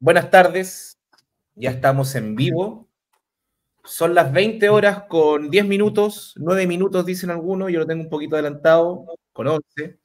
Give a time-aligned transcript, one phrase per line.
[0.00, 0.96] Buenas tardes,
[1.56, 2.88] ya estamos en vivo.
[3.82, 8.08] Son las 20 horas con 10 minutos, 9 minutos dicen algunos, yo lo tengo un
[8.08, 9.98] poquito adelantado, con 11.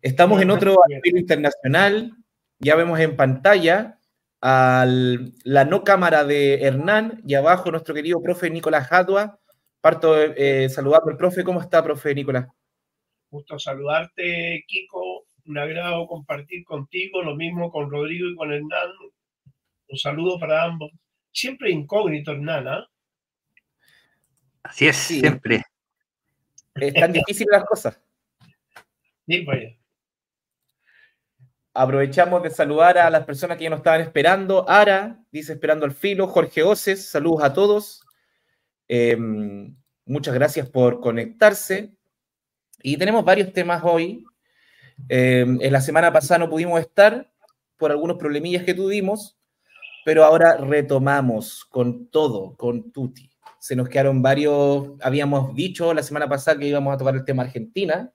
[0.00, 2.16] Estamos en otro nivel internacional,
[2.60, 3.98] ya vemos en pantalla
[4.40, 9.38] a la no cámara de Hernán y abajo nuestro querido profe Nicolás Jadua.
[9.82, 11.44] Parto eh, saludando al profe.
[11.44, 12.46] ¿Cómo está, profe Nicolás?
[13.30, 15.26] Gusto saludarte, Kiko.
[15.50, 18.90] Un agrado compartir contigo, lo mismo con Rodrigo y con Hernán.
[19.88, 20.92] Un saludo para ambos.
[21.32, 22.88] Siempre incógnito, Hernán, ¿ah?
[24.62, 25.64] Así es, siempre.
[26.76, 28.00] Es tan difícil las cosas.
[29.26, 29.74] Sí, pues.
[31.74, 34.70] Aprovechamos de saludar a las personas que ya nos estaban esperando.
[34.70, 36.28] Ara dice esperando al filo.
[36.28, 38.04] Jorge Oces, saludos a todos.
[38.86, 41.92] Em, muchas gracias por conectarse.
[42.84, 44.24] Y tenemos varios temas hoy.
[45.08, 47.30] Em, en la semana pasada no pudimos estar
[47.76, 49.38] por algunos problemillas que tuvimos,
[50.04, 53.30] pero ahora retomamos con todo, con Tuti.
[53.58, 57.42] Se nos quedaron varios, habíamos dicho la semana pasada que íbamos a tocar el tema
[57.42, 58.12] Argentina,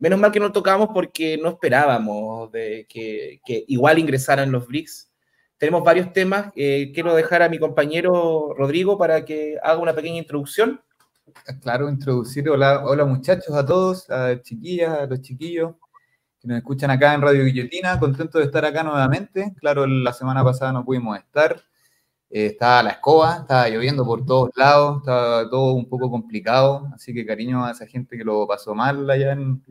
[0.00, 5.10] Menos mal que no tocamos porque no esperábamos de que, igual ingresaran los BRICS.
[5.56, 6.52] Tenemos varios temas.
[6.54, 10.80] Eh, quiero dejar a mi compañero Rodrigo para que haga una pequeña introducción.
[11.60, 12.48] Claro, introducir.
[12.48, 15.74] Hola, hola muchachos a todos, a chiquillas, a los chiquillos
[16.40, 17.98] que nos escuchan acá en Radio Guillotina.
[17.98, 19.54] Contento de estar acá nuevamente.
[19.60, 21.60] Claro, la semana pasada no pudimos estar.
[22.30, 27.14] Eh, estaba la escoba, estaba lloviendo por todos lados, estaba todo un poco complicado, así
[27.14, 29.62] que cariño a esa gente que lo pasó mal allá en,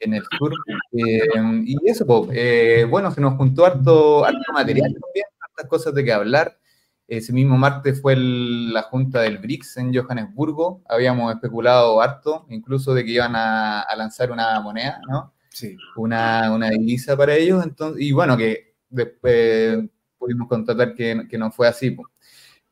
[0.00, 0.52] el sur.
[0.92, 1.20] Eh,
[1.64, 6.58] y eso, pues, bueno, se nos juntó harto, material también, hartas cosas de que hablar.
[7.06, 10.82] Ese mismo martes fue la junta del BRICS en Johannesburgo.
[10.88, 15.33] Habíamos especulado harto, incluso de que iban a lanzar una moneda, ¿no?
[15.54, 15.76] Sí.
[15.96, 17.64] Una, una divisa para ellos.
[17.64, 19.78] Entonces, y bueno, que después
[20.18, 21.96] pudimos constatar que, que no fue así.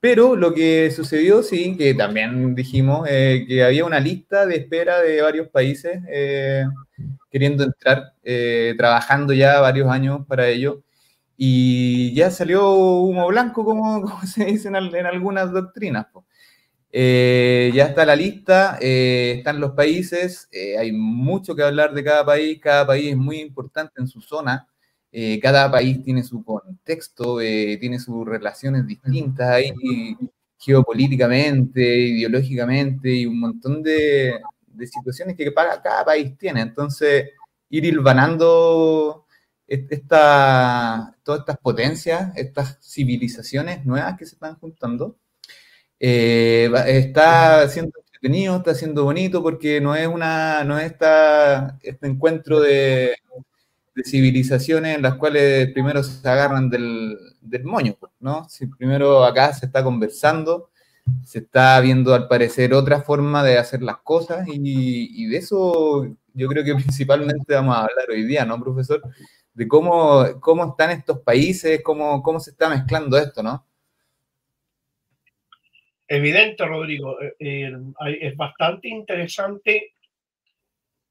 [0.01, 5.01] Pero lo que sucedió, sí, que también dijimos eh, que había una lista de espera
[5.01, 6.65] de varios países eh,
[7.31, 10.83] queriendo entrar, eh, trabajando ya varios años para ello.
[11.37, 14.77] Y ya salió humo blanco, como, se dice en,
[15.07, 16.07] algunas doctrinas.
[16.93, 20.49] Ya está la lista, están los países,
[20.79, 24.69] hay mucho que hablar de cada país, cada país es muy importante en su zona.
[25.15, 29.71] Eh, cada país tiene su contexto, eh, tiene sus relaciones distintas ahí,
[30.59, 34.41] geopolíticamente, ideológicamente, y un montón de,
[34.87, 36.63] situaciones que cada país tiene.
[36.63, 37.31] Entonces,
[37.69, 39.27] ir hilvanando
[39.67, 45.19] esta, todas estas potencias, estas civilizaciones nuevas que se están juntando,
[46.03, 52.07] eh, está siendo entretenido, está siendo bonito, porque no es una, no es esta, este
[52.09, 53.15] encuentro de
[53.95, 58.49] de civilizaciones en las cuales primero se agarran del, del moño, ¿no?
[58.49, 60.71] Si primero acá se está conversando,
[61.25, 66.49] se está viendo al parecer otra forma de hacer las cosas y, de eso yo
[66.49, 69.03] creo que principalmente vamos a hablar hoy día, ¿no, profesor?
[69.55, 73.67] De cómo, cómo están estos países, cómo, cómo se está mezclando esto, ¿no?
[76.13, 77.19] Evidente, Rodrigo.
[77.23, 77.73] Eh, eh,
[78.21, 79.95] es bastante interesante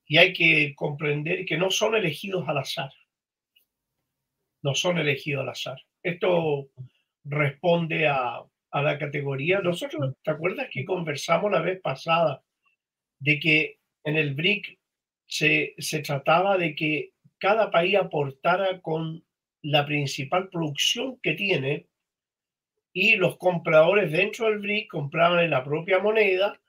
[0.06, 2.92] y hay que comprender que no son elegidos al azar.
[4.62, 5.82] No son elegidos al azar.
[6.04, 6.70] Esto
[7.24, 9.60] responde a, la categoría.
[9.62, 12.44] Nosotros, ¿te acuerdas que conversamos la vez pasada
[13.18, 14.78] de que en el BRIC
[15.26, 19.26] se, se trataba de que cada país aportara con
[19.64, 21.88] la principal producción que tiene
[22.94, 26.60] y los compradores dentro del BRIC compraban en la propia moneda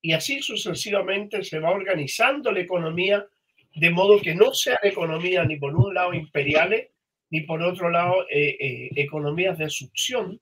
[0.00, 3.26] y así sucesivamente se va organizando la economía
[3.74, 6.88] de modo que no sean economías ni por un lado imperiales
[7.30, 10.40] ni por otro lado eh, eh, economías de succión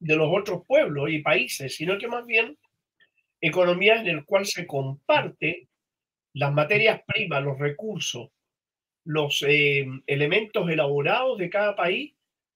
[0.00, 2.58] de los otros pueblos y países, sino que más bien
[3.40, 5.68] economías en el cual se comparte
[6.32, 8.30] las materias primas, los recursos,
[9.04, 12.13] los eh, elementos elaborados de cada país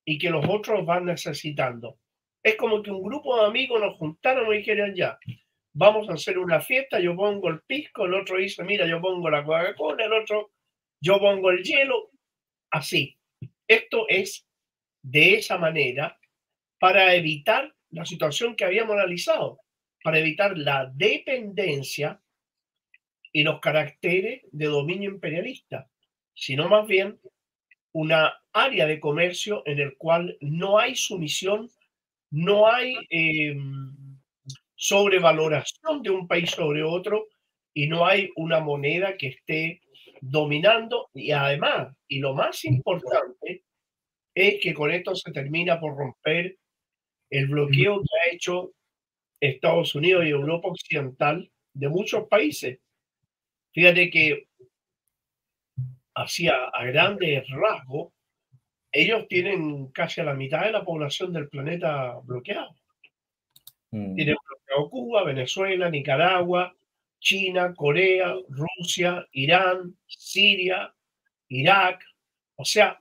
[0.09, 1.99] y que los otros van necesitando.
[2.43, 5.19] Es como que un grupo de amigos nos juntaron y dijeron ya,
[5.75, 9.29] vamos a hacer una fiesta, yo pongo el pisco, el otro dice, mira, yo pongo
[9.29, 10.53] la Coca-Cola, el otro,
[10.99, 12.11] yo pongo el hielo,
[12.71, 13.19] así.
[13.69, 14.49] Esto es
[15.03, 16.19] de esa manera
[16.79, 19.61] para evitar la situación que habíamos analizado,
[20.03, 22.19] para evitar la dependencia
[23.31, 25.91] y los caracteres de dominio imperialista,
[26.33, 27.21] sino más bien
[27.93, 31.71] una área de comercio en el cual no hay sumisión
[32.31, 34.19] no hay em,
[34.75, 37.27] sobrevaloración de un país sobre otro
[37.75, 39.81] y no hay una moneda que esté
[40.21, 41.09] dominando.
[41.15, 43.65] Y además, y lo más importante,
[44.35, 46.57] es que con esto se termina por romper
[47.31, 48.73] el bloqueo que ha hecho
[49.41, 52.79] Estados Unidos y Europa Occidental de muchos países.
[53.73, 54.48] Fíjate que
[56.19, 58.13] hacia a grandes rasgos,
[58.91, 62.75] ellos tienen casi a la mitad de la población del planeta bloqueado.
[63.91, 64.15] Mm.
[64.15, 66.75] Tienen bloqueado Cuba, Venezuela, Nicaragua,
[67.21, 70.93] China, Corea, Rusia, Irán, Siria,
[71.49, 72.03] Irak.
[72.57, 73.01] O sea,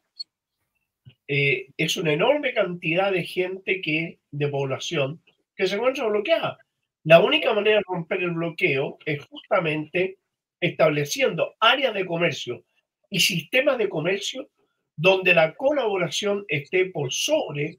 [1.28, 5.22] eh, es una enorme cantidad de gente que, de población
[5.56, 6.60] que se encuentra bloqueada.
[7.04, 10.20] La única manera de romper el bloqueo es justamente
[10.60, 12.64] estableciendo áreas de comercio
[13.10, 14.50] y sistemas de comercio
[14.96, 17.78] donde la colaboración esté por sobre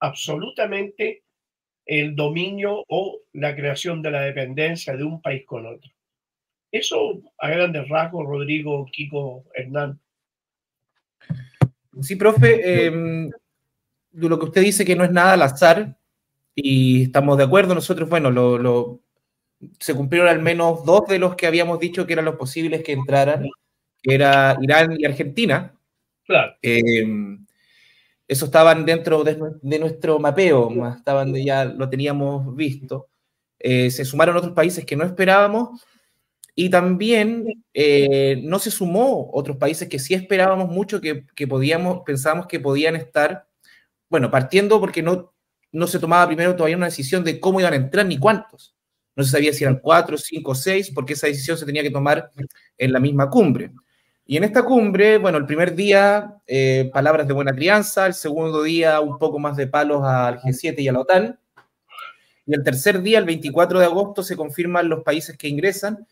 [0.00, 1.22] absolutamente
[1.86, 5.90] el dominio o la creación de la dependencia de un país con otro.
[6.70, 9.98] Eso a grandes rasgos, Rodrigo, Kiko, Hernán.
[12.02, 13.30] Sí, profe, em,
[14.12, 15.96] lo que usted dice que no es nada al azar
[16.54, 19.00] y estamos de acuerdo, nosotros, bueno, lo,
[19.80, 22.92] se cumplieron al menos dos de los que habíamos dicho que eran los posibles que
[22.92, 23.48] entraran,
[24.02, 25.74] que era Irán y Argentina.
[26.24, 26.54] Claro.
[26.62, 27.46] Em,
[28.26, 29.36] eso estaban dentro de,
[29.78, 33.08] nuestro mapeo, estaban ya lo teníamos visto.
[33.58, 35.82] Eh, se sumaron otros países que no esperábamos
[36.54, 42.46] y también eh, no se sumó otros países que sí esperábamos mucho que, podíamos, pensábamos
[42.46, 43.48] que podían estar,
[44.10, 45.32] bueno, partiendo porque no,
[45.72, 48.74] no se tomaba primero todavía una decisión de cómo iban a entrar ni cuántos.
[49.16, 52.30] No se sabía si eran cuatro, cinco, seis, porque esa decisión se tenía que tomar
[52.76, 53.72] en la misma cumbre.
[54.30, 58.62] Y en esta cumbre, bueno, el primer día, eh, palabras de buena crianza, el segundo
[58.62, 61.40] día, un poco más de palos al G7 y a la OTAN.
[62.44, 66.06] Y el tercer día, el 24 de agosto, se confirman los países que ingresan.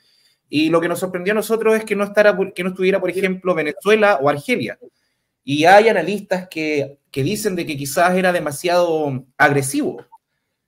[0.48, 4.18] Y lo que nos sorprendió a nosotros es que no, estará, estuviera, por ejemplo, Venezuela
[4.22, 4.78] o Argelia.
[5.44, 10.02] Y hay analistas que, que dicen de que quizás era demasiado agresivo,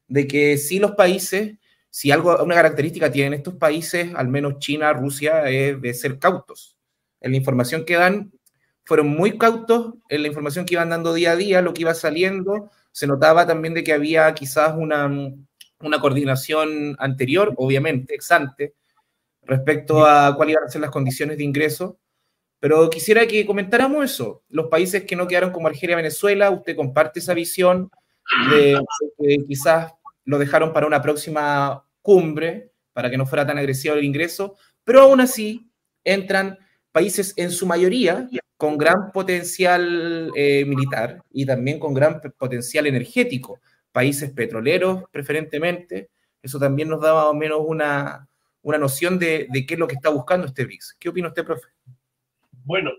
[0.07, 1.57] de que si los países,
[1.89, 6.78] si algo, una característica tienen estos países, al menos China, Rusia, es de ser cautos
[7.21, 8.33] en la información que dan,
[8.85, 11.95] fueron muy cautos en la información que iban dando día a día, lo que iba
[11.95, 12.71] saliendo.
[12.91, 15.11] Se notaba también de que había quizás una,
[15.81, 18.75] una coordinación anterior, obviamente, ex ante,
[19.43, 21.99] respecto a cuáles iban a ser las condiciones de ingreso.
[22.61, 24.43] Pero quisiera que comentáramos eso.
[24.49, 27.91] Los países que no quedaron como Argelia, Venezuela, usted comparte esa visión
[28.51, 28.81] de
[29.19, 29.93] que quizás
[30.25, 35.03] lo dejaron para una próxima cumbre, para que no fuera tan agresivo el ingreso, pero
[35.03, 35.71] aún así
[36.05, 36.59] entran
[36.99, 43.61] países en su mayoría con gran potencial eh, militar y también con gran potencial energético,
[43.93, 46.11] países petroleros preferentemente.
[46.43, 48.29] Eso también nos da más o menos una,
[48.63, 50.97] una noción de, qué es lo que está buscando este BRICS.
[50.99, 51.69] ¿Qué opina usted, profe?
[52.65, 52.91] Bueno,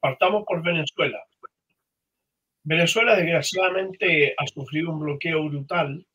[0.00, 1.22] partamos por Venezuela.
[2.62, 6.06] Venezuela desgraciadamente ha sufrido un bloqueo brutal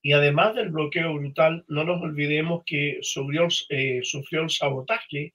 [0.00, 5.34] y además del bloqueo brutal, no nos olvidemos que sufrió, eh, sufrió el sabotaje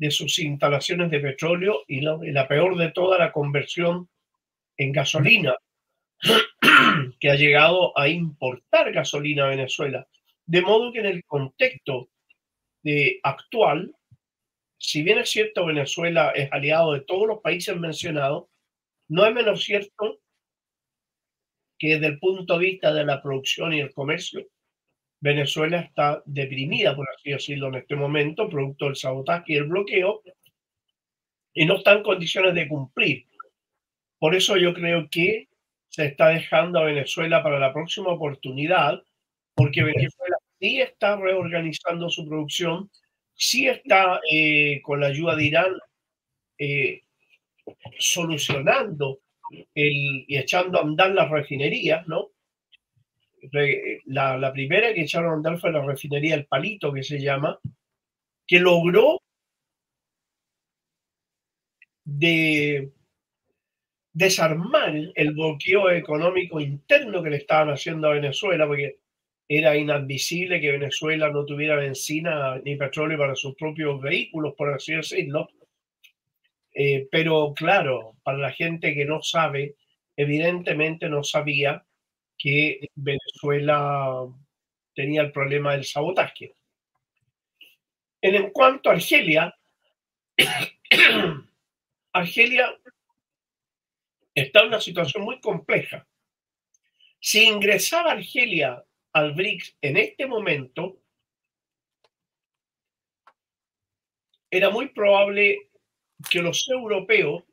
[0.00, 4.08] de sus instalaciones de petróleo y la, peor de toda, la conversión
[4.78, 5.54] en gasolina,
[7.20, 10.08] que ha llegado a importar gasolina a Venezuela.
[10.46, 12.08] De modo que en el contexto
[12.82, 13.94] de actual,
[14.78, 18.46] si bien es cierto Venezuela es aliado de todos los países mencionados,
[19.08, 20.18] no es menos cierto
[21.78, 24.46] que desde el punto de vista de la producción y el comercio,
[25.20, 30.22] Venezuela está deprimida, por así decirlo, en este momento, producto del sabotaje y el bloqueo,
[31.52, 33.26] y no está en condiciones de cumplir.
[34.18, 35.48] Por eso yo creo que
[35.88, 39.02] se está dejando a Venezuela para la próxima oportunidad,
[39.54, 42.90] porque Venezuela sí está reorganizando su producción,
[43.34, 45.72] sí está eh, con la ayuda de Irán
[46.58, 47.02] eh,
[47.98, 49.20] solucionando
[49.74, 52.30] y echando a andar las refinerías, ¿no?
[54.06, 57.58] La, primera que echaron a andar fue la refinería El Palito, que se llama,
[58.46, 59.20] que logró
[62.04, 62.92] de
[64.12, 68.98] desarmar el bloqueo económico interno que le estaban haciendo a Venezuela, porque
[69.48, 74.94] era inadmisible que Venezuela no tuviera benzina ni petróleo para sus propios vehículos, por así
[74.94, 75.48] decirlo.
[76.72, 79.74] Eh, pero claro, para la gente que no sabe,
[80.16, 81.84] evidentemente no sabía
[82.40, 84.26] que Venezuela
[84.94, 86.56] tenía el problema del sabotaje.
[88.22, 89.54] En cuanto a Argelia,
[92.14, 92.74] Argelia
[94.34, 96.06] está en una situación muy compleja.
[97.20, 98.82] Si ingresaba Argelia
[99.12, 100.98] al BRICS en este momento,
[104.50, 105.70] era muy probable
[106.30, 107.44] que los europeos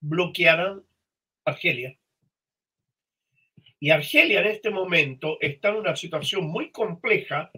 [0.00, 0.84] bloquearan
[1.46, 1.97] Argelia.
[3.80, 7.50] Y Argelia en este momento está en una situación muy compleja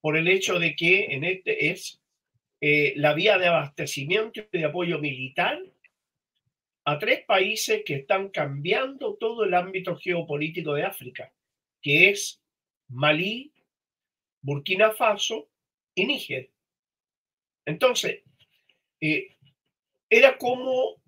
[0.00, 2.00] por el hecho de que en este es
[2.60, 5.60] eh, la vía de abastecimiento y de apoyo militar
[6.84, 11.32] a tres países que están cambiando todo el ámbito geopolítico de África,
[11.80, 12.42] que es
[12.88, 13.52] Malí,
[14.42, 15.48] Burkina Faso
[15.94, 16.50] y Níger.
[17.64, 18.22] Entonces,
[19.00, 19.36] eh,
[20.10, 21.02] era como,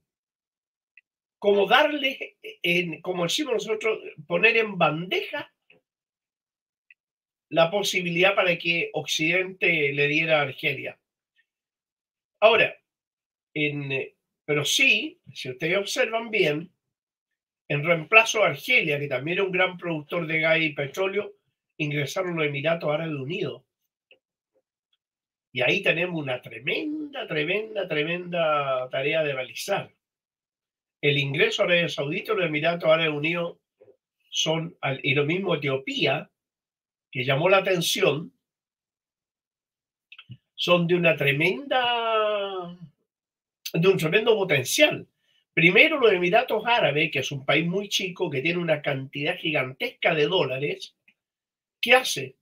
[1.46, 5.54] como darle, en, como decimos nosotros, poner en bandeja
[7.50, 10.98] la posibilidad para que Occidente le diera a Argelia.
[12.40, 12.76] Ahora,
[13.54, 14.12] en,
[14.44, 16.72] pero sí, si ustedes observan bien,
[17.68, 21.36] en reemplazo a Argelia, que también era un gran productor de gas y petróleo,
[21.76, 23.62] ingresaron los Emiratos Árabes Unidos.
[25.52, 29.96] Y ahí tenemos una tremenda, tremenda, tremenda tarea de realizar.
[31.08, 33.58] El ingreso a Arabia Saudita los Emiratos Árabes Unidos
[34.28, 36.28] son, y lo mismo Etiopía,
[37.12, 38.32] que llamó la atención,
[40.56, 42.76] son de una tremenda,
[43.72, 45.06] de un tremendo potencial.
[45.54, 50.12] Primero, los Emiratos Árabes, que es un país muy chico, que tiene una cantidad gigantesca
[50.12, 50.96] de dólares,
[51.80, 52.34] ¿qué hace?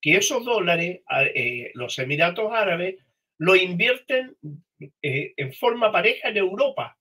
[0.00, 1.02] Que esos dólares,
[1.34, 2.96] eh, los Emiratos Árabes,
[3.36, 4.38] lo invierten
[5.02, 6.96] eh, en forma pareja en Europa.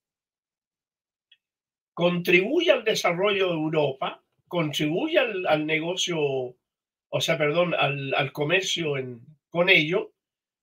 [2.00, 8.94] Contribuye al desarrollo de Europa, contribuye al, negocio, o sea, perdón, al, comercio
[9.50, 10.14] con ello,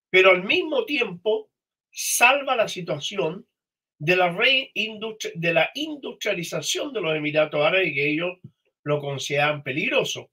[0.09, 1.51] pero al mismo tiempo
[1.93, 3.47] salva la situación
[3.99, 4.35] de la,
[5.35, 8.39] de la industrialización de los Emiratos Árabes, que ellos
[8.83, 10.31] lo consideran peligroso.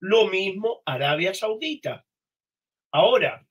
[0.00, 2.04] Lo mismo Arabia Saudita.
[2.92, 3.48] Ahora,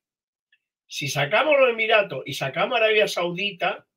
[0.86, 3.88] si sacamos los Emiratos y sacamos Arabia Saudita,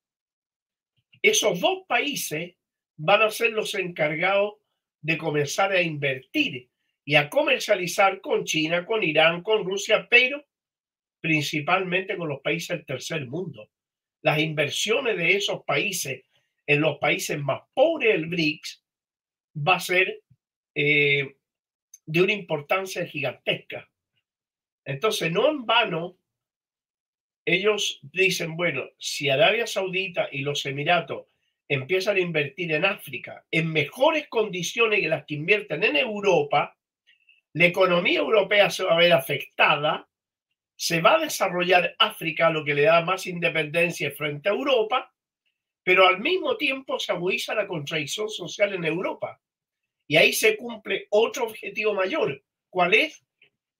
[1.20, 2.54] esos dos países
[3.04, 4.54] van a ser los encargados
[5.00, 6.68] de comenzar a invertir
[7.04, 10.44] y a comercializar con China, con Irán, con Rusia, pero
[11.20, 13.68] principalmente con los países del tercer mundo
[14.22, 16.22] las inversiones de esos países
[16.66, 18.84] en los países más pobres del BRICS
[19.56, 20.22] va a ser
[20.74, 21.36] eh,
[22.06, 23.90] de una importancia gigantesca.
[24.84, 26.16] Entonces, no en vano,
[27.44, 31.26] ellos dicen, bueno, si Arabia Saudita y los Emiratos
[31.74, 36.76] empiezan a invertir en África en mejores condiciones que las que invierten en Europa,
[37.54, 40.08] la economía europea se va a ver afectada
[40.82, 45.14] se va a desarrollar África, lo que le da más independencia frente a Europa,
[45.84, 49.40] pero al mismo tiempo se agudiza la contradicción social en Europa.
[50.08, 52.42] Y ahí se cumple otro objetivo mayor.
[52.68, 53.24] ¿Cuál es?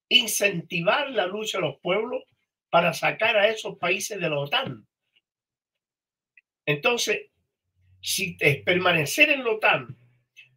[0.09, 2.23] Incentivar la lucha de los pueblos
[2.71, 4.87] para sacar a esos países de la OTAN.
[6.65, 7.32] Entonces,
[8.03, 9.97] si permanecer en la OTAN,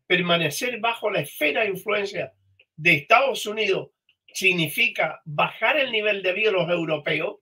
[0.08, 2.34] permanecer bajo la esfera de influencia
[2.76, 3.92] de Estados Unidos
[4.34, 7.38] significa bajar el nivel de vida de los europeos,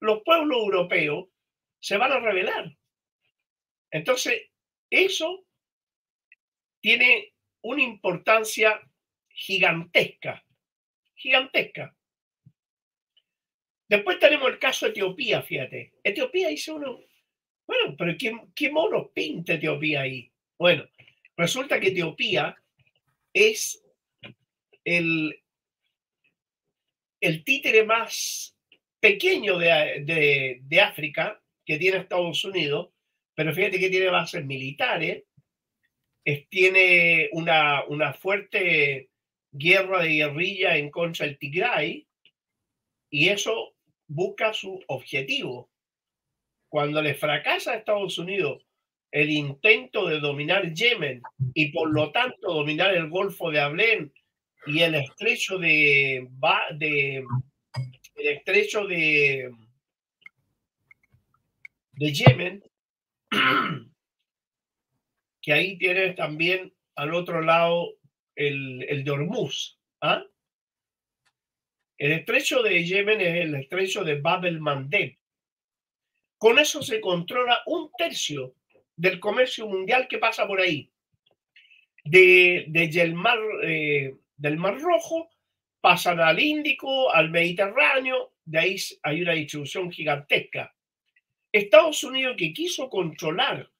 [0.00, 1.28] los pueblos europeos
[1.80, 2.74] se van a rebelar.
[3.90, 4.50] Entonces,
[4.88, 5.44] eso
[6.80, 8.80] tiene una importancia
[9.28, 10.44] gigantesca,
[11.14, 11.94] gigantesca.
[13.88, 15.92] Después tenemos el caso de Etiopía, fíjate.
[16.02, 17.00] Etiopía hizo uno,
[17.66, 20.30] bueno, pero ¿qué, qué mono pinta Etiopía ahí?
[20.58, 20.84] Bueno,
[21.36, 22.56] resulta que Etiopía
[23.32, 23.82] es
[24.84, 25.42] el,
[27.20, 28.56] el títere más
[29.00, 32.90] pequeño de, África que tiene Estados Unidos,
[33.34, 35.24] pero fíjate que tiene bases militares,
[36.48, 39.10] tiene una, una fuerte
[39.50, 42.06] guerra de guerrilla en contra del Tigray
[43.10, 43.74] y eso
[44.06, 45.71] busca su objetivo.
[46.72, 48.64] Cuando le fracasa a Estados Unidos
[49.10, 51.20] el intento de dominar Yemen
[51.52, 54.10] y por lo tanto dominar el Golfo de Ablén
[54.64, 56.26] y el estrecho de,
[56.80, 57.26] el
[58.26, 59.50] estrecho de,
[61.92, 62.64] de Yemen,
[65.42, 67.96] que ahí tienes también al otro lado
[68.34, 69.78] el, el de Hormuz.
[70.00, 70.24] ¿ah?
[71.98, 75.18] El estrecho de Yemen es el estrecho de Bab el Mandeb.
[76.42, 78.56] Con eso se controla un tercio
[78.96, 80.90] del comercio mundial que pasa por ahí.
[82.02, 85.30] De, de Yelmar, eh, del Mar Rojo,
[85.80, 90.74] pasan al Índico, al Mediterráneo, de ahí hay una distribución gigantesca.
[91.52, 93.70] Estados Unidos que quiso controlar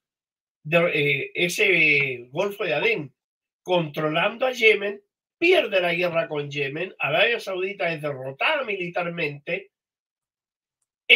[0.71, 3.13] eh, ese Golfo de Adén,
[3.61, 5.01] controlando a Yemen,
[5.37, 9.72] pierde la guerra con Yemen, Arabia Saudita es derrotada militarmente,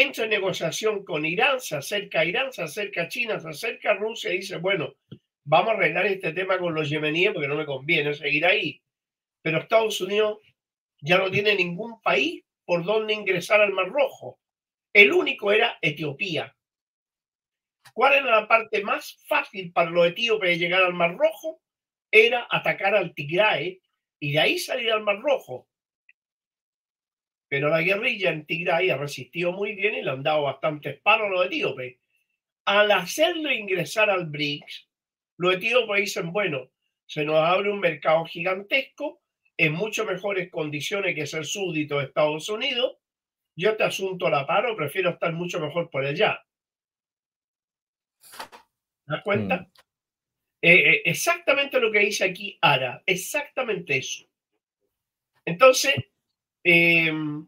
[0.02, 3.92] entra en negociación con Irán, se acerca a Irán, se acerca a China, se acerca
[3.92, 4.96] a Rusia y dice, bueno,
[5.44, 8.82] vamos a arreglar este tema con los yemeníes porque no me conviene seguir ahí.
[9.42, 10.40] Pero Estados Unidos
[11.02, 14.40] ya no tiene ningún país por donde ingresar al Mar Rojo.
[14.94, 16.54] El único era Etiopía.
[17.94, 21.62] ¿Cuál era la parte más fácil para los etíopes de llegar al Mar Rojo?
[22.12, 23.82] Era atacar al Tigray
[24.20, 25.68] y de ahí salir al Mar Rojo.
[27.50, 31.28] Pero la guerrilla en Tigray ha resistido muy bien y le han dado bastantes palos
[31.28, 31.98] a los etíopes.
[32.66, 34.90] Al hacerlo ingresar al BRICS,
[35.38, 36.70] los etíopes dicen, bueno,
[37.06, 39.22] se nos abre un mercado gigantesco,
[39.58, 42.98] en mucho mejores condiciones que ser súbdito de Estados Unidos.
[43.56, 46.46] Yo te asunto la paro, prefiero estar mucho mejor por allá.
[48.22, 49.58] ¿Te das cuenta?
[49.58, 49.72] Mm.
[50.62, 54.26] Eh, eh, exactamente lo que dice aquí Ara, exactamente eso.
[55.46, 55.96] Entonces,
[56.68, 57.48] em,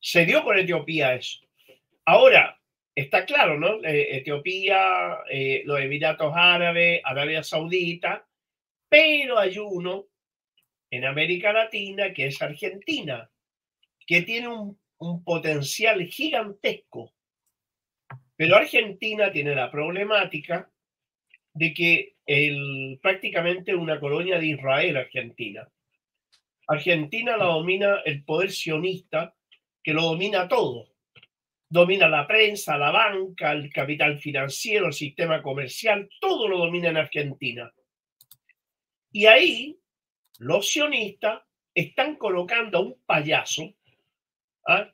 [0.00, 1.40] se dio con Etiopía eso.
[2.04, 2.60] Ahora,
[2.94, 3.82] está claro, ¿no?
[3.84, 5.18] Eh, Etiopía,
[5.64, 8.26] los Emiratos Árabes, Arabia Saudita,
[8.88, 10.06] pero hay uno
[10.90, 13.30] en América Latina que es Argentina,
[14.06, 14.78] que tiene un,
[15.24, 17.12] potencial gigantesco.
[18.36, 20.70] Pero Argentina tiene la problemática
[21.54, 22.16] de que
[23.00, 25.68] prácticamente una colonia de Israel, Argentina.
[26.68, 29.34] Argentina la domina el poder sionista,
[29.82, 30.88] que lo domina todo.
[31.68, 36.98] Domina la prensa, la banca, el capital financiero, el sistema comercial, todo lo domina en
[36.98, 37.72] Argentina.
[39.10, 39.78] Y ahí
[40.38, 41.42] los sionistas
[41.74, 43.74] están colocando a un payaso
[44.66, 44.90] ¿ah?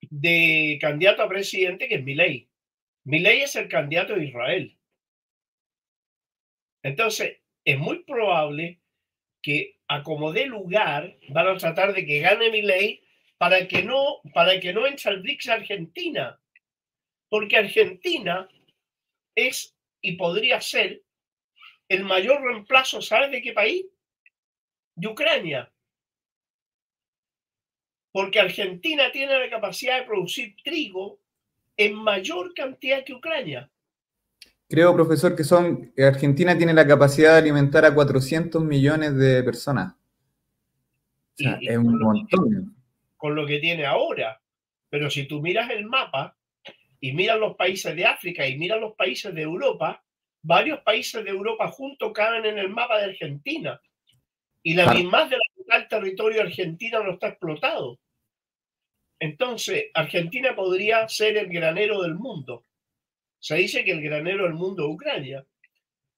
[0.00, 2.48] de candidato a presidente que es Milei.
[3.04, 4.76] Milei es el candidato de Israel.
[6.82, 8.80] Entonces, es muy probable
[9.42, 13.02] que a como dé lugar van a tratar de que gane mi ley
[13.38, 16.40] para que no, para que no BRICS Argentina.
[17.28, 18.48] Porque Argentina
[19.34, 21.02] es y podría ser
[21.88, 23.84] el mayor reemplazo, ¿sabes de qué país?
[24.94, 25.72] De Ucrania.
[28.12, 31.18] Porque Argentina tiene la capacidad de producir trigo
[31.76, 33.68] en mayor cantidad que Ucrania.
[34.70, 39.96] Creo, profesor, que son Argentina tiene la capacidad de alimentar a 400 millones de personas.
[41.36, 42.76] es un montón.
[43.16, 44.40] con lo que tiene ahora.
[44.88, 46.36] Pero si tú miras el mapa
[47.00, 50.04] y miras los países de África y miras los países de Europa,
[50.40, 53.80] varios países de Europa juntos caben en el mapa de Argentina.
[54.62, 57.98] Y la misma de la territorio argentino no está explotado.
[59.18, 62.66] Entonces, Argentina podría ser el granero del mundo.
[63.40, 65.44] Se dice que el granero del mundo es Ucrania,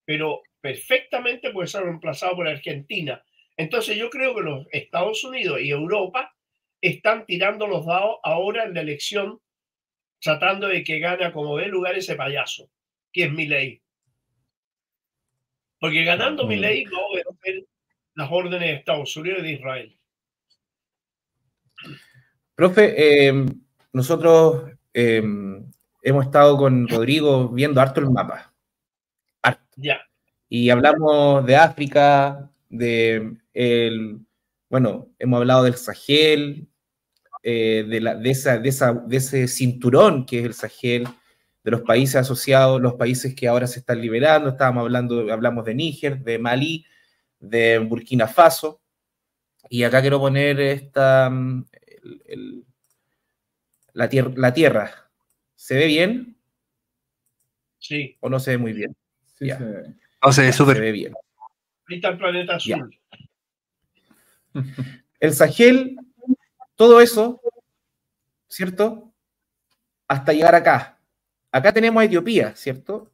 [0.05, 3.25] pero perfectamente puede ser reemplazado por Argentina.
[3.57, 6.35] Entonces yo creo que los Estados Unidos y Europa
[6.81, 9.41] están tirando los dados ahora en la elección,
[10.21, 12.69] tratando de que gane como ve lugar ese payaso,
[13.13, 13.81] que es mi ley.
[15.79, 17.67] Porque ganando mi ley va a obedecer
[18.15, 19.99] las órdenes de Estados Unidos y de Israel.
[22.55, 22.95] Profe,
[23.29, 23.47] eh,
[23.93, 25.23] nosotros eh,
[26.03, 28.53] hemos estado con Rodrigo viendo harto el mapa.
[29.43, 29.63] Harto.
[29.77, 30.01] Ya.
[30.49, 34.21] Y hablamos de África, de el,
[34.69, 36.69] bueno, hemos hablado del Sahel,
[37.43, 41.09] eh, de, la, de, esa, de, esa, de ese cinturón que es el Sahel,
[41.65, 44.51] de los países asociados, los países que ahora se están liberando.
[44.51, 46.85] Estábamos hablando, hablamos de Níger, de Malí,
[47.39, 48.81] de Burkina Faso.
[49.69, 51.31] Y acá quiero poner esta,
[53.93, 55.02] la, tierra, la tierra,
[55.63, 56.37] ¿Se ve bien?
[57.79, 58.17] Sí.
[58.19, 58.97] ¿O no se ve muy bien?
[59.39, 59.95] Sí, se ve.
[60.21, 60.75] No, se ve súper.
[60.75, 61.15] Se ve bien.
[61.87, 62.99] Ahí está el planeta azul.
[65.21, 65.97] El Sahel,
[66.75, 67.41] todo eso,
[68.49, 69.15] ¿cierto?
[70.09, 70.99] Hasta llegar acá.
[71.53, 73.13] Acá tenemos a Etiopía, ¿cierto?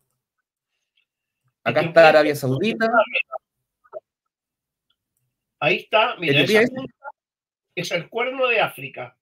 [1.62, 2.88] Acá está Arabia Saudita.
[5.60, 6.70] Ahí está, mira, es,
[7.74, 9.17] es el cuerno de África.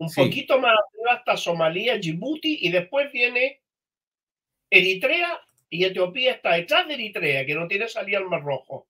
[0.00, 0.74] Un poquito más
[1.10, 3.60] hasta Somalia, Djibouti y después viene
[4.70, 8.88] Eritrea y Etiopía está detrás de Eritrea, que no tiene salida al Mar Rojo.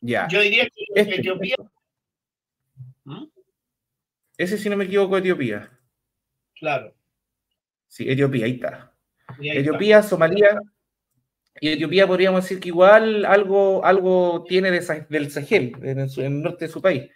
[0.00, 0.28] Ya.
[0.28, 1.16] Yo diría que este.
[1.16, 1.56] Etiopía.
[3.04, 3.24] ¿Mm?
[4.38, 5.68] Ese, si no me equivoco, Etiopía.
[6.54, 6.94] Claro.
[7.88, 8.92] Sí, Etiopía, ahí está.
[9.40, 10.60] Etiopía, Somalia.
[11.60, 16.72] Y Etiopía podríamos decir que igual algo, algo tiene del Sahel, en el norte de
[16.72, 17.10] su país.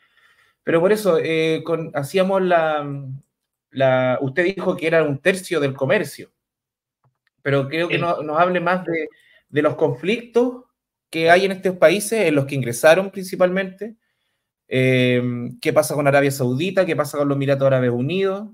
[0.62, 1.62] Pero por eso, eh,
[1.94, 6.30] hacíamos la, Usted dijo que era un tercio del comercio,
[7.42, 10.64] pero creo que nos hable más de, los conflictos
[11.08, 13.96] que hay en estos países, en los que ingresaron principalmente.
[14.68, 15.22] Eh,
[15.60, 16.86] ¿Qué pasa con Arabia Saudita?
[16.86, 18.48] ¿Qué pasa con los Emiratos Árabes Unidos?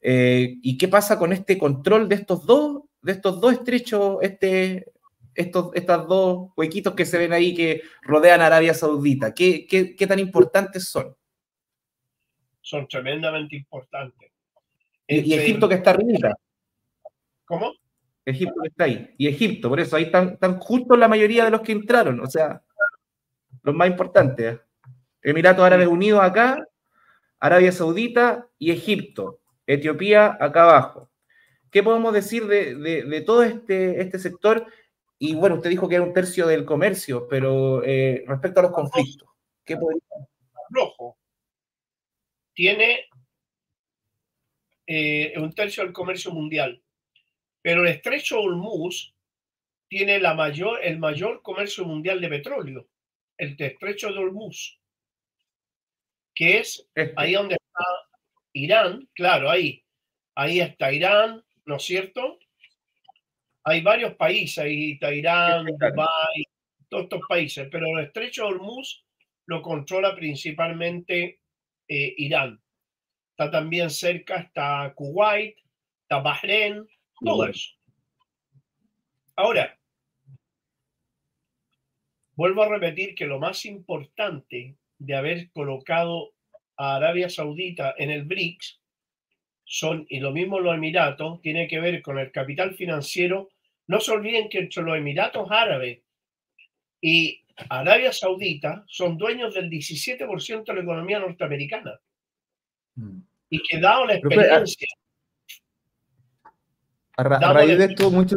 [0.00, 4.84] Eh, ¿Y qué pasa con este control de estos dos, de estos dos estrechos, este,
[5.34, 9.34] estos estas dos huequitos que se ven ahí que rodean a Arabia Saudita?
[9.34, 11.16] ¿Qué, qué, tan importantes son?
[12.60, 14.30] Son tremendamente importantes.
[15.06, 16.34] Y, Egipto que está arriba.
[17.44, 17.72] ¿Cómo?
[18.24, 19.14] Egipto que está ahí.
[19.18, 22.20] Y Egipto, por eso ahí están, están justo la mayoría de los que entraron.
[22.20, 22.62] O sea,
[23.62, 24.60] los más importantes.
[25.22, 26.66] Emiratos Árabes Unidos acá,
[27.40, 29.40] Arabia Saudita y Egipto.
[29.66, 31.10] Etiopía acá abajo.
[31.70, 34.66] ¿Qué podemos decir de, todo este, este sector?
[35.26, 38.72] Y bueno, usted dijo que era un tercio del comercio, pero eh, respecto a los
[38.72, 39.26] conflictos,
[39.64, 40.02] ¿qué podría
[40.68, 41.16] Rojo
[42.52, 43.08] tiene
[44.86, 46.82] eh, un tercio del comercio mundial,
[47.62, 49.14] pero el estrecho Hormuz
[49.88, 52.88] tiene la mayor, el mayor comercio mundial de petróleo,
[53.38, 54.78] el estrecho de Hormuz,
[56.34, 57.14] que es este.
[57.16, 57.84] ahí donde está
[58.52, 59.82] Irán, claro, ahí,
[60.34, 62.38] ahí está Irán, ¿no es cierto?
[63.64, 66.44] Hay varios países, ahí Irán, Dubái,
[66.88, 69.04] todos estos países, pero el estrecho de Hormuz
[69.46, 71.40] lo controla principalmente
[71.88, 72.60] eh, Irán.
[73.30, 75.56] Está también cerca, está Kuwait,
[76.02, 76.86] está Bahrein,
[77.20, 77.70] todo eso.
[79.36, 79.76] Ahora,
[82.36, 86.32] vuelvo a repetir que lo más importante de haber colocado
[86.76, 88.80] a Arabia Saudita en el BRICS
[89.64, 93.50] son, y lo mismo los Emiratos, tiene que ver con el capital financiero.
[93.86, 96.00] No se olviden que entre los Emiratos Árabes
[97.00, 102.00] y Arabia Saudita son dueños del 17% de la economía norteamericana.
[102.96, 103.18] Mm.
[103.50, 104.88] Y que dado la experiencia...
[107.16, 108.36] A, raíz de esto, mucho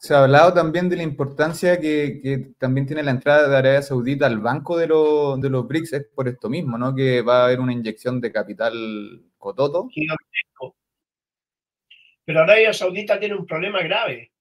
[0.00, 4.26] se ha, hablado también de la importancia que, también tiene la entrada de Arabia Saudita
[4.26, 6.96] al banco de, de los BRICS, es por esto mismo, ¿no?
[6.96, 9.88] Que va a haber una inyección de capital cototo.
[12.24, 14.32] Pero Arabia Saudita tiene un problema grave.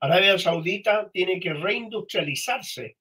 [0.00, 2.96] Arabia Saudita tiene que reindustrializarse.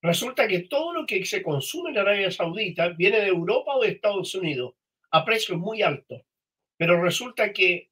[0.00, 3.90] Resulta que todo lo que se consume en Arabia Saudita viene de Europa o de
[3.90, 4.74] Estados Unidos
[5.10, 6.22] a precios muy altos.
[6.76, 7.90] Pero resulta que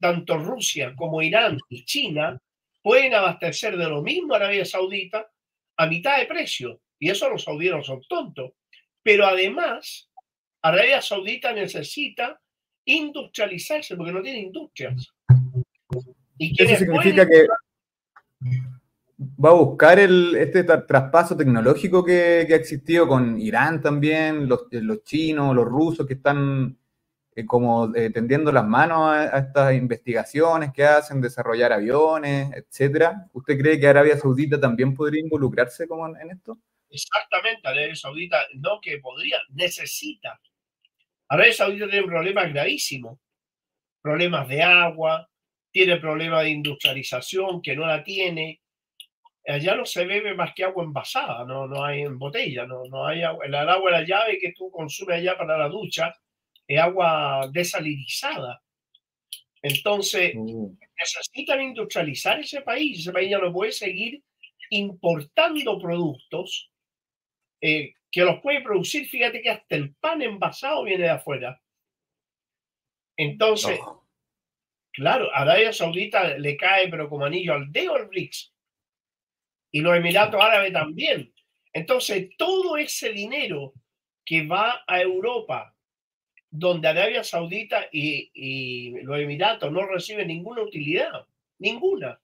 [0.00, 2.40] tanto Rusia como Irán y China
[2.82, 5.30] pueden abastecer de lo mismo Arabia Saudita
[5.76, 6.80] a mitad de precio.
[6.98, 8.52] Y eso los saudíes son tontos.
[9.02, 10.10] Pero además,
[10.62, 12.40] Arabia Saudita necesita
[12.84, 15.14] industrializarse porque no tiene industrias.
[16.38, 17.46] ¿Y Eso significa que
[19.18, 25.02] va a buscar el, este traspaso tecnológico que, ha existido con Irán también, los, los
[25.04, 26.76] chinos, los rusos que están
[27.34, 33.28] eh, como eh, tendiendo las manos a, estas investigaciones que hacen, desarrollar aviones, etcétera.
[33.34, 36.58] ¿Usted cree que Arabia Saudita también podría involucrarse como en, esto?
[36.88, 40.40] Exactamente, Arabia Saudita no que podría, necesita.
[41.28, 43.18] Arabia Saudita tiene problemas gravísimos,
[44.00, 45.28] problemas de agua,
[45.76, 48.62] tiene problemas de industrialización que no la tiene.
[49.46, 53.06] Allá no se bebe más que agua envasada, no, no hay en botella, no, no
[53.06, 53.44] hay agua.
[53.44, 56.14] El agua de la llave que tú consumes allá para la ducha
[56.66, 58.62] es agua desalinizada.
[59.60, 60.74] Entonces, uh.
[60.98, 63.00] necesitan industrializar ese país.
[63.00, 64.22] Ese país ya no puede seguir
[64.70, 66.70] importando productos
[67.60, 69.06] eh, que los puede producir.
[69.06, 71.60] Fíjate que hasta el pan envasado viene de afuera.
[73.18, 73.78] Entonces,
[74.96, 78.52] claro, Arabia Saudita le cae, pero como anillo al dedo al BRICS.
[79.70, 81.32] Y los Emiratos Árabes también.
[81.72, 83.74] Entonces, todo ese dinero
[84.24, 85.76] que va a Europa
[86.50, 91.26] donde Arabia Saudita y, los Emiratos no reciben ninguna utilidad,
[91.58, 92.20] ninguna.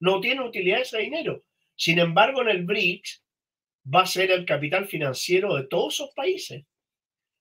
[0.00, 1.44] No tiene utilidad ese dinero.
[1.76, 3.22] Sin embargo, en el BRICS
[3.94, 6.64] va a ser el capital financiero de todos esos países.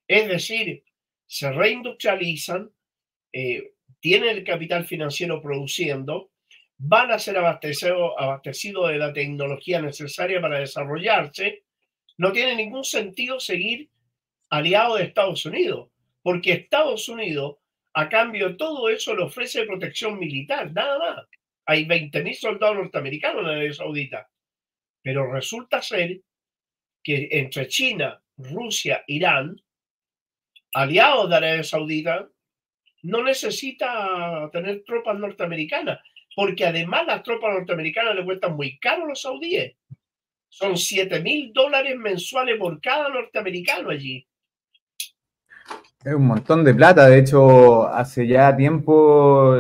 [0.08, 0.84] Es decir,
[1.26, 2.72] se reindustrializan,
[3.34, 6.32] eh, tienen el capital financiero produciendo,
[6.78, 11.64] van a ser abastecidos abastecido de la tecnología necesaria para desarrollarse.
[12.18, 13.90] No tiene ningún sentido seguir
[14.50, 15.90] aliado de Estados Unidos
[16.28, 17.56] porque Estados Unidos,
[17.94, 21.26] a cambio de todo eso, le ofrece protección militar, nada más.
[21.66, 24.30] Hay 20.000 soldados norteamericanos en Arabia Saudita.
[25.02, 26.20] Pero resulta ser
[27.02, 29.56] que entre China, Rusia, Irán,
[30.74, 32.28] aliados de Arabia Saudita,
[33.04, 36.00] no necesita tener tropas norteamericanas,
[36.36, 39.76] porque además las tropas norteamericanas le cuestan muy caro a los saudíes.
[40.50, 44.26] Son 7 mil dólares mensuales por cada norteamericano allí.
[46.04, 47.08] Es un montón de plata.
[47.08, 49.58] De hecho, hace ya tiempo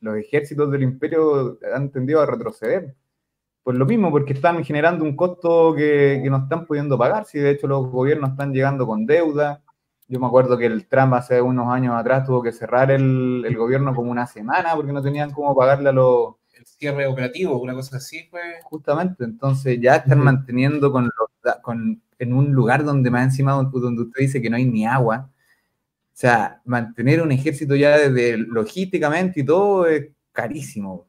[0.00, 2.94] los ejércitos del imperio han tendido a retroceder.
[3.62, 7.26] Por lo mismo, porque están generando un costo que, no están pudiendo pagar.
[7.26, 9.62] Si de hecho los gobiernos están llegando con deuda.
[10.10, 13.94] Yo me acuerdo que el Trump hace unos años atrás tuvo que cerrar el, gobierno
[13.94, 18.26] como una semana porque no tenían cómo pagarle a los, cierre operativo, una cosa así,
[18.28, 18.42] pues.
[18.64, 21.08] Justamente, entonces ya están manteniendo con,
[21.62, 25.30] con en un lugar donde más encima donde usted dice que no hay ni agua.
[25.30, 31.06] O sea, mantener un ejército ya desde logísticamente y todo es carísimo.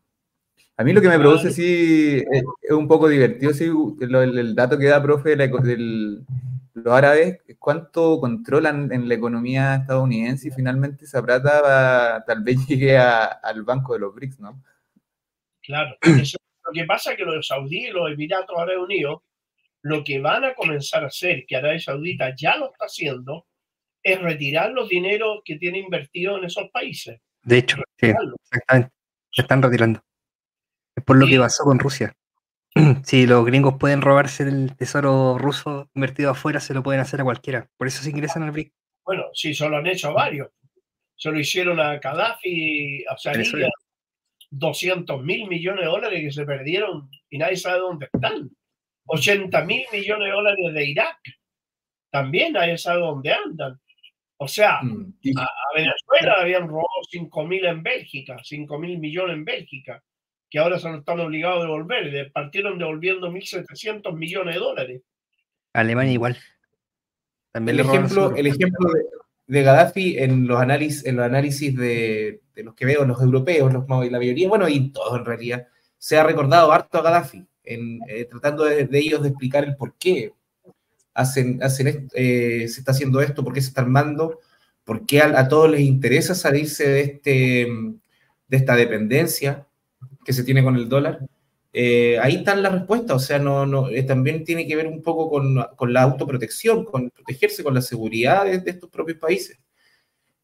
[0.78, 4.86] A mí lo que me produce sí es, un poco divertido, sí, el, dato que
[4.86, 6.24] da, profe, de
[6.74, 12.98] los árabes, cuánto controlan en la economía estadounidense y finalmente esa plata tal vez llegue
[12.98, 14.64] al banco de los BRICS, ¿no?
[15.62, 19.22] Claro, lo que pasa es que los saudíes y los Emiratos Árabes Unidos,
[19.84, 23.48] lo que van a comenzar a hacer, que Arabia Saudita ya lo está haciendo,
[24.04, 27.20] es retirar los dineros que tiene invertido en esos países.
[27.44, 28.08] De hecho, sí,
[28.52, 28.92] exactamente.
[29.32, 30.02] Se están retirando.
[30.96, 32.14] Es por lo que pasó con Rusia.
[33.04, 37.24] Si los gringos pueden robarse el tesoro ruso invertido afuera, se lo pueden hacer a
[37.24, 37.68] cualquiera.
[37.78, 38.74] Por eso se ingresan al BRIC.
[39.06, 40.50] Bueno, sí, se lo han hecho a varios.
[41.16, 43.70] Se lo hicieron a Gaddafi, a Sarilla,
[44.50, 48.50] 200 mil millones de dólares que se perdieron y nadie sabe dónde están.
[49.06, 51.20] 80 mil millones de dólares de Irak.
[52.10, 53.80] También nadie sabe dónde andan.
[54.38, 59.46] O sea, mm, a, Venezuela habían robado 5 mil en Bélgica, 5 mil millones en
[59.46, 60.04] Bélgica
[60.52, 62.32] que ahora se están obligados a devolver.
[62.34, 65.02] Partieron devolviendo 1.700 millones de dólares.
[65.74, 66.38] Alemania igual.
[67.54, 68.90] También el, ejemplo, el ejemplo
[69.48, 73.88] de, Gaddafi en los análisis, en los análisis de, los que veo, los europeos, los,
[73.88, 78.26] la mayoría, bueno, y todos en realidad, se ha recordado harto a Gaddafi, en, eh,
[78.26, 80.34] tratando de, ellos de explicar el por qué
[81.14, 84.40] hacen, hacen eh, se está haciendo esto, por qué se está armando,
[84.84, 87.68] por qué a, a todos les interesa salirse de, este,
[88.48, 89.68] de esta dependencia,
[90.24, 91.20] que se tiene con el dólar.
[91.74, 95.02] Eh, ahí están las respuestas, o sea, no, no, eh, también tiene que ver un
[95.02, 99.58] poco con, con, la autoprotección, con protegerse con la seguridad de, estos propios países.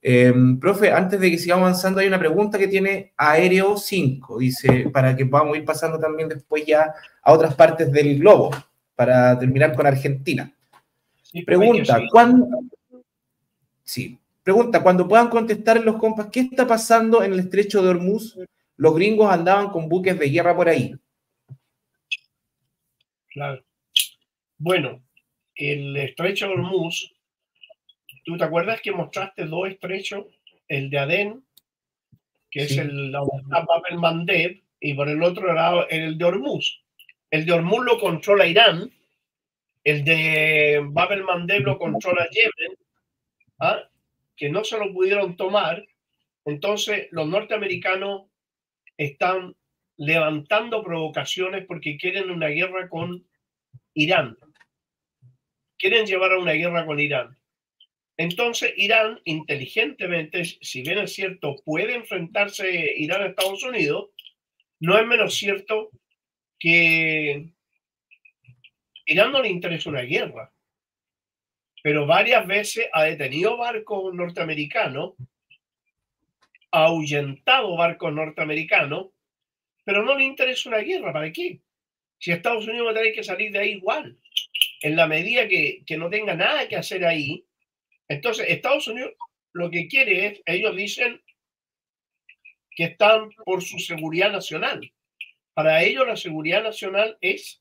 [0.02, 4.90] Eh, profe, antes de que sigamos avanzando, hay una pregunta que tiene Aéreo 5, dice,
[4.94, 8.52] para que podamos ir pasando también después ya a otras partes del globo,
[8.96, 10.50] para terminar con Argentina.
[11.46, 12.48] pregunta, ¿cuándo?
[13.84, 17.90] Sí, pregunta, cuando puedan contestar en los compas, ¿qué está pasando en el estrecho de
[17.90, 18.38] Hormuz
[18.78, 20.94] los gringos andaban con buques de guerra por ahí.
[23.30, 23.64] Claro.
[24.58, 25.04] Bueno,
[25.56, 27.14] el estrecho de Hormuz,
[28.24, 30.26] ¿tú te acuerdas que mostraste dos estrechos?
[30.68, 31.44] El de Adén,
[32.50, 36.84] que es el Babel Mandeb, y por el otro lado el de Hormuz.
[37.30, 38.92] El de Hormuz lo controla Irán,
[39.84, 42.78] el de Babel Mandeb lo controla Yemen,
[43.60, 43.82] ¿ah?
[44.36, 45.86] que no se lo pudieron tomar.
[46.46, 48.27] Entonces los norteamericanos
[48.98, 49.56] están
[49.98, 53.26] levantando provocaciones porque quieren una guerra con
[53.94, 54.38] Irán.
[55.78, 57.38] Quieren llevar a una guerra con Irán.
[58.18, 64.10] Entonces, Irán, inteligentemente, si bien es cierto, puede enfrentarse Irán a Estados Unidos,
[64.80, 65.92] no es menos cierto
[66.60, 67.50] que
[69.06, 70.52] Irán no le interesa una guerra.
[71.84, 75.14] Pero varias veces ha detenido barcos norteamericanos
[76.72, 79.08] ahuyentado barcos norteamericanos,
[79.84, 81.14] pero no le interesa una guerra.
[81.14, 81.62] ¿Para qué?
[82.20, 84.18] Si Estados Unidos va a tener que salir de ahí igual,
[84.82, 87.46] en la medida que, que no tenga nada que hacer ahí,
[88.08, 89.14] entonces Estados Unidos
[89.54, 91.22] lo que quiere es, ellos dicen
[92.72, 94.92] que están por su seguridad nacional.
[95.54, 97.60] Para ellos la seguridad nacional es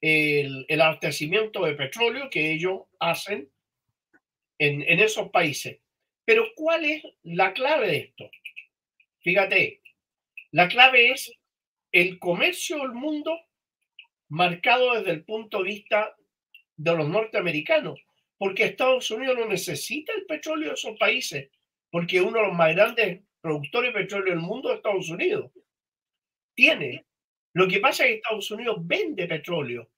[0.00, 3.50] el, el abastecimiento de petróleo que ellos hacen
[4.58, 5.80] en, en esos países.
[6.28, 8.30] Pero ¿cuál es la clave de esto?
[9.20, 9.80] Fíjate,
[10.50, 11.32] la clave es
[11.90, 13.34] el comercio del mundo
[14.28, 16.14] marcado desde el punto de vista
[16.76, 17.98] de los norteamericanos,
[18.36, 21.48] porque Estados Unidos no necesita el petróleo de esos países,
[21.90, 25.50] porque uno de los más grandes productores de petróleo del mundo es Estados Unidos.
[26.52, 27.06] Tiene.
[27.54, 29.88] Lo que pasa es que Estados Unidos vende petróleo.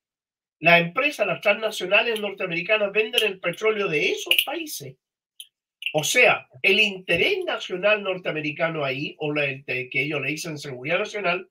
[0.61, 4.95] Las empresas, las transnacionales norteamericanas venden el petróleo de esos países.
[5.92, 11.48] O sea, el interés nacional norteamericano ahí, o el que ellos le dicen seguridad nacional,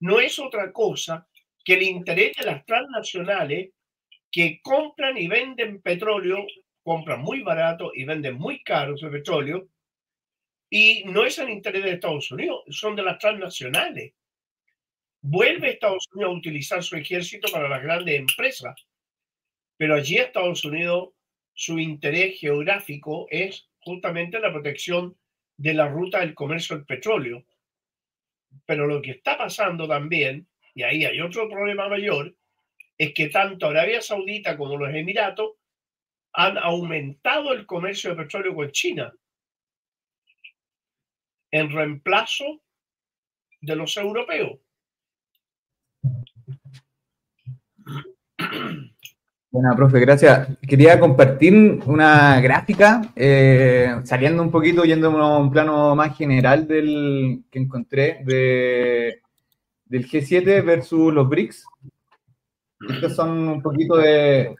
[0.00, 1.26] no es otra cosa
[1.64, 3.70] que el interés de las transnacionales
[4.30, 6.46] que compran y venden petróleo,
[6.82, 9.68] compran muy barato y venden muy caro ese petróleo,
[10.70, 14.12] y no es el interés de Estados Unidos, son de las transnacionales.
[15.22, 18.86] Vuelve Estados Unidos a utilizar su ejército para las grandes empresas,
[19.78, 21.10] pero allí Estados Unidos,
[21.54, 25.16] su interés geográfico es justamente la protección
[25.56, 27.44] de la ruta del comercio del petróleo.
[28.64, 32.34] Pero lo que está pasando también, y ahí hay otro problema mayor,
[32.96, 35.52] es que tanto Arabia Saudita como los Emiratos
[36.32, 39.12] han aumentado el comercio de petróleo con China
[41.50, 42.62] en reemplazo
[43.60, 44.58] de los europeos.
[49.60, 50.56] Bueno, profe, gracias.
[50.68, 57.42] Quería compartir una gráfica, eh, saliendo un poquito, yendo a un plano más general del
[57.50, 59.20] que encontré de,
[59.84, 61.66] del G7 versus los BRICS.
[62.88, 64.54] Estos son un poquito de...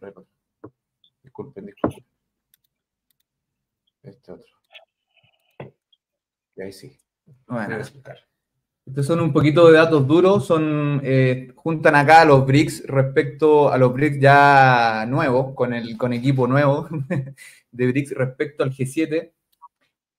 [1.22, 2.04] Disculpen, disculpen.
[4.02, 4.48] Este otro.
[6.56, 6.98] Y ahí sí.
[7.46, 7.78] Bueno,
[8.88, 13.70] estos son un poquito de datos duros, son eh, juntan acá a los BRICS respecto
[13.70, 16.88] a los BRICS ya nuevos, con el con equipo nuevo
[17.70, 19.30] de BRICS respecto al G7.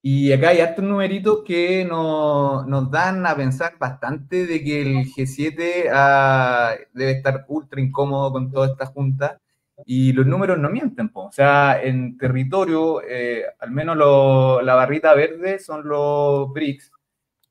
[0.02, 5.04] Y acá hay hartos numeritos que nos, nos, dan a pensar bastante de que el
[5.04, 9.40] G7 ah, debe estar ultra incómodo con toda esta junta.
[9.84, 15.14] Y los números no mienten, o sea, en territorio, eh, al menos lo, la barrita
[15.14, 16.92] verde son los BRICS,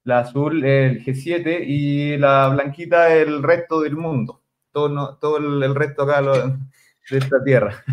[0.09, 4.41] la azul el G7 y la blanquita el resto del mundo,
[4.71, 7.83] todo, todo el, resto acá de esta tierra.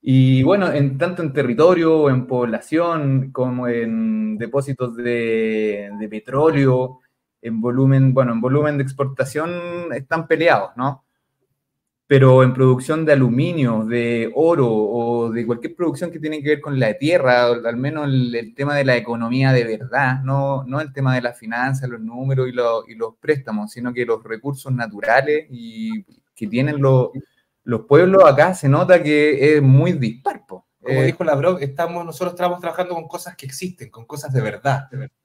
[0.00, 7.00] Y bueno, en, tanto en territorio, en población, como en depósitos de, de petróleo,
[7.40, 11.04] en volumen, bueno, en volumen de exportación están peleados, ¿no?
[12.12, 16.60] Pero en producción de aluminio, de oro o de cualquier producción que tiene que ver
[16.60, 20.92] con la tierra, al menos el, tema de la economía de verdad, no, no el
[20.92, 25.46] tema de la finanzas, los números y, y, los préstamos, sino que los recursos naturales
[25.48, 27.12] y que tienen los,
[27.64, 30.42] los pueblos acá se nota que es muy dispar.
[30.46, 34.34] Como eh, dijo la Bro, estamos, nosotros estamos trabajando con cosas que existen, con cosas
[34.34, 34.86] de verdad.
[34.90, 35.16] De verdad.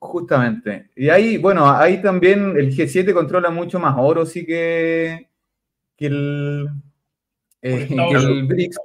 [0.00, 0.90] Justamente.
[0.96, 5.32] Y ahí, bueno, ahí también el G7 controla mucho más oro, sí que
[6.04, 6.68] que el,
[7.62, 8.78] eh, el BRICS,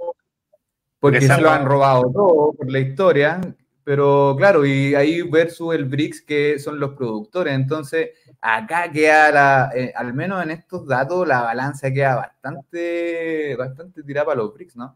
[1.00, 3.42] porque se lo han robado todo por la historia,
[3.84, 9.72] pero claro, y ahí versus el BRICS que son los productores, entonces acá queda, la,
[9.76, 14.76] eh, al menos en estos datos, la balanza queda bastante, bastante tirada para los BRICS,
[14.78, 14.96] ¿no?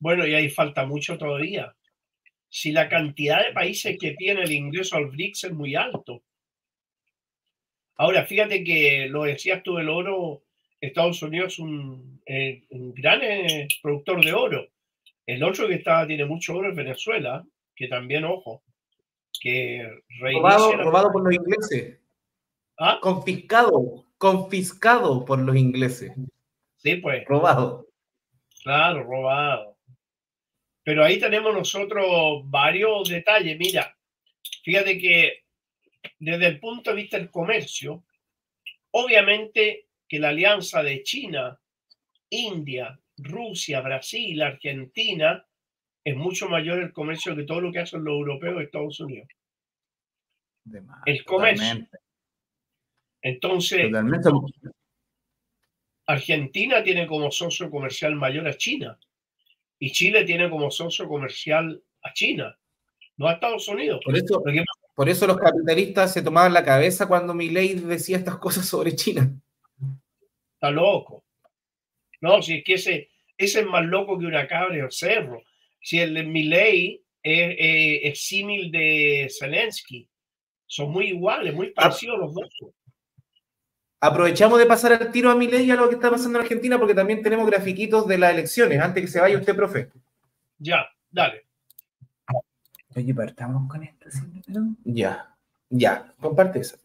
[0.00, 1.74] Bueno, y ahí falta mucho todavía.
[2.50, 6.22] Si la cantidad de países que tiene el ingreso al BRICS es muy alto,
[7.98, 10.44] Ahora, fíjate que lo decías tú, el oro,
[10.80, 14.68] Estados Unidos es un, eh, gran eh, productor de oro.
[15.26, 18.62] El otro que está, tiene mucho oro es Venezuela, que también, ojo,
[19.40, 19.84] que
[20.20, 21.98] robado, robado por los ingleses.
[22.78, 22.98] ¿Ah?
[23.02, 26.12] Confiscado, confiscado por los ingleses.
[26.76, 27.24] Sí, pues.
[27.26, 27.88] Robado.
[28.62, 29.76] Claro, robado.
[30.84, 33.58] Pero ahí tenemos nosotros varios detalles.
[33.58, 33.96] Mira,
[34.62, 35.42] fíjate que
[36.18, 38.04] desde el punto de vista del comercio,
[38.92, 41.60] obviamente que la alianza de China,
[42.30, 45.44] India, Rusia, Brasil, Argentina,
[46.04, 49.28] es mucho mayor el comercio que todo lo que hacen los europeos de Estados Unidos.
[51.06, 51.86] el comercio.
[53.20, 53.90] Entonces,
[56.06, 58.98] Argentina tiene como socio comercial mayor a China
[59.78, 62.58] y Chile tiene como socio comercial a China,
[63.16, 64.00] no a Estados Unidos.
[64.04, 64.42] Por eso,
[64.98, 69.30] por eso los capitalistas se tomaban la cabeza cuando Milley decía estas cosas sobre China.
[70.54, 71.22] Está loco.
[72.20, 75.44] No, si es que ese, ese es más loco que una cabra el cerro.
[75.80, 80.08] Si el de Milley es, símil de Zelensky,
[80.66, 82.48] son muy iguales, muy parecidos los dos.
[84.00, 86.76] Aprovechamos de pasar el tiro a Milley y a lo que está pasando en Argentina
[86.76, 88.80] porque también tenemos grafiquitos de las elecciones.
[88.80, 89.90] Antes que se vaya usted, profe.
[90.58, 91.47] Ya, dale.
[92.96, 94.08] Oye, partamos con esto,
[94.84, 95.34] Ya,
[95.70, 96.76] ya, comparte eso.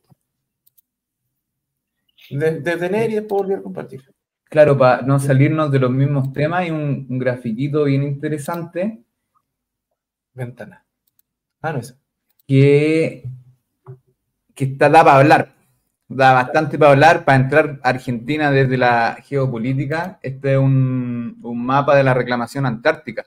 [2.29, 4.13] Detener y después volver a compartir.
[4.45, 9.03] Claro, para no salirnos de los mismos temas, hay un, un grafiquito bien interesante.
[10.33, 10.85] Ventana.
[11.61, 11.97] Ah, no es.
[12.47, 13.23] Que,
[14.53, 15.55] que está, da para hablar.
[16.07, 20.19] Da bastante para hablar, para entrar a Argentina desde la geopolítica.
[20.21, 23.25] Este es un, un mapa de la reclamación antártica.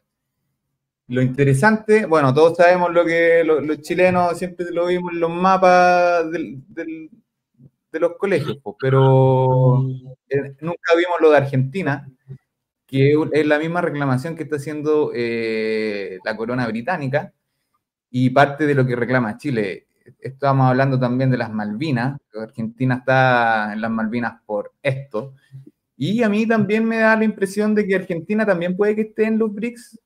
[1.08, 6.28] Lo interesante, bueno, todos sabemos lo que los chilenos siempre lo vimos en los mapas
[6.32, 9.86] de los colegios, pero
[10.28, 12.08] eh, nunca vimos lo de Argentina,
[12.86, 17.32] que es la misma reclamación que está haciendo eh, la corona británica
[18.10, 19.86] y parte de lo que reclama Chile.
[20.20, 25.34] Estábamos hablando también de las Malvinas, Argentina está en las Malvinas por esto.
[25.96, 29.24] Y a mí también me da la impresión de que Argentina también puede que esté
[29.24, 30.00] en los BRICS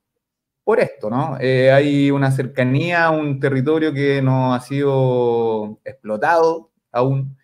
[0.70, 1.36] por esto, ¿no?
[1.40, 7.36] Eh, hay una cercanía a un territorio que no ha sido explotado aún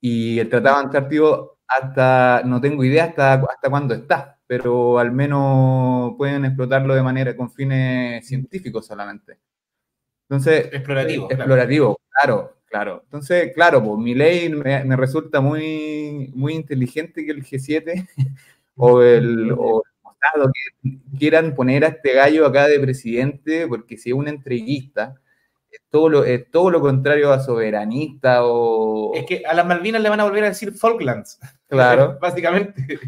[0.00, 6.12] y el Tratado Antártico hasta, no tengo idea hasta, hasta cuándo está, pero al menos
[6.16, 9.40] pueden explotarlo de manera con fines científicos solamente.
[10.28, 11.28] Entonces, explorativo.
[11.32, 12.58] Explorativo, claro.
[12.66, 18.08] Claro, entonces, claro, pues mi ley me, me, resulta muy, muy inteligente que el G7
[18.76, 19.82] o el, o
[20.82, 25.20] que quieran poner a este gallo acá de presidente, porque si es un entreguista,
[25.70, 29.14] es todo lo, es todo lo contrario a soberanista o...
[29.14, 31.38] Es que a las Malvinas le van a volver a decir Falklands.
[31.68, 32.18] Claro.
[32.20, 32.98] Básicamente.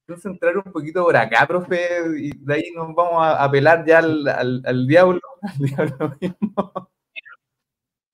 [0.00, 1.78] Entonces entrar un poquito por acá, profe,
[2.18, 6.90] y de ahí nos vamos a apelar ya al, al, al diablo, al diablo mismo.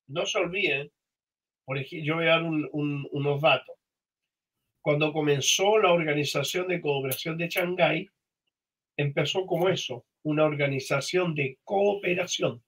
[0.08, 0.90] No se olviden,
[1.64, 3.75] por ejemplo, yo voy a dar un, un, unos datos.
[4.86, 8.08] Cuando comenzó la Organización de Cooperación de Shanghái,
[8.96, 12.62] empezó como eso, una organización de cooperación,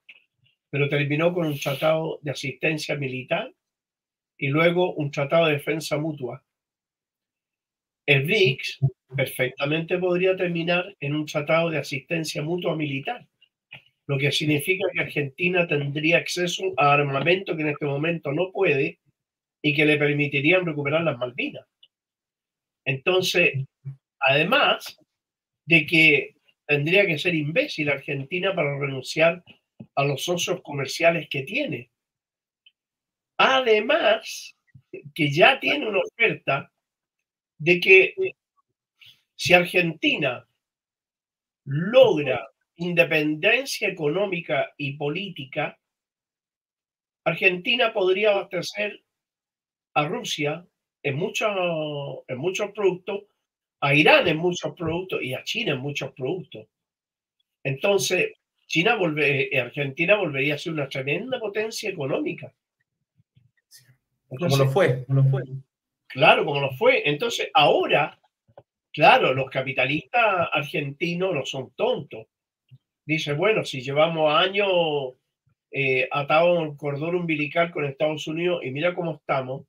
[0.69, 3.55] pero terminó con un tratado de asistencia militar
[4.37, 6.45] y luego un tratado de defensa mutua.
[8.05, 8.81] El BRICS
[9.15, 13.29] perfectamente podría terminar en un tratado de asistencia mutua militar,
[14.09, 18.99] lo que significa que Argentina tendría acceso a armamento que en este momento no puede
[19.63, 21.65] y que le permitirían recuperar las Malvinas.
[22.85, 23.65] Entonces,
[24.21, 24.97] además
[25.67, 29.43] de que tendría que ser imbécil Argentina para renunciar
[29.95, 31.91] a los socios comerciales que tiene.
[33.39, 34.55] Además,
[35.15, 36.71] que ya tiene una oferta
[37.59, 38.15] de que
[39.35, 40.47] si Argentina
[41.65, 45.79] logra independencia económica y política,
[47.25, 49.03] Argentina podría abastecer
[49.95, 50.67] a Rusia
[51.03, 53.25] en, mucho, en muchos productos,
[53.81, 56.67] a Irán en muchos productos y a China en muchos productos.
[57.63, 58.33] Entonces,
[58.67, 62.53] China volve, eh, Argentina volvería a ser una tremenda potencia económica.
[64.31, 65.43] Entonces, como lo fue, como lo fue.
[66.09, 67.09] Claro, como lo fue.
[67.09, 68.19] Entonces, ahora
[68.99, 72.27] Claro, los capitalistas argentinos no son tontos.
[73.05, 74.69] Dice, bueno, si llevamos años
[75.71, 79.67] eh, atados en cordón umbilical con Estados Unidos y mira cómo estamos,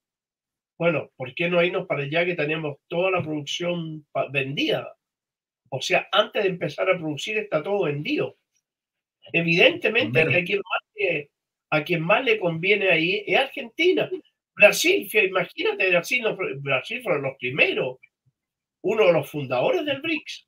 [0.80, 4.96] bueno, ¿por qué no irnos para allá que tenemos toda la producción vendida?
[5.70, 8.38] O sea, antes de empezar a producir está todo vendido.
[9.34, 11.32] Evidentemente que a quien, más le,
[11.70, 14.10] a quien más le conviene ahí es Argentina.
[14.56, 16.24] Brasil, imagínate, Brasil,
[16.62, 17.98] Brasil fueron los primeros
[18.82, 20.48] uno de los fundadores del BRICS.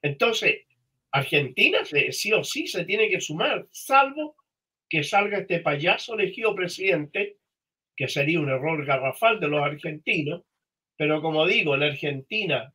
[0.00, 0.62] Entonces,
[1.10, 4.36] Argentina sí o sí se tiene que sumar, salvo
[4.88, 7.37] que salga este payaso elegido presidente,
[7.98, 10.42] que sería un error garrafal de los argentinos,
[10.96, 12.72] pero como digo, en Argentina,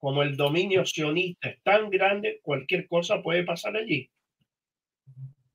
[0.00, 4.10] como el dominio sionista es tan grande, cualquier cosa puede pasar allí.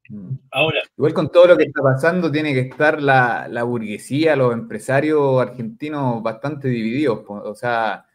[0.07, 0.35] Mm.
[0.51, 0.79] Ahora.
[0.97, 5.41] Igual con todo lo que está pasando, tiene que estar la, la burguesía, los empresarios
[5.41, 7.25] argentinos bastante divididos.
[7.27, 8.05] O sea,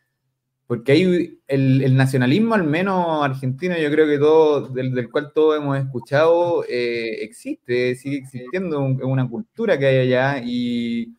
[0.67, 5.79] porque hay el, nacionalismo, al menos argentino, yo creo que todo, del, cual todos hemos
[5.79, 11.15] escuchado, eh, existe, sigue existiendo una cultura que hay allá y,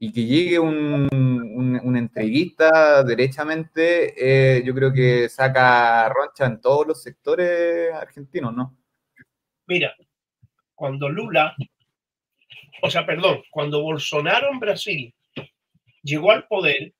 [0.00, 7.02] que llegue un, un, entreguista derechamente, eh, yo creo que saca roncha en todos los
[7.02, 8.76] sectores argentinos, ¿no?
[9.66, 9.94] Mira,
[10.74, 11.54] cuando Lula,
[12.82, 15.14] o sea, perdón, cuando Bolsonaro en Brasil
[16.02, 16.94] llegó al poder,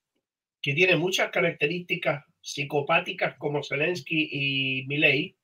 [0.61, 5.37] que tiene muchas características psicopáticas como Zelensky y Milei,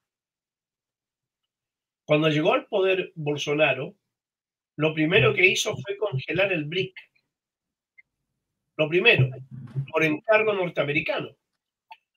[2.05, 3.95] cuando llegó al poder Bolsonaro,
[4.77, 6.95] lo primero que hizo fue congelar el BRIC.
[8.77, 9.31] Lo primero,
[9.91, 11.37] por encargo norteamericano.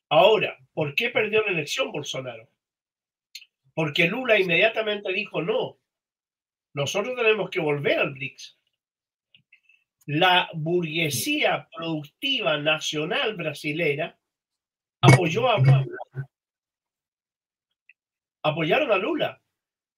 [0.10, 2.50] Ahora, ¿por qué perdió la elección Bolsonaro?
[3.74, 5.78] Porque Lula inmediatamente dijo, no,
[6.74, 8.57] nosotros tenemos que volver al BRICS
[10.08, 14.18] la burguesía productiva nacional brasilera
[15.02, 15.86] apoyó a Lula.
[18.42, 19.42] Apoyaron a Lula,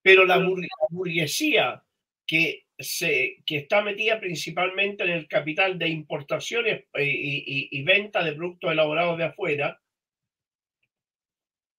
[0.02, 0.44] pero la
[0.90, 1.84] burguesía
[2.26, 8.24] que, se, que está metida principalmente en el capital de importaciones eh, y, y venta
[8.24, 9.80] de productos elaborados de afuera,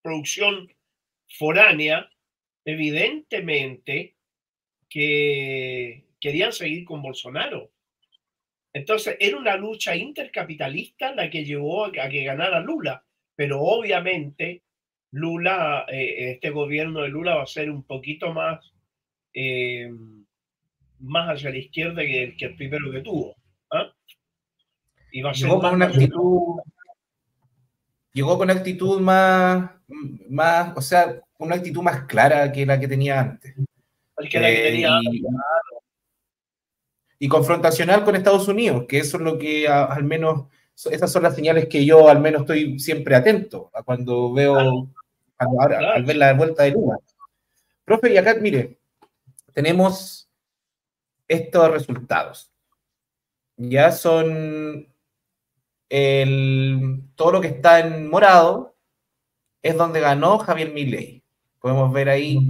[0.01, 0.73] producción
[1.27, 2.09] foránea,
[2.63, 4.15] evidentemente
[4.87, 7.70] que querían seguir con Bolsonaro
[8.73, 13.03] entonces, era una lucha intercapitalista la que llevó a que ganara Lula,
[13.35, 14.61] pero obviamente
[15.11, 18.71] Lula, eh, este gobierno de Lula va a ser un poquito más,
[19.33, 19.91] eh,
[20.99, 23.35] más hacia la izquierda que el, que el primero que tuvo.
[25.11, 26.61] Y va a ser llegó con una actitud,
[28.13, 29.69] llegó con una actitud más,
[30.29, 33.53] más, o sea, una actitud más clara que la que tenía antes.
[34.29, 35.21] Que la que tenía eh, antes
[37.23, 40.47] y confrontacional con Estados Unidos, que eso es lo que al menos,
[40.89, 44.89] esas son las señales que yo al menos estoy siempre atento a cuando veo,
[45.37, 46.97] al ver la vuelta de Lula.
[47.85, 48.79] Profe, y acá, mire,
[49.53, 50.31] tenemos
[51.27, 52.51] estos resultados.
[53.55, 54.87] Ya son
[57.13, 58.75] todo lo que está en morado,
[59.61, 61.23] es donde ganó Javier Milei.
[61.59, 62.47] Podemos ver ahí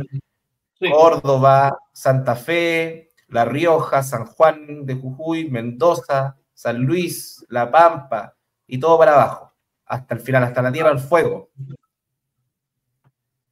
[0.79, 8.35] Córdoba, Santa Fe, La Rioja, San Juan de Jujuy, Mendoza, San Luis, La Pampa
[8.67, 9.53] y todo para abajo,
[9.85, 11.49] hasta el final, hasta la Tierra del Fuego.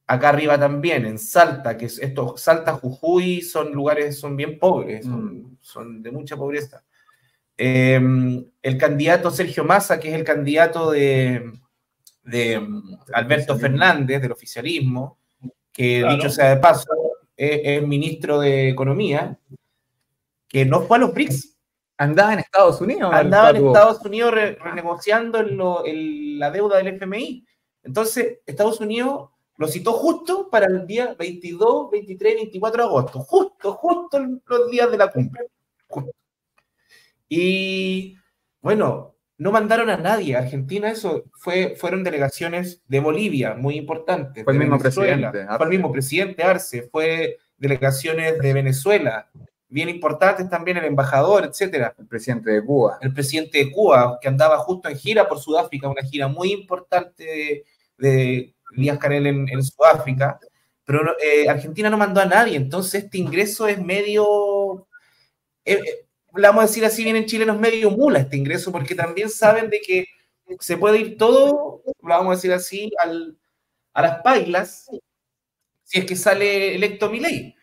[0.06, 5.06] Acá arriba también, en Salta, que estos Salta, Jujuy son lugares, son bien pobres,
[5.60, 6.02] son, mm.
[6.02, 6.84] de mucha pobreza.
[7.56, 11.52] Em, el candidato Sergio Massa, que es el candidato de,
[12.22, 12.60] de
[13.12, 15.18] Alberto Fernández, del oficialismo,
[15.72, 16.90] que dicho sea de paso,
[17.36, 19.38] es, ministro de Economía,
[20.50, 21.56] que no fue a los BRICS.
[21.96, 23.10] Andaba en Estados Unidos.
[23.14, 27.46] Andaba en Estados Unidos renegociando la deuda del FMI.
[27.84, 33.20] Entonces, Estados Unidos lo citó justo para el día 22, 23, 24 de agosto.
[33.20, 35.46] Justo, justo los días de la cumbre.
[37.28, 38.16] Y
[38.60, 40.36] bueno, no mandaron a nadie.
[40.36, 44.42] Argentina, eso fue, fueron delegaciones de Bolivia, muy importantes.
[44.42, 45.46] Fue el mismo presidente.
[45.46, 49.30] Fue el mismo presidente Arce, fue delegaciones de Venezuela,
[49.70, 51.94] bien importantes también el embajador, etcétera.
[51.98, 52.98] El presidente de Cuba.
[53.00, 57.64] El presidente de Cuba, que andaba justo en gira por Sudáfrica, una gira muy importante
[57.96, 60.38] de Díaz Canel en, Sudáfrica,
[60.84, 64.86] pero eh, Argentina no mandó a nadie, entonces este ingreso es medio,
[65.64, 68.72] eh, eh, vamos a decir así bien en Chile, no es medio mula este ingreso,
[68.72, 70.06] porque también saben de que
[70.58, 72.90] se puede ir todo, vamos a decir así,
[73.92, 74.88] a las pailas,
[75.84, 77.54] si es que sale electo mi ley.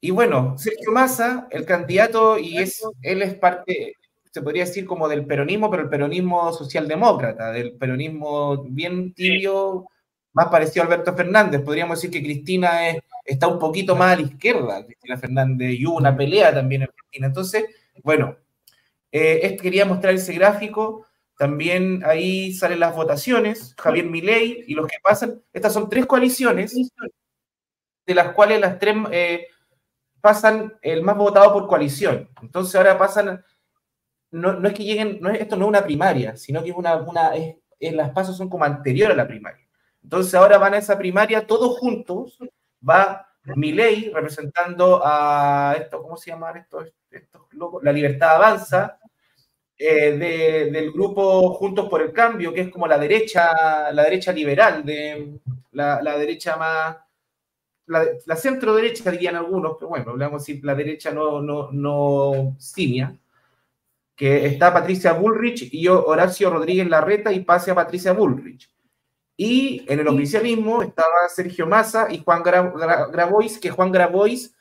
[0.00, 3.94] Y bueno, Sergio Massa, el candidato, y es, él es parte,
[4.30, 9.86] se podría decir como del peronismo, pero el peronismo socialdemócrata, del peronismo bien tibio,
[10.32, 11.60] más parecido a Alberto Fernández.
[11.62, 15.86] Podríamos decir que Cristina es, está un poquito más a la izquierda, Cristina Fernández, y
[15.86, 17.26] hubo una pelea también en Argentina.
[17.28, 17.64] Entonces,
[18.02, 18.36] bueno,
[19.12, 21.06] eh, quería mostrar ese gráfico.
[21.38, 25.42] También ahí salen las votaciones, Javier Milei y los que pasan.
[25.52, 26.74] Estas son tres coaliciones,
[28.06, 29.48] de las cuales las tres eh,
[30.20, 32.28] pasan el más votado por coalición.
[32.42, 33.44] Entonces ahora pasan
[34.30, 37.34] no, es que lleguen, no esto no es una primaria, sino que es una, una
[37.36, 37.56] es,
[37.92, 39.64] las pasos son como anterior a la primaria.
[40.02, 42.38] Entonces ahora van a esa primaria todos juntos,
[42.86, 46.84] va Milei representando a esto, ¿cómo se llama esto?
[47.82, 48.98] La Libertad Avanza,
[49.76, 50.12] eh,
[50.70, 55.38] del grupo Juntos por el Cambio, que es como la derecha, la derecha liberal, de
[55.72, 56.96] la, derecha más,
[57.86, 63.16] la, centro derecha dirían algunos, pero bueno, hablamos decir la derecha no, no, no simia
[64.16, 68.70] que está Patricia Bullrich y Horacio Rodríguez Larreta y pase a Patricia Bullrich.
[69.36, 74.54] Y en el oficialismo estaba Sergio Massa y Juan Grabois, que Juan Grabois,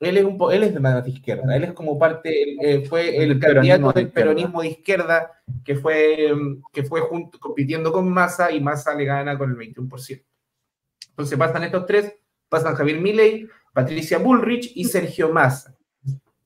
[0.00, 3.38] él es, un, él es de la izquierda, él es como parte, eh, fue el,
[3.38, 6.32] candidato del peronismo de izquierda que fue,
[6.72, 10.24] que fue junto, compitiendo con Massa y Massa le gana con el 21%.
[11.10, 12.14] Entonces pasan estos tres,
[12.48, 15.74] pasan Javier Milei, Patricia Bullrich y Sergio Massa.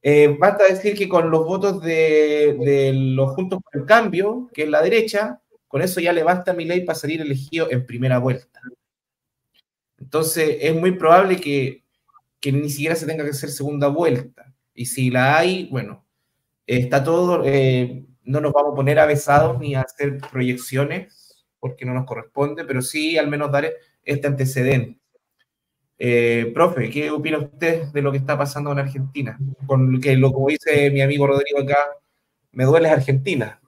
[0.03, 4.69] Eh, basta decir que con los votos de, los Juntos por el Cambio, que es
[4.69, 8.19] la derecha, con eso ya le basta a mi ley para salir elegido en primera
[8.19, 8.61] vuelta.
[9.99, 11.85] Entonces es muy probable que,
[12.51, 14.55] ni siquiera se tenga que hacer segunda vuelta.
[14.75, 16.07] Y si la hay, bueno,
[16.67, 21.93] está todo, eh, no nos vamos a poner avesados ni a hacer proyecciones, porque no
[21.95, 23.71] nos corresponde, pero sí al menos dar
[24.05, 25.01] este antecedente.
[25.99, 29.37] Eh, profe, ¿qué opina usted de lo que está pasando en Argentina?
[29.67, 31.79] Con que lo como dice mi amigo Rodrigo acá,
[32.53, 33.61] me duele Argentina.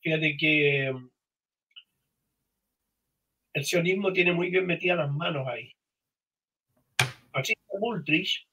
[0.00, 0.92] Fíjate que
[3.54, 5.72] el sionismo tiene muy bien metidas las manos ahí.
[7.32, 8.46] Patricia Bullrich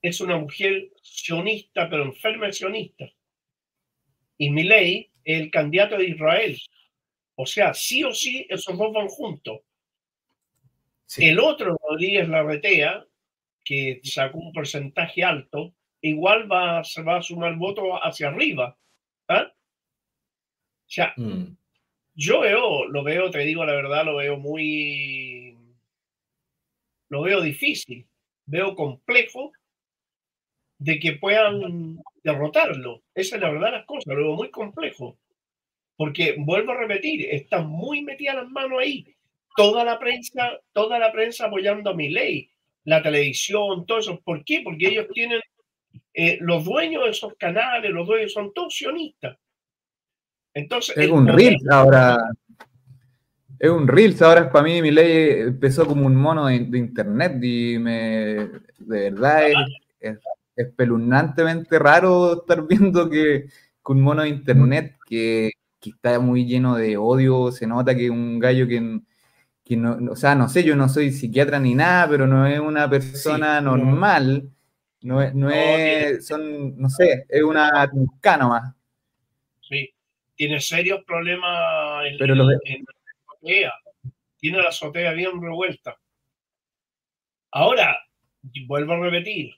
[0.00, 3.04] es una mujer sionista, pero enferma sionista.
[4.38, 6.58] Y Milei es el candidato de Israel.
[7.34, 9.60] O sea, sí o sí, esos dos van juntos.
[11.18, 13.06] El otro, Rodríguez Larretea,
[13.64, 18.76] que sacó un porcentaje alto, igual va, se va a sumar voto hacia arriba.
[19.28, 19.34] O
[20.86, 21.56] sea, mm.
[22.14, 25.56] yo veo, lo veo, te digo la verdad, lo veo muy,
[27.08, 28.06] lo veo difícil,
[28.46, 29.52] veo complejo
[30.78, 33.02] de que puedan derrotarlo.
[33.14, 35.18] Esa es la verdad las cosas, lo veo muy complejo.
[35.96, 39.06] Porque, vuelvo a repetir, están muy metidas las manos ahí
[39.56, 42.50] toda la prensa, toda la prensa apoyando a mi ley,
[42.84, 44.20] la televisión, todo eso.
[44.24, 44.62] ¿Por qué?
[44.64, 45.40] Porque ellos tienen,
[46.14, 49.36] eh, los dueños de esos canales, los dueños son todos sionistas.
[50.54, 52.18] Entonces, es un Reels ahora.
[53.58, 57.78] Es un Reels ahora para mí, mi ley empezó como un mono de, internet y
[57.78, 59.50] me, de verdad
[60.00, 60.18] es,
[60.56, 63.46] espeluznantemente raro estar viendo que,
[63.86, 68.68] un mono de internet que, está muy lleno de odio, se nota que un gallo
[68.68, 69.00] que,
[69.76, 72.88] no, o sea, no sé, yo no soy psiquiatra ni nada, pero no es una
[72.88, 74.50] persona normal,
[75.02, 77.90] no, es, no, es, son, no sé, es una
[78.38, 78.74] nomás.
[79.60, 79.92] Sí,
[80.34, 82.44] tiene serios problemas en, pero la
[83.28, 83.72] azotea,
[84.38, 85.98] tiene la azotea bien revuelta.
[87.50, 87.98] Ahora,
[88.66, 89.54] vuelvo a repetir,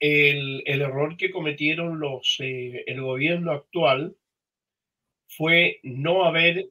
[0.00, 4.16] el, error que cometieron los, eh, el gobierno actual
[5.28, 6.68] fue no haber,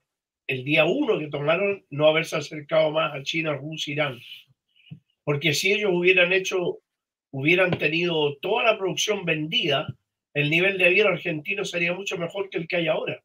[0.47, 4.19] el día uno que tomaron, no haberse acercado más a China, Rusia, Irán.
[5.23, 6.79] Porque si ellos hubieran hecho,
[7.31, 9.87] hubieran tenido toda la producción vendida,
[10.33, 13.21] el nivel de vida argentino sería mucho mejor que el que hay ahora.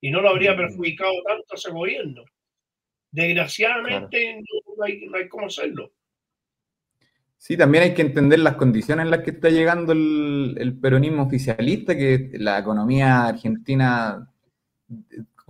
[0.00, 0.56] Y no lo habría mm.
[0.56, 2.24] perjudicado tanto a ese gobierno.
[3.10, 4.42] Desgraciadamente
[4.76, 5.92] no, hay, no hay cómo hacerlo.
[7.42, 11.96] Sí, también hay que entender las condiciones en las que está llegando el, peronismo oficialista,
[11.96, 14.30] que la economía argentina,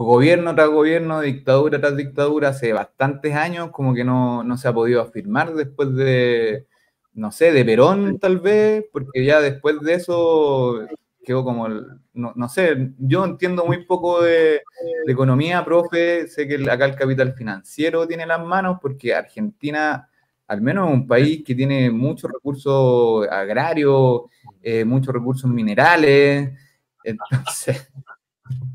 [0.04, 5.00] gobierno tras gobierno, dictadura tras dictadura, hace bastantes años, como que no, se ha podido
[5.00, 6.66] afirmar después de,
[7.14, 10.86] no sé, de Perón tal vez, porque ya después de eso
[11.24, 11.68] quedó como,
[12.14, 14.62] no, sé, yo entiendo muy poco de,
[15.06, 20.08] de, economía, profe, sé que acá el capital financiero tiene las manos, porque Argentina
[20.52, 24.22] al menos un país que tiene muchos recursos agrarios,
[24.62, 26.52] eh, muchos recursos minerales.
[27.04, 27.90] Entonces,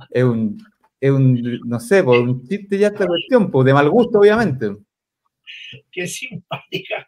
[0.09, 0.57] es un,
[0.99, 4.19] es un no sé, por pues, un chiste ya esta cuestión, pues de mal gusto,
[4.19, 4.75] obviamente.
[5.91, 7.07] Qué simpática,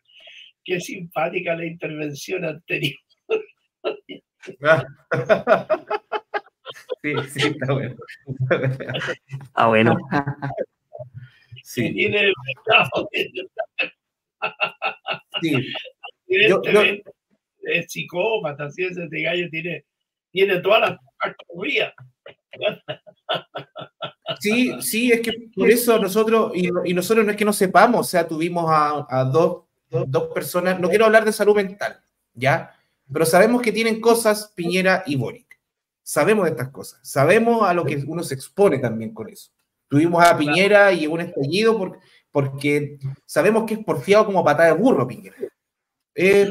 [0.64, 3.00] qué simpática la intervención anterior.
[7.02, 7.96] Sí, sí, está bueno.
[9.54, 9.98] Ah, bueno.
[11.64, 11.94] Sí.
[11.94, 12.34] Tiene el
[15.42, 15.74] Sí.
[17.64, 19.86] es psicópata, así es, este gallo tiene,
[20.32, 21.94] tiene todas las categorías.
[24.39, 28.10] Sí, sí, es que por eso nosotros, y, nosotros no es que no sepamos, o
[28.10, 32.00] sea, tuvimos a, dos, dos, personas, no quiero hablar de salud mental,
[32.34, 32.76] ¿ya?
[33.12, 35.60] Pero sabemos que tienen cosas Piñera y Boric.
[36.04, 39.52] Sabemos de estas cosas, sabemos a lo que uno se expone también con eso.
[39.88, 42.00] Tuvimos a Piñera y un estallido porque
[42.32, 45.36] porque sabemos que es porfiado como patada de burro, Piñera.
[46.14, 46.50] es,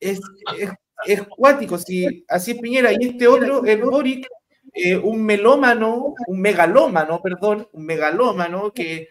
[0.00, 2.92] es, cuático, así es Piñera.
[2.92, 4.28] Y este otro, el Boric,
[4.74, 9.08] eh, un melómano, un megalómano, perdón, un megalómano que,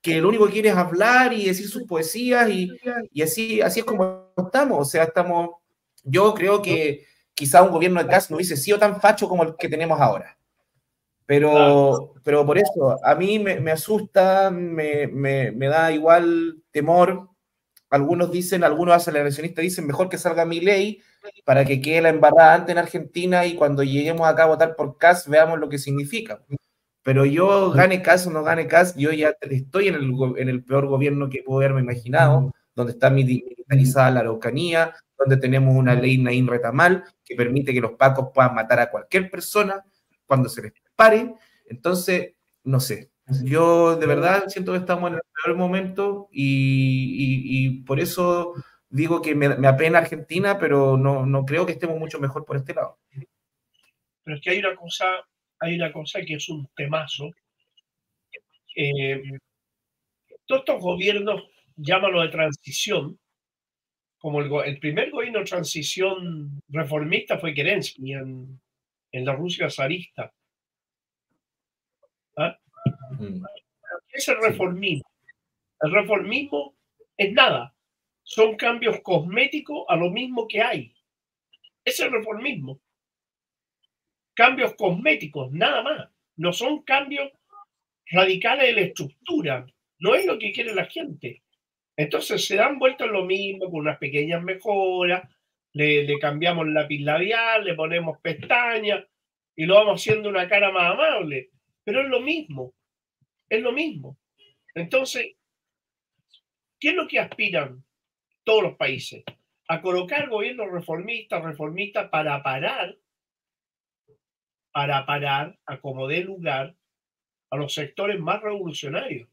[0.00, 2.70] que lo único que quiere es hablar y decir sus poesías y,
[3.12, 4.78] y así, así es como estamos.
[4.80, 5.50] O sea, estamos,
[6.02, 9.56] yo creo que quizá un gobierno de Cas no hubiese sido tan facho como el
[9.56, 10.36] que tenemos ahora.
[11.26, 17.28] Pero, pero por eso, a mí me, asusta, me, da igual temor.
[17.96, 21.00] Algunos dicen, algunos aceleracionistas dicen, mejor que salga mi ley
[21.44, 24.98] para que quede la embarrada antes en Argentina y cuando lleguemos acá a votar por
[24.98, 26.44] CAS veamos lo que significa.
[27.02, 30.64] Pero yo gane CAS o no gane CAS, yo ya estoy en el, en el
[30.64, 36.18] peor gobierno que puedo haberme imaginado, donde está militarizada la Araucanía, donde tenemos una ley
[36.18, 39.82] Naín Retamal que permite que los pacos puedan matar a cualquier persona
[40.26, 41.34] cuando se les pare.
[41.66, 42.34] Entonces,
[42.64, 43.10] no sé.
[43.42, 48.54] Yo de verdad siento que estamos en el peor momento y, por eso
[48.88, 52.74] digo que me, apena Argentina, pero no, no, creo que estemos mucho mejor por este
[52.74, 52.98] lado.
[54.22, 55.06] Pero es que hay una cosa,
[55.58, 57.32] hay una cosa que es un temazo.
[58.76, 59.22] Eh,
[60.46, 61.42] todos estos gobiernos,
[61.74, 63.18] llámalo de transición,
[64.18, 68.60] como el, el, primer gobierno de transición reformista fue Kerensky en,
[69.10, 70.32] en la Rusia zarista.
[72.36, 72.56] ¿Ah?
[73.18, 73.42] Mm.
[74.08, 75.08] ¿Qué es el reformismo?
[75.80, 76.76] El reformismo
[77.16, 77.74] es nada.
[78.22, 80.94] Son cambios cosméticos a lo mismo que hay.
[81.84, 82.80] Es el reformismo.
[84.34, 86.08] Cambios cosméticos, nada más.
[86.36, 87.30] No son cambios
[88.10, 89.66] radicales de la estructura.
[89.98, 91.42] No es lo que quiere la gente.
[91.96, 95.22] Entonces se dan vueltas lo mismo con unas pequeñas mejoras.
[95.72, 99.04] Le, le cambiamos lápiz labial, le ponemos pestañas
[99.54, 101.50] y lo vamos haciendo una cara más amable
[101.86, 102.74] pero es lo mismo,
[103.48, 104.18] es lo mismo.
[104.74, 105.34] Entonces,
[106.78, 107.84] ¿qué es lo que aspiran
[108.44, 109.24] todos los países?
[109.68, 112.96] A colocar gobiernos reformistas, reformistas para parar,
[114.72, 116.76] para parar, a como dé lugar
[117.50, 119.28] a los sectores más revolucionarios.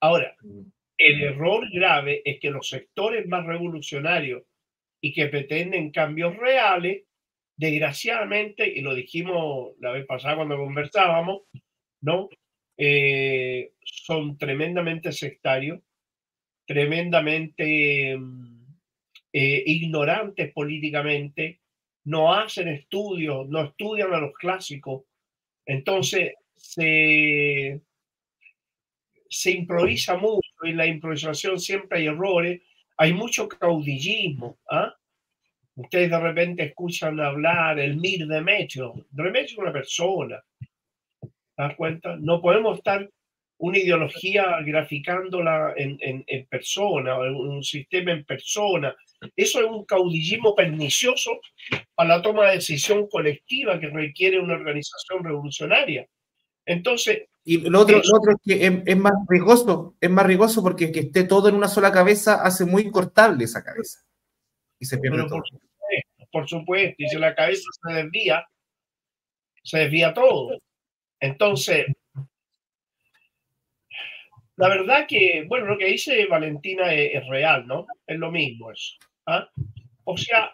[0.00, 0.36] Ahora,
[0.98, 4.42] el error grave es que los sectores más revolucionarios
[5.00, 7.04] y que pretenden cambios reales
[7.56, 11.42] desgraciadamente, y lo dijimos la vez pasada cuando conversábamos,
[12.02, 12.28] ¿no?
[12.76, 15.80] Eh, son tremendamente sectarios,
[16.66, 18.66] tremendamente mm,
[19.32, 21.60] eh, ignorantes políticamente,
[22.04, 25.04] no hacen estudios, no estudian a los clásicos.
[25.64, 27.80] Entonces se,
[29.28, 32.62] se improvisa mucho y en la improvisación siempre hay errores,
[32.96, 34.58] hay mucho caudillismo.
[34.70, 34.94] ¿ah?
[35.74, 38.94] Ustedes de repente escuchan hablar el Mir Demetrio.
[39.10, 40.42] Demetrio es una persona.
[41.56, 42.16] ¿Te das cuenta?
[42.16, 43.08] No podemos estar
[43.58, 48.94] una ideología graficándola en, en, en persona, un sistema en persona.
[49.34, 51.40] Eso es un caudillismo pernicioso
[51.94, 56.06] para la toma de decisión colectiva que requiere una organización revolucionaria.
[56.66, 57.28] Entonces.
[57.44, 61.00] Y lo otro, lo otro es que es, más rigoso, es más rigoso porque que
[61.00, 64.00] esté todo en una sola cabeza hace muy cortable esa cabeza.
[64.78, 65.38] Y se pierde todo.
[65.38, 68.44] Por supuesto, por supuesto, y si la cabeza se desvía,
[69.62, 70.58] se desvía todo.
[71.20, 71.86] Entonces,
[74.56, 77.86] la verdad que, bueno, lo que dice Valentina es, es real, ¿no?
[78.06, 78.94] Es lo mismo eso.
[79.26, 79.48] ¿ah?
[80.04, 80.52] O sea,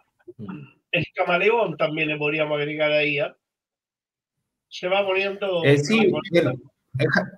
[0.91, 3.37] el camaleón también le podríamos agregar ahí, ¿ah?
[4.69, 5.63] se va poniendo.
[5.65, 6.59] Eh, sí, el,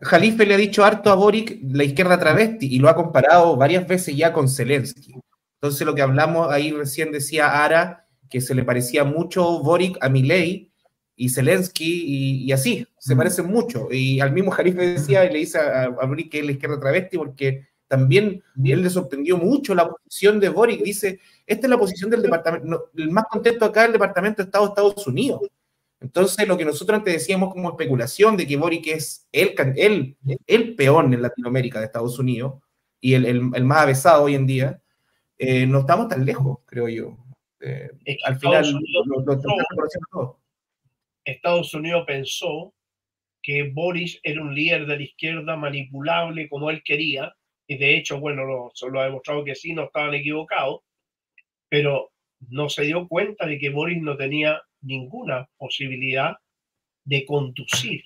[0.02, 3.86] Jalife le ha dicho harto a Boric la izquierda travesti y lo ha comparado varias
[3.86, 5.14] veces ya con Zelensky.
[5.60, 10.08] Entonces, lo que hablamos ahí recién decía Ara que se le parecía mucho Boric a
[10.08, 10.72] Milei
[11.16, 13.88] y Zelensky y, y así, se parecen mucho.
[13.90, 16.80] Y al mismo Jalife decía y le dice a, a Boric que es la izquierda
[16.80, 20.82] travesti porque también él le sorprendió mucho la posición de Boric.
[20.82, 24.42] Dice: Esta es la posición del departamento, no, el más contento acá es el Departamento
[24.42, 25.40] de Estado de Estados Unidos.
[26.00, 30.74] Entonces, lo que nosotros antes decíamos como especulación de que Boric es el, el, el
[30.74, 32.54] peón en Latinoamérica de Estados Unidos
[33.00, 34.82] y el, el, el más avesado hoy en día,
[35.38, 37.16] eh, no estamos tan lejos, creo yo.
[37.60, 37.90] Eh,
[38.26, 38.64] al final,
[39.06, 39.36] lo, lo-
[40.12, 40.38] lo.
[41.24, 42.74] Estados Unidos pensó
[43.42, 47.34] que Boris era un líder de la izquierda manipulable como él quería,
[47.66, 50.80] y de hecho, bueno, lo, lo ha demostrado que sí, no estaban equivocados,
[51.68, 52.10] pero
[52.48, 56.36] no se dio cuenta de que Boris no tenía ninguna posibilidad
[57.04, 58.04] de conducir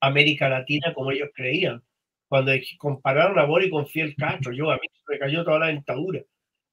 [0.00, 1.82] América Latina como ellos creían.
[2.28, 5.66] Cuando compararon a Boris con Fiel Castro, yo a mí se me cayó toda la
[5.66, 6.22] dentadura.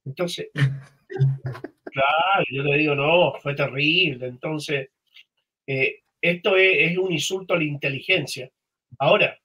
[0.05, 4.27] Entonces, claro, yo le digo, no, fue terrible.
[4.27, 4.89] Entonces,
[5.67, 8.49] eh, esto es, es un insulto a la inteligencia.
[8.97, 9.37] Ahora,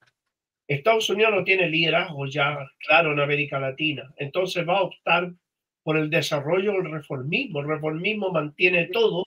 [0.67, 5.33] Estados Unidos no tiene liderazgo ya claro en América Latina, entonces va a optar
[5.83, 7.61] por el desarrollo del reformismo.
[7.61, 9.27] El reformismo mantiene todo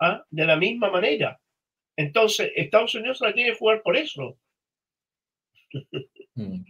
[0.00, 0.24] ¿ah?
[0.30, 1.40] de la misma manera.
[1.96, 4.38] Entonces, Estados Unidos la tiene que jugar por eso.
[6.38, 6.64] Mm.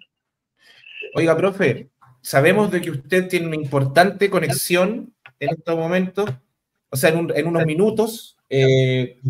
[1.16, 1.89] Oiga, profe,
[2.20, 6.30] sabemos de que usted tiene una importante conexión en estos momentos,
[6.89, 8.36] o sea, en, un- en unos minutos.
[8.49, 9.20] Eh,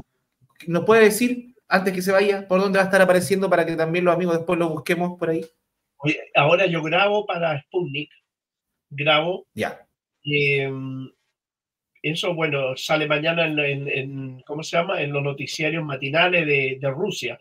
[0.67, 3.77] ¿Nos puede decir, antes que se vaya, por dónde va a estar apareciendo para que
[3.77, 5.45] también los amigos después lo busquemos por ahí?
[6.35, 8.11] Ahora yo grabo para Sputnik,
[8.91, 9.87] grabo Ya.
[10.25, 10.71] Eh,
[12.03, 15.03] eso, bueno, sale mañana en, en- en- ¿cómo se llama?
[15.03, 17.41] En los noticiarios matinales de, de Rusia.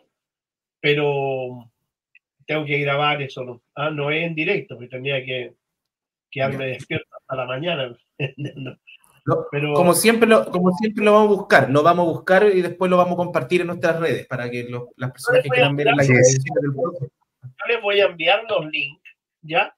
[0.79, 1.71] Pero
[2.47, 3.63] tengo que grabar eso, ¿no?
[3.75, 5.53] Ah, no es en directo, porque tendría que
[6.31, 7.95] quedarme despierto hasta la mañana.
[8.37, 8.77] No,
[9.25, 12.43] Lo- Pero Como siempre, lo, como siempre lo vamos a buscar, lo vamos a buscar
[12.53, 15.49] y después lo vamos a compartir en nuestras redes para que los- las personas que
[15.49, 16.09] quieran ver la es.
[16.09, 17.07] información del profe.
[17.41, 19.01] yo les voy a enviar los links,
[19.41, 19.75] ¿ya?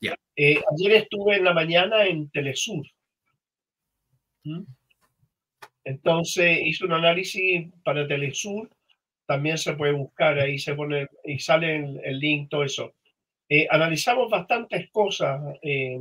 [0.00, 0.14] Ya.
[0.36, 2.86] Eh, ayer estuve en la mañana en Telesur.
[4.44, 4.62] ¿Mm?
[5.84, 8.68] Entonces hice un análisis para Telesur.
[9.26, 12.94] También se puede buscar, ahí se pone y sale el, el link, todo eso.
[13.48, 15.40] Eh, analizamos bastantes cosas.
[15.62, 16.00] eh,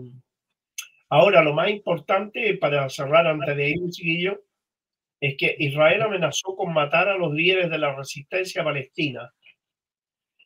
[1.10, 4.42] ahora, lo más importante para cerrar antes de ir, chiquillo,
[5.20, 9.32] es que Israel amenazó con matar a los líderes de la resistencia palestina.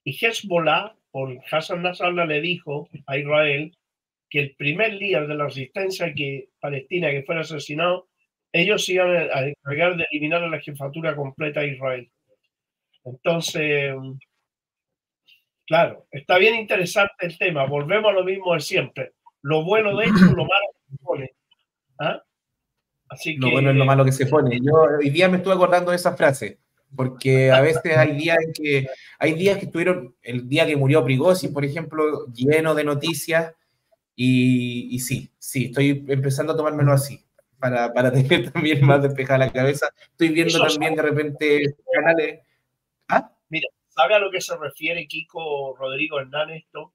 [0.04, 3.76] Y Hezbollah, por Hassan Nasrallah, le dijo a Israel
[4.30, 8.08] que el primer líder de la resistencia que, palestina que fuera asesinado,
[8.52, 12.12] ellos iban a encargar de eliminar a la jefatura completa de Israel.
[13.04, 13.94] Entonces,
[15.68, 17.66] claro, está bien interesante el tema.
[17.66, 19.12] Volvemos a lo mismo de siempre.
[19.42, 21.32] Lo bueno de esto, lo malo que se pone.
[22.00, 22.24] ¿Ah?
[23.10, 24.60] Así que, Lo bueno es lo malo que se pone.
[24.62, 26.60] Yo hoy día me estuve acordando de esa frase,
[26.96, 28.88] porque a veces hay días en que
[29.18, 33.54] hay días que estuvieron, el día que murió Prigozhin, por ejemplo, lleno de noticias,
[34.16, 37.24] y, y sí, sí, estoy empezando a tomármelo así,
[37.60, 39.88] para, para tener también más despejada la cabeza.
[40.12, 42.40] Estoy viendo Eso también de repente canales.
[43.08, 43.32] ¿Ah?
[43.88, 46.94] ¿Sabe a lo que se refiere Kiko Rodrigo Hernán esto?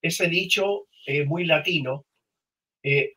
[0.00, 2.06] Ese dicho eh, muy latino
[2.82, 3.14] eh,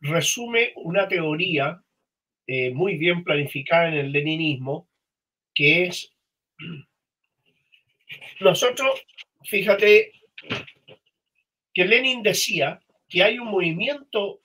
[0.00, 1.80] resume una teoría
[2.46, 4.88] eh, muy bien planificada en el leninismo,
[5.54, 6.12] que es,
[8.40, 9.02] nosotros,
[9.44, 10.12] fíjate,
[11.72, 14.40] que Lenin decía que hay un movimiento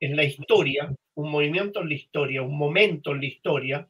[0.00, 3.88] en la historia, un movimiento en la historia, un momento en la historia,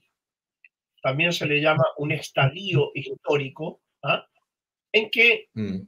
[1.02, 4.26] también se le llama un estadio histórico, ¿ah?
[4.92, 5.80] en que mm.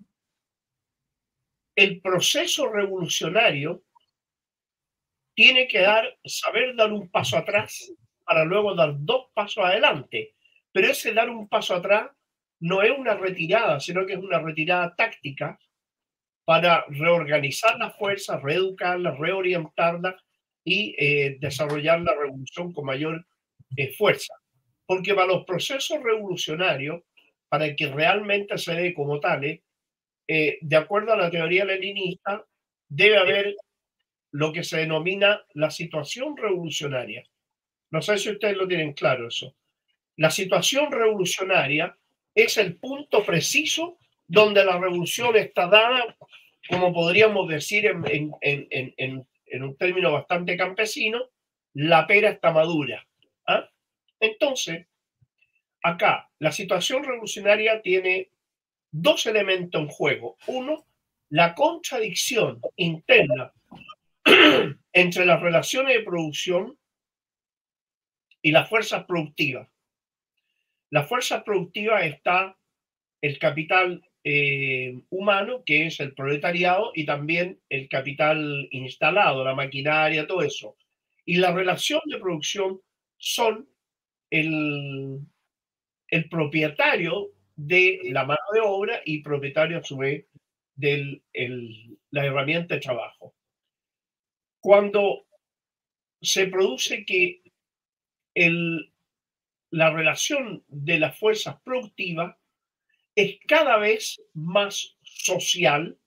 [1.80, 3.82] El proceso revolucionario
[5.34, 7.90] tiene que dar, saber dar un paso atrás
[8.22, 10.34] para luego dar dos pasos adelante.
[10.72, 12.10] Pero ese dar un paso atrás
[12.58, 15.58] no es una retirada, sino que es una retirada táctica
[16.44, 20.16] para reorganizar las fuerzas, reeducarlas, reorientarlas
[20.62, 23.26] y eh, desarrollar la revolución con mayor
[23.74, 24.34] eh, fuerza.
[24.84, 27.00] Porque para los procesos revolucionarios,
[27.48, 29.60] para que realmente se dé como tales,
[30.32, 32.46] eh, de acuerdo a la teoría leninista,
[32.88, 33.56] debe haber
[34.30, 37.24] lo que se denomina la situación revolucionaria.
[37.90, 39.56] No sé si ustedes lo tienen claro eso.
[40.18, 41.98] La situación revolucionaria
[42.32, 46.16] es el punto preciso donde la revolución está dada,
[46.68, 51.24] como podríamos decir en, en un término bastante campesino,
[51.74, 53.04] la pera está madura.
[53.48, 53.68] ¿ah?
[54.20, 54.86] Entonces,
[55.82, 58.30] acá, la situación revolucionaria tiene
[58.90, 60.36] dos elementos en juego.
[60.46, 60.86] Uno,
[61.30, 63.52] la contradicción interna
[64.92, 66.76] entre las relaciones de producción
[68.42, 69.68] y las fuerzas productivas.
[70.90, 72.56] La fuerza productiva está
[73.20, 80.26] el capital eh, humano, que es el proletariado, y también el capital instalado, la maquinaria,
[80.26, 80.76] todo eso.
[81.24, 82.80] Y la relación de producción
[83.18, 83.68] son
[84.30, 85.20] el,
[86.08, 90.26] el propietario de la de obra y propietario a su vez
[90.74, 91.22] de
[92.10, 93.34] la herramienta de trabajo.
[94.60, 95.26] Cuando
[96.20, 97.42] se produce que
[98.34, 98.92] el,
[99.70, 102.36] la relación de las fuerzas productivas
[103.14, 105.98] es cada vez más social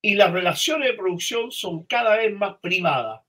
[0.00, 3.22] y las relaciones de producción son cada vez más privadas.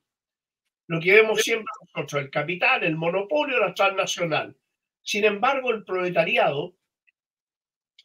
[0.87, 4.55] Lo que vemos siempre nosotros, el capital, el monopolio, la transnacional.
[5.01, 6.75] Sin embargo, el proletariado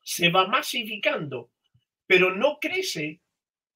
[0.08, 1.50] se va masificando,
[2.06, 3.20] pero no crece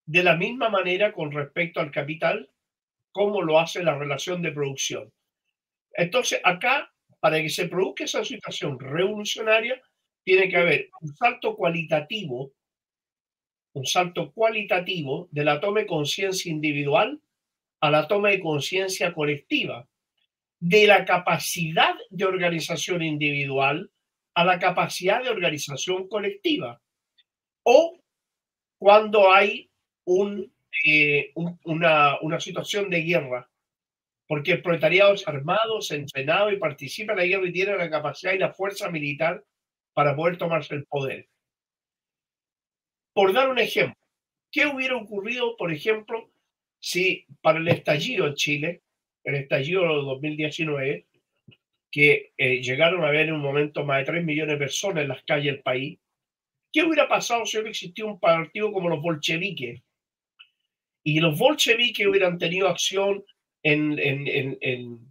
[0.07, 2.49] de la misma manera con respecto al capital
[3.11, 5.13] como lo hace la relación de producción.
[5.93, 9.83] Entonces, acá, para que se produzca esa situación revolucionaria,
[10.25, 12.55] tiene que haber un salto cualitativo,
[13.75, 17.21] un salto cualitativo de la toma de conciencia individual
[17.81, 19.87] a la toma de conciencia colectiva,
[20.59, 23.91] de la capacidad de organización individual
[24.35, 26.81] a la capacidad de organización colectiva.
[27.65, 27.99] O
[28.79, 29.71] cuando hay
[30.85, 31.33] eh,
[31.65, 33.49] una, una situación de guerra,
[34.27, 37.91] porque el proletariado es armado, se entrenado y participa en la guerra y tiene la
[37.91, 39.45] capacidad y la fuerza militar
[39.93, 41.29] para poder tomarse el poder.
[43.13, 44.01] Por dar un ejemplo,
[44.51, 46.31] ¿qué hubiera ocurrido, por ejemplo,
[46.81, 48.83] si para el estallido en Chile,
[49.25, 51.07] el estallido de 2019,
[51.93, 55.09] que eh, llegaron a haber en un momento más de 3 millones de personas en
[55.09, 56.01] las calles del país,
[56.73, 59.83] ¿qué hubiera pasado si hubiera existido un partido como los bolcheviques?
[61.05, 63.23] Y los bolcheviques hubieran tenido acción
[63.63, 65.11] en, en, en,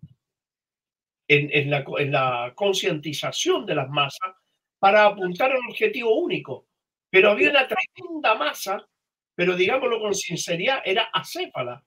[1.28, 4.36] en la, la concientización de las masas
[4.80, 6.68] para apuntar a un objetivo único.
[7.12, 8.88] Pero había una tremenda masa,
[9.36, 11.84] pero digámoslo con sinceridad, era acéfala.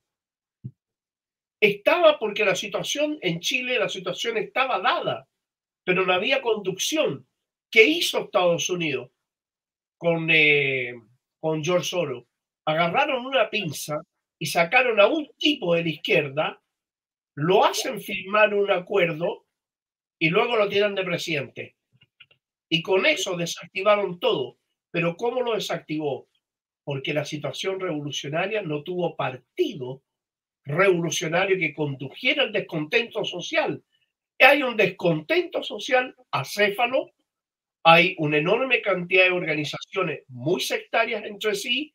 [1.61, 5.29] Estaba porque la situación en Chile, la situación estaba dada,
[5.85, 7.27] pero no había conducción.
[7.71, 9.11] ¿Qué hizo Estados Unidos
[9.97, 10.95] con, eh,
[11.41, 12.25] con George Soros?
[12.67, 14.01] Agarraron una pinza
[14.39, 16.63] y sacaron a un tipo de la izquierda,
[17.37, 19.47] lo hacen firmar un acuerdo
[20.19, 21.77] y luego lo tiran de presidente.
[22.69, 24.59] Y con eso desactivaron todo.
[24.91, 26.29] Pero ¿cómo lo desactivó?
[26.85, 30.03] Porque la situación revolucionaria no tuvo partido
[30.65, 33.83] revolucionario que condujera al descontento social.
[34.39, 37.13] Hay un descontento social acéfalo,
[37.83, 41.95] hay una enorme cantidad de organizaciones muy sectarias entre sí,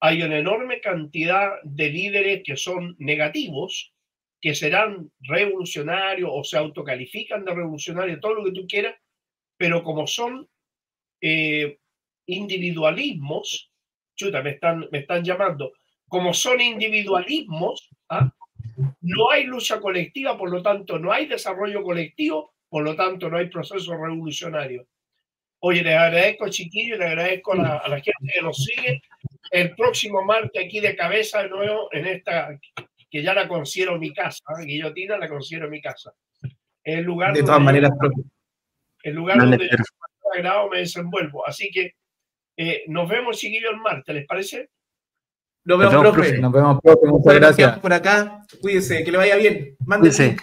[0.00, 3.92] hay una enorme cantidad de líderes que son negativos,
[4.40, 8.94] que serán revolucionarios o se autocalifican de revolucionarios, todo lo que tú quieras,
[9.56, 10.48] pero como son
[11.20, 11.78] eh,
[12.26, 13.72] individualismos,
[14.14, 15.72] chuta, me están, me están llamando,
[16.08, 18.32] como son individualismos, ¿ah?
[19.00, 23.38] no hay lucha colectiva, por lo tanto no hay desarrollo colectivo, por lo tanto no
[23.38, 24.86] hay proceso revolucionario.
[25.60, 29.02] Oye, les agradezco, chiquillos, le agradezco a la, gente que nos sigue.
[29.50, 32.58] El próximo martes aquí de cabeza de nuevo en esta,
[33.10, 34.64] que ya la considero mi casa, ¿eh?
[34.64, 36.12] guillotina la considero mi casa.
[36.84, 37.90] El lugar de todas maneras,
[39.02, 41.46] el lugar donde yo me desenvuelvo.
[41.46, 41.94] Así que
[42.56, 44.70] eh, nos vemos, chiquillos, el martes, ¿les parece?
[45.68, 46.38] Nos vemos, Nos vemos, profe.
[46.38, 47.06] Nos vemos, profe.
[47.08, 47.78] Muchas gracias.
[47.80, 48.42] por acá.
[48.62, 49.76] Cuídese, que le vaya bien.
[49.86, 50.40] El link.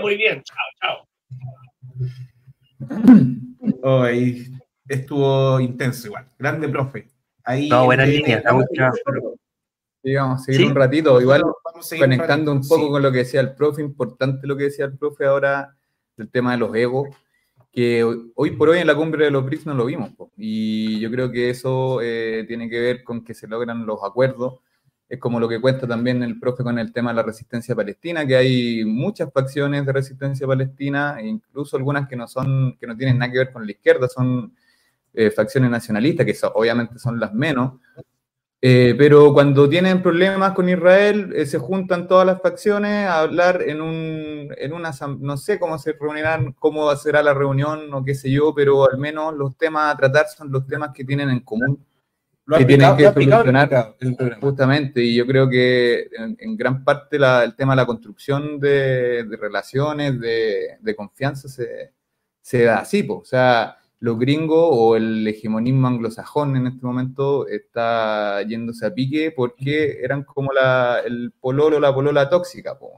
[0.00, 1.08] Muy bien, chao, chao.
[3.82, 4.46] Oh, ahí
[4.88, 6.26] estuvo intenso igual.
[6.38, 7.08] Grande profe.
[7.44, 8.94] Ahí No, buena línea, está vamos muy claro.
[10.02, 10.66] Sí, vamos a seguir Sí.
[10.66, 11.20] un ratito.
[11.20, 12.90] Igual vamos a seguir un conectando un ratito, poco sí.
[12.92, 15.76] con lo que decía el profe, importante lo que decía el profe ahora
[16.16, 17.08] del tema de los egos,
[17.72, 18.02] que
[18.34, 20.10] hoy- por hoy en la cumbre de los BRICS no lo vimos.
[20.36, 24.60] Y yo creo que eso eh, tiene que ver con que se logran los acuerdos.
[25.08, 28.26] Es como lo que cuenta también el profe con el tema de la resistencia palestina,
[28.26, 32.96] que hay muchas facciones de resistencia palestina, e incluso algunas que no son, que no
[32.96, 34.54] tienen nada que ver con la izquierda, son
[35.14, 37.74] eh, facciones nacionalistas, que obviamente son las menos,
[38.60, 43.62] eh, pero cuando tienen problemas con Israel, eh, se juntan todas las facciones a hablar
[43.62, 48.14] en un, en una, no sé cómo se reunirán, cómo será la reunión o qué
[48.16, 51.40] sé yo, pero al menos los temas a tratar son los temas que tienen en
[51.40, 51.84] común,
[52.46, 53.04] Lo que tienen que
[53.36, 53.68] solucionar.
[54.40, 58.58] justamente, y yo creo que en, en gran parte la- el tema de la construcción
[58.58, 61.92] de, de relaciones, de, de confianza, se,
[62.40, 63.18] se da así, po.
[63.18, 69.32] o sea, los gringos o el hegemonismo anglosajón en este momento está yéndose a pique
[69.32, 72.92] porque eran como la, el pololo, la polola tóxica, po,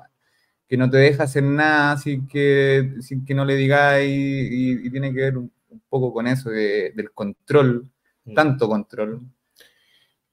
[0.68, 4.90] que no te deja hacer nada sin que, sin que no le digáis, y, y
[4.90, 7.88] tiene que ver un, un poco con eso de- del control,
[8.34, 9.20] tanto control.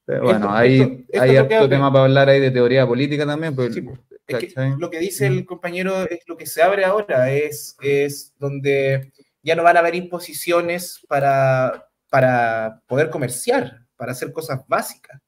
[0.05, 2.85] Pero Esto- bueno, hay, esto- esto hay harto que tema para hablar ahí de teoría
[2.87, 3.83] política también, pues, Sí,
[4.27, 8.33] Es que lo que dice el compañero es lo que se abre ahora, es, es
[8.37, 9.11] donde
[9.43, 15.21] ya no van a haber imposiciones para, para poder comerciar, para hacer cosas básicas.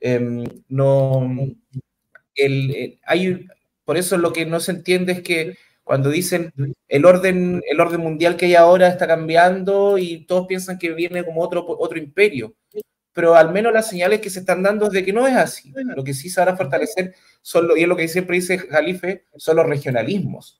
[0.00, 1.22] Em, no,
[2.34, 3.46] el, el- hay,
[3.84, 6.52] por eso lo que no se entiende es que cuando dicen
[6.88, 11.24] el orden, el orden mundial que hay ahora está cambiando y todos piensan que viene
[11.24, 12.54] como otro, otro imperio,
[13.14, 15.72] pero al menos las señales que se están dando es de que no es así.
[15.96, 18.58] Lo que sí se van a fortalecer son lo, y es lo que siempre dice
[18.58, 20.57] Jalife, son los regionalismos.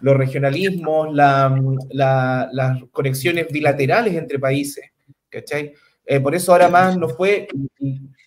[0.00, 4.84] Los regionalismos, la- la- las conexiones bilaterales entre países,
[5.28, 5.72] ¿cachai?
[6.04, 7.46] Eh, por eso ahora más no fue,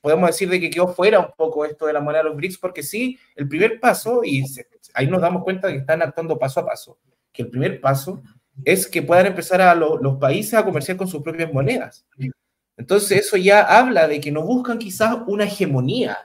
[0.02, 2.58] podemos decir de que quedó fuera un poco esto de la moneda de los BRICS,
[2.58, 6.62] porque sí, el primer paso, y se- ahí nos damos cuenta que están actuando paso
[6.62, 6.98] a paso,
[7.34, 8.22] que el primer paso
[8.64, 12.06] es que puedan empezar a lo- los países a comerciar con sus propias monedas.
[12.78, 16.18] Entonces eso ya habla de que no buscan quizás una hegemonía,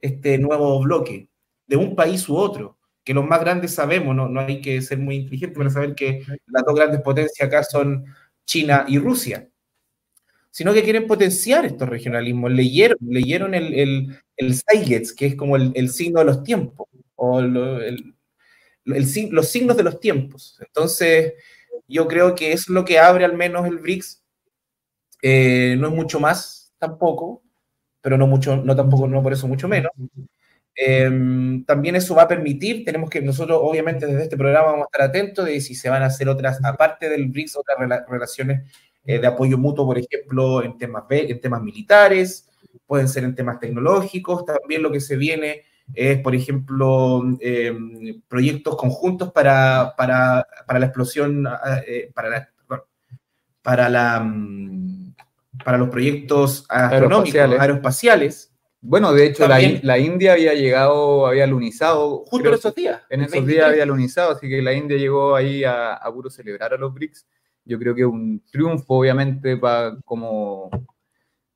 [0.00, 1.28] este nuevo bloque,
[1.68, 4.98] de un país u otro, que los más grandes sabemos, no, no hay que ser
[4.98, 8.04] muy inteligente para saber que las dos grandes potencias acá son
[8.46, 9.48] China y Rusia,
[10.50, 12.50] sino que quieren potenciar estos regionalismos.
[12.52, 16.88] Leyeron, leyeron el, el, el Zeitgeist, que es como el, el signo de los tiempos,
[17.16, 18.14] o lo- el-
[18.86, 20.58] el sig- los signos de los tiempos.
[20.66, 21.34] Entonces,
[21.88, 24.22] yo creo que es lo que abre al menos el BRICS.
[25.22, 27.42] Eh, no es mucho más tampoco,
[28.02, 29.92] pero no mucho, no tampoco, no por eso mucho menos.
[30.74, 34.86] Eh, también eso va a permitir, tenemos que nosotros obviamente desde este programa vamos a
[34.86, 38.62] estar atentos de si se van a hacer otras, aparte del BRICS, otras rela- relaciones
[39.04, 42.48] eh, de apoyo mutuo, por ejemplo, en temas, en temas militares,
[42.86, 45.62] pueden ser en temas tecnológicos, también lo que se viene
[45.92, 47.74] es, por ejemplo, eh,
[48.28, 51.46] proyectos conjuntos para, para, para la explosión,
[51.86, 52.48] eh, para la,
[53.60, 55.14] para la mm,
[55.64, 58.51] para los proyectos astronómicos, Aeroespaciales.
[58.84, 62.18] Bueno, de hecho, la, la India había llegado, había lunizado.
[62.26, 63.00] justo en estos días.
[63.10, 63.56] En esos 23.
[63.56, 66.92] días había lunizado, así que la India llegó ahí a, a puro celebrar a los
[66.92, 67.26] BRICS.
[67.64, 70.68] Yo creo que es un triunfo, obviamente, para como,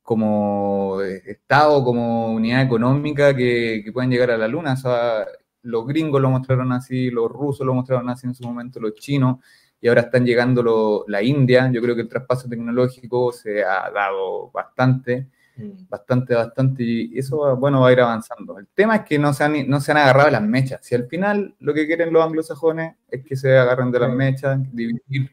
[0.03, 4.75] como eh, Estado, como unidad económica que, que puedan llegar a la Luna.
[4.75, 5.27] O sea,
[5.63, 9.39] los gringos lo mostraron así, los rusos lo mostraron así en su momento, los chinos,
[9.81, 11.69] y ahora están llegando lo- la India.
[11.73, 15.29] Yo creo que el traspaso tecnológico se ha dado bastante.
[15.89, 18.59] Bastante, bastante, y eso, va- bueno, va a ir avanzando.
[18.59, 20.81] El tema es que no se han, no se han agarrado las mechas.
[20.83, 24.59] Si al final lo que quieren los anglosajones es que se agarren de las mechas,
[24.73, 25.31] dividir,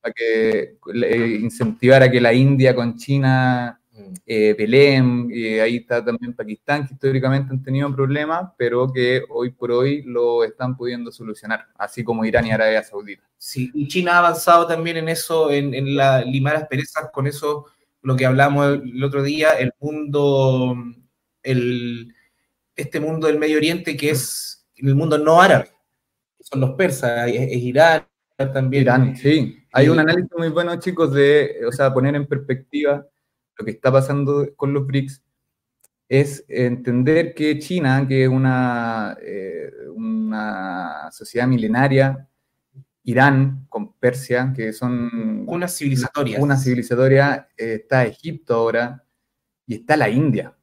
[0.00, 4.14] para que eh, incentivar a que la India con China Mm.
[4.26, 9.50] eh, peleen, y ahí está también Pakistán, que históricamente han tenido problemas, pero que hoy
[9.50, 13.22] por hoy lo están pudiendo solucionar, así como Irán y Arabia Saudita.
[13.36, 17.66] Sí, y China ha avanzado también en eso, en, en la limar asperezas con eso,
[18.02, 20.76] lo que hablamos el, otro día, el mundo,
[21.42, 22.14] el,
[22.76, 25.70] este mundo del Medio Oriente que es el mundo no árabe,
[26.40, 28.06] son los persas, es, es Irán
[28.52, 28.82] también.
[28.82, 29.58] Irán, sí.
[29.72, 33.06] Hay un análisis muy bueno, chicos, de, o sea, poner en perspectiva
[33.56, 35.22] lo que está pasando con los BRICS,
[36.08, 42.28] es entender que China, que es una, eh, una sociedad milenaria,
[43.04, 45.68] Irán con Persia, que son una
[46.56, 49.04] civilizatoria, eh, está Egipto ahora
[49.66, 50.56] y está la India.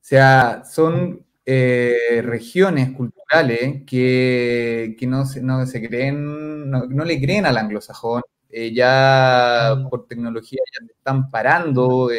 [0.00, 7.58] sea, son eh, regiones culturales que, no, se, no se creen, no, le creen al
[7.58, 9.88] anglosajón, eh, ya mm.
[9.90, 12.10] por tecnología ya están parando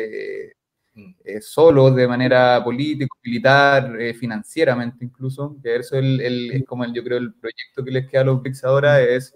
[0.95, 1.41] eh, mm.
[1.41, 7.33] solos de manera política, militar, financieramente incluso, que eso es, como el, yo creo el
[7.33, 9.09] proyecto que les queda a los BRICS ahora mm.
[9.09, 9.35] es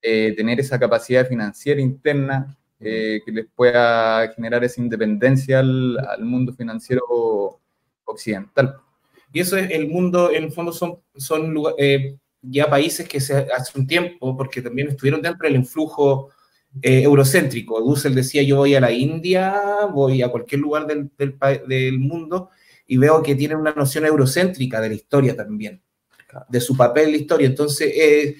[0.00, 7.60] tener esa capacidad financiera interna que les pueda generar esa independencia al, al mundo financiero
[8.04, 8.76] occidental.
[9.32, 13.36] Y eso es el mundo, en el fondo son, son eh, ya países que se,
[13.36, 16.30] hace un tiempo, porque también estuvieron dentro del influjo
[16.82, 17.80] eh, eurocéntrico.
[17.80, 19.54] Dussel decía, yo voy a la India,
[19.92, 22.50] voy a cualquier lugar del, del, del, mundo
[22.86, 25.82] y veo que tienen una noción eurocéntrica de la historia también,
[26.48, 27.46] de su papel en la historia.
[27.46, 28.36] Entonces, eh,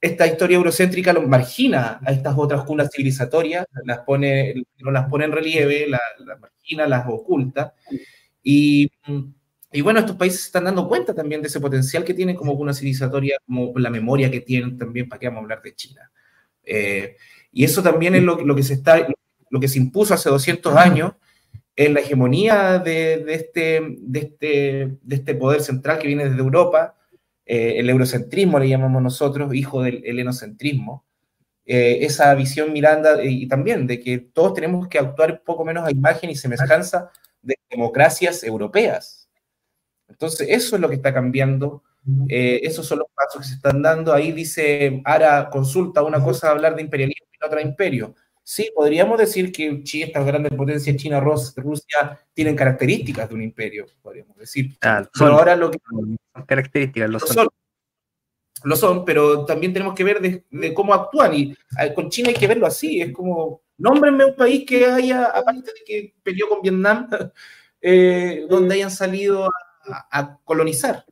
[0.00, 5.24] esta historia eurocéntrica los margina a estas otras cunas civilizatorias, las pone, no las pone
[5.24, 7.74] en relieve, las la margina, las oculta.
[8.42, 8.90] Y
[9.70, 12.52] y bueno, estos países se están dando cuenta también de ese potencial que tienen como
[12.52, 16.10] una civilizatoria, como la memoria que tienen también, para qué vamos a hablar de China.
[16.64, 17.16] Eh,
[17.52, 19.06] y eso también es lo, lo, que se está,
[19.50, 21.12] lo que se impuso hace 200 años
[21.76, 26.40] en la hegemonía de, de, este, de, este, de este poder central que viene desde
[26.40, 26.96] Europa,
[27.46, 31.06] eh, el eurocentrismo le llamamos nosotros, hijo del helenocentrismo,
[31.64, 35.90] eh, esa visión Miranda y también de que todos tenemos que actuar poco menos a
[35.90, 37.10] imagen y semejanza
[37.42, 39.28] de democracias europeas.
[40.08, 41.84] Entonces, eso es lo que está cambiando.
[42.28, 44.12] Eh, esos son los pasos que se están dando.
[44.12, 48.14] Ahí dice, Ara consulta una cosa hablar de imperialismo y otra de imperio.
[48.42, 53.86] Sí, podríamos decir que China, estas grandes potencias, China, Rusia, tienen características de un imperio,
[54.00, 54.76] podríamos decir.
[54.80, 55.78] Ah, pero ahora lo que...
[56.46, 57.48] Características, lo son.
[58.64, 61.34] Lo son, pero también tenemos que ver de, cómo actúan.
[61.34, 61.54] Y
[61.94, 63.02] con China hay que verlo así.
[63.02, 67.08] Es como, nómbrenme un país que haya, aparte de que peleó con Vietnam,
[67.82, 69.50] eh, donde hayan salido a
[70.10, 71.04] a, colonizar.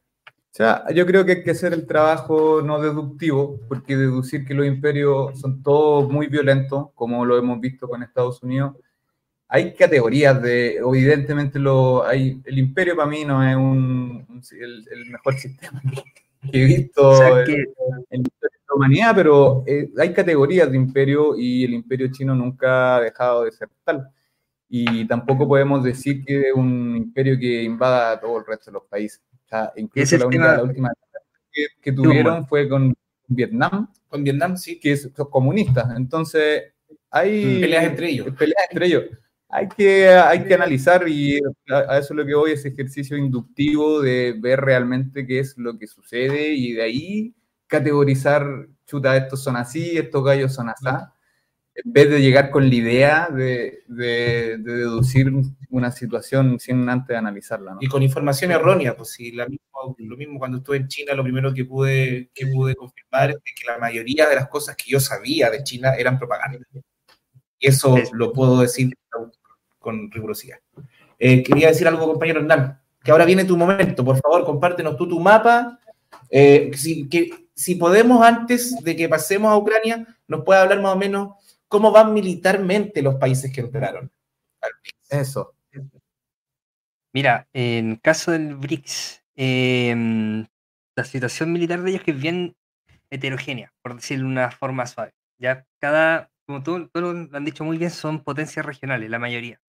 [0.56, 4.54] O sea, yo creo que hay que hacer el trabajo no deductivo, porque deducir que
[4.54, 8.74] los imperios son todos muy violentos, como lo hemos visto con Estados Unidos,
[9.48, 15.34] hay categorías de, evidentemente, lo, hay, el imperio para mí no es un, el, mejor
[15.34, 15.82] sistema
[16.50, 22.10] que he visto en, la humanidad, pero eh, hay categorías de imperio y el imperio
[22.10, 24.08] chino nunca ha dejado de ser tal
[24.70, 28.72] y tampoco podemos decir que es un imperio que invada a todo el resto de
[28.72, 29.20] los países.
[29.46, 30.92] O sea, incluso la, única, la, última
[31.52, 32.94] que, que tuvieron fue con
[33.28, 33.92] Vietnam.
[34.08, 34.78] Con Vietnam, sí.
[34.78, 35.94] Que es comunista.
[35.96, 36.74] Entonces,
[37.10, 37.60] hay...
[37.60, 38.28] Peleas entre ellos.
[38.36, 39.04] Peleas entre ellos.
[39.48, 41.38] Hay que, hay que analizar y
[41.68, 45.86] a, eso lo que voy, ese ejercicio inductivo de ver realmente qué es lo que
[45.86, 47.34] sucede y de ahí
[47.68, 48.44] categorizar,
[48.86, 50.84] chuta, estos son así, estos gallos son así
[51.84, 55.32] en vez de llegar con la idea de, deducir
[55.70, 57.76] una situación sin antes analizarla.
[57.80, 61.64] Y con información errónea, pues sí, lo mismo cuando estuve en China, lo primero que
[61.64, 65.62] pude, que pude confirmar es que la mayoría de las cosas que yo sabía de
[65.62, 66.58] China eran propaganda.
[67.58, 68.92] Y eso lo puedo decir
[69.78, 70.58] con rigurosidad.
[71.18, 74.04] Eh, quería decir algo, compañero Hernán, que ahora viene tu momento.
[74.04, 75.78] Por favor, compártenos tú tu mapa.
[76.30, 80.94] Eh, si, que, si podemos, antes de que pasemos a Ucrania, nos puede hablar más
[80.94, 81.30] o menos
[81.68, 84.10] cómo van militarmente los países que entraron
[85.08, 85.54] Eso.
[87.12, 90.46] Mira, en caso del BRICS, em,
[90.96, 92.56] la situación militar de ellos que es bien
[93.10, 95.14] heterogénea, por decirlo de una forma suave.
[95.38, 99.60] Ya cada, como todos lo han dicho muy bien, son potencias regionales, la mayoría.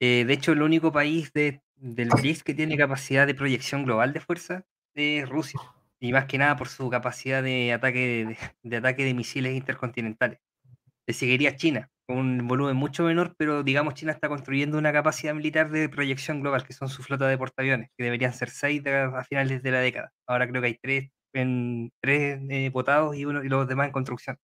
[0.00, 4.12] Eh, de hecho, el único país de, del BRICS que tiene capacidad de proyección global
[4.12, 4.64] de fuerza
[4.94, 5.60] es Rusia.
[6.00, 10.40] Y más que nada por su capacidad de ataque de ataque de misiles intercontinentales
[11.06, 15.34] le seguiría China, con un volumen mucho menor, pero digamos China está construyendo una capacidad
[15.34, 19.24] militar de proyección global, que son su flota de portaaviones, que deberían ser seis a
[19.24, 20.12] finales de la década.
[20.26, 23.92] Ahora creo que hay tres, en, tres eh, votados y, uno, y los demás en
[23.92, 24.36] construcción.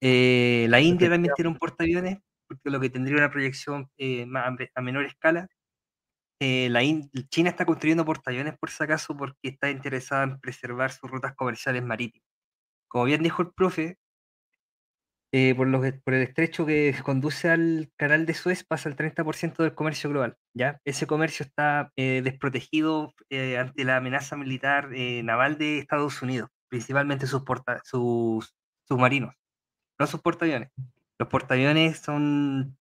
[0.00, 2.18] Eh, la India también tiene un portaaviones,
[2.48, 4.26] porque lo que tendría una proyección eh,
[4.74, 5.48] a menor escala.
[6.40, 6.80] la
[7.30, 11.82] China está construyendo portaaviones por si acaso porque está interesada en preservar sus rutas comerciales
[11.82, 12.26] marítimas.
[12.88, 13.98] Como bien dijo el profe,
[15.32, 15.68] eh, por,
[16.02, 20.36] por el estrecho que conduce al canal de Suez pasa el 30% del comercio global.
[20.54, 20.80] ¿ya?
[20.84, 24.88] Ese comercio está eh, desprotegido eh, ante la amenaza militar
[25.24, 27.42] naval de Estados Unidos, principalmente sus,
[27.84, 28.54] sus
[28.88, 29.34] submarinos,
[29.98, 30.70] no sus portaaviones.
[31.18, 32.76] Los portaaviones son,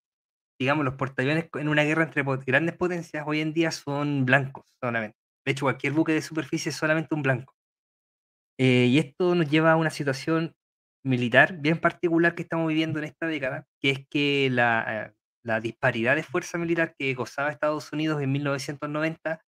[0.59, 5.17] digamos, los portaaviones en una guerra entre grandes potencias hoy en día son blancos solamente.
[5.45, 7.53] De hecho, cualquier buque de superficie es solamente un blanco.
[8.57, 10.53] y esto nos lleva a una situación
[11.05, 15.13] militar bien particular que estamos viviendo en esta década, que es que la,
[15.45, 19.41] la disparidad de fuerza militar que gozaba Estados Unidos en 1990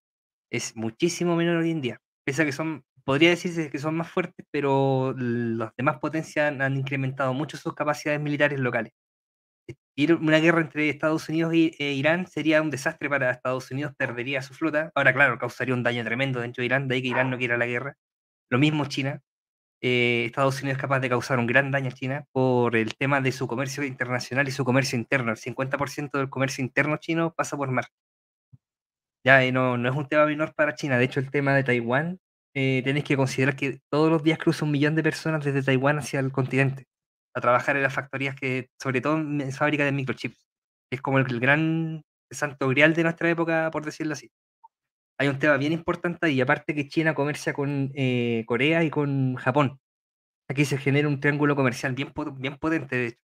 [0.51, 2.01] es muchísimo menor hoy en día.
[2.23, 6.77] Pese a que son, podría decirse que son más fuertes, pero las demás potencias han,
[6.77, 8.93] incrementado mucho sus capacidades militares locales.
[9.95, 14.41] Ir una guerra entre Estados Unidos e Irán sería un desastre para Estados Unidos, perdería
[14.41, 14.91] su flota.
[14.95, 17.57] Ahora, claro, causaría un daño tremendo dentro de Irán, de ahí que Irán no quiera
[17.57, 17.95] la guerra.
[18.49, 19.21] Lo mismo China.
[19.81, 23.21] Eh, Estados Unidos es capaz de causar un gran daño a China por el tema
[23.21, 25.31] de su comercio internacional y su comercio interno.
[25.31, 27.85] El 50% del comercio interno chino pasa por mar.
[29.23, 30.97] Ya, y no, no es un tema menor para China.
[30.97, 32.19] De hecho, el tema de Taiwán,
[32.53, 35.99] eh, tenéis que considerar que todos los días cruza un millón de personas desde Taiwán
[35.99, 36.87] hacia el continente
[37.35, 40.47] a trabajar en las factorías que, sobre todo en fábricas de microchips.
[40.91, 44.31] Es como el, gran santo grial de nuestra época, por decirlo así.
[45.18, 49.35] Hay un tema bien importante y aparte que China comercia con eh, Corea y con
[49.35, 49.80] Japón.
[50.48, 53.19] Aquí se genera un triángulo comercial bien, bien potente, de hecho.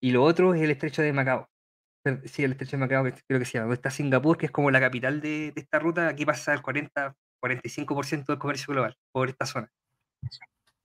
[0.00, 1.48] Y lo otro es el estrecho de Macao.
[2.24, 3.72] Sí, el estrecho de Macao, creo que se llama.
[3.74, 6.08] Está Singapur, que es como la capital de esta ruta.
[6.08, 9.72] Aquí pasa el 40, 45% del comercio global por esta zona.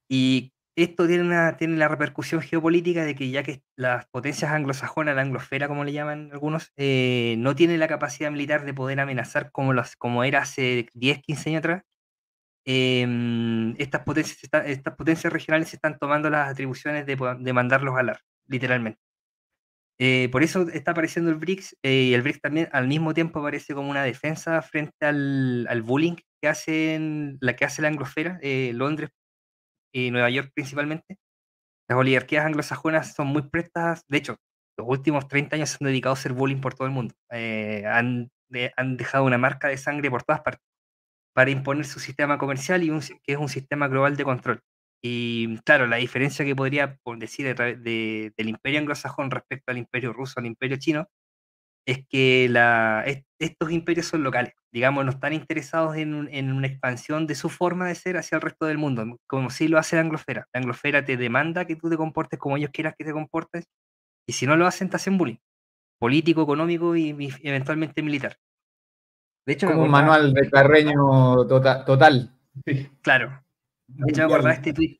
[0.07, 5.23] Y esto tiene, una, la repercusión geopolítica de que ya que las potencias anglosajonas, la
[5.23, 10.23] anglosfera como le llaman algunos, eh, no tienen la capacidad militar de poder amenazar como,
[10.23, 11.83] era hace 10, 15 años atrás,
[12.65, 18.99] em, estas, potencias, regionales están tomando las atribuciones de, mandarlos a alar, literalmente.
[19.99, 23.39] Eh, por eso está apareciendo el BRICS eh, y el BRICS también al mismo tiempo
[23.39, 28.39] aparece como una defensa frente al, al bullying que hacen la que hace la anglosfera,
[28.73, 29.09] Londres
[29.91, 31.17] y Nueva York principalmente,
[31.89, 34.37] las oligarquías anglosajonas son muy prestas, de hecho,
[34.77, 37.85] los últimos 30 años se han dedicado a hacer bullying por todo el mundo, eh,
[37.85, 38.29] han,
[38.75, 40.65] han, dejado una marca de sangre por todas partes
[41.33, 42.89] para imponer su sistema comercial y
[43.23, 44.63] que es un sistema global de control.
[45.03, 50.39] Y claro, la diferencia que podría decir de, del imperio anglosajón respecto al imperio ruso,
[50.39, 51.07] al imperio chino,
[51.87, 53.05] es que la,
[53.39, 57.95] estos imperios son locales, digamos, no están interesados en, una expansión de su forma de
[57.95, 60.47] ser hacia el resto del mundo, como si lo hace la anglosfera.
[60.53, 63.69] La anglosfera te demanda que tú te comportes como ellos quieran que te comportes,
[64.27, 65.37] y si no lo hacen, te hacen bullying,
[65.97, 68.37] político, económico y, eventualmente militar.
[69.45, 72.37] De hecho, como un manual de carreño tota-, total.
[73.01, 73.43] Claro.
[73.87, 74.99] De hecho, me acordaba este tweet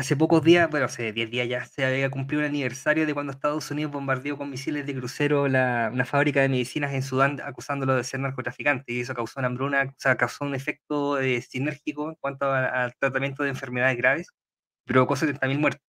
[0.00, 3.32] hace pocos días, bueno, hace 10 días ya se había cumplido el aniversario de cuando
[3.32, 8.04] Estados Unidos bombardeó con misiles de crucero una fábrica de medicinas en Sudán acusándolo de
[8.04, 12.16] ser narcotraficante y eso causó una hambruna, o sea, causó un efecto eh, sinérgico en
[12.16, 14.28] cuanto al tratamiento de enfermedades graves,
[14.86, 15.82] provocó 70.000 muertos.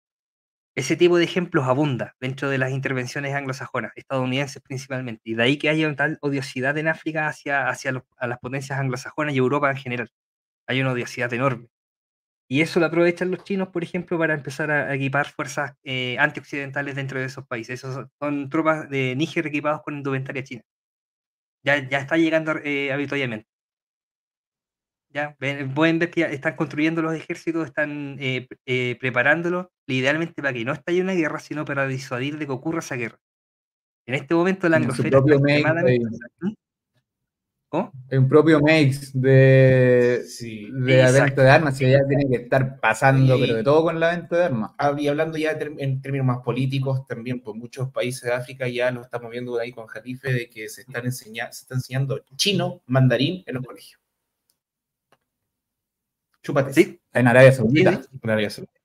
[0.75, 5.57] Ese tipo de ejemplos abunda dentro de las intervenciones anglosajonas, estadounidenses principalmente, y de ahí
[5.57, 9.77] que haya una tal odiosidad en África hacia, hacia las potencias anglosajonas y Europa en
[9.77, 10.11] general.
[10.67, 11.70] Hay una odiosidad enorme.
[12.51, 16.97] Y eso lo aprovechan los chinos, por ejemplo, para empezar a equipar fuerzas eh, antioccidentales
[16.97, 17.81] dentro de esos países.
[17.81, 20.61] Esos son, tropas de Níger equipados con indumentaria china.
[21.63, 23.47] Ya, ya está llegando eh, habitualmente.
[25.11, 30.51] Ya, pueden ver que ya están construyendo los ejércitos, están eh, eh, preparándolos, idealmente para
[30.51, 33.19] que no estalle una guerra, sino para disuadir de que ocurra esa guerra.
[34.05, 36.05] En este momento la anglosfera está extremadamente...
[37.73, 43.55] Un propio mix de, de venta de armas, y ya tiene que estar pasando, pero
[43.55, 44.71] de todo con la venta de armas.
[44.77, 48.67] Ah, y hablando ya en términos más políticos, también por pues muchos países de África
[48.67, 52.21] ya lo estamos viendo ahí con Jalife, de que se están enseñando, se está enseñando
[52.35, 54.01] chino, mandarín en los colegios.
[56.43, 56.73] Chúpate.
[56.73, 56.99] Sí.
[57.13, 58.01] En Arabia Saudita.
[58.21, 58.81] En Arabia Saudita.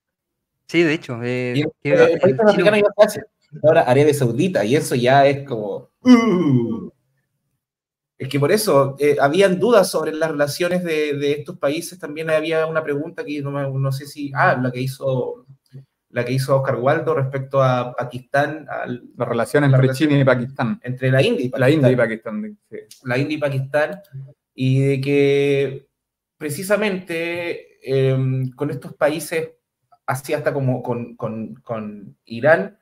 [0.69, 1.21] Sí, de hecho.
[1.25, 5.91] Eh, el, país africano iba a ahora Arabia Saudita, y eso ya es como.
[6.03, 6.91] Uh,
[8.19, 11.99] es que por eso eh, habían dudas sobre las relaciones de, estos países.
[11.99, 14.33] También había una pregunta que no, sé si.
[14.35, 15.47] Ah, la que hizo
[16.11, 18.67] la que hizo Oscar Waldo respecto a Pakistán.
[19.17, 20.81] la relación entre China y Pakistán.
[20.83, 21.61] Entre la India y Pakistán.
[21.61, 22.59] La India y Pakistán.
[23.05, 24.03] La India y Pakistán.
[24.55, 25.89] Y de que
[26.39, 29.51] precisamente em, con estos países,
[30.07, 32.79] así hasta como con, con Irán,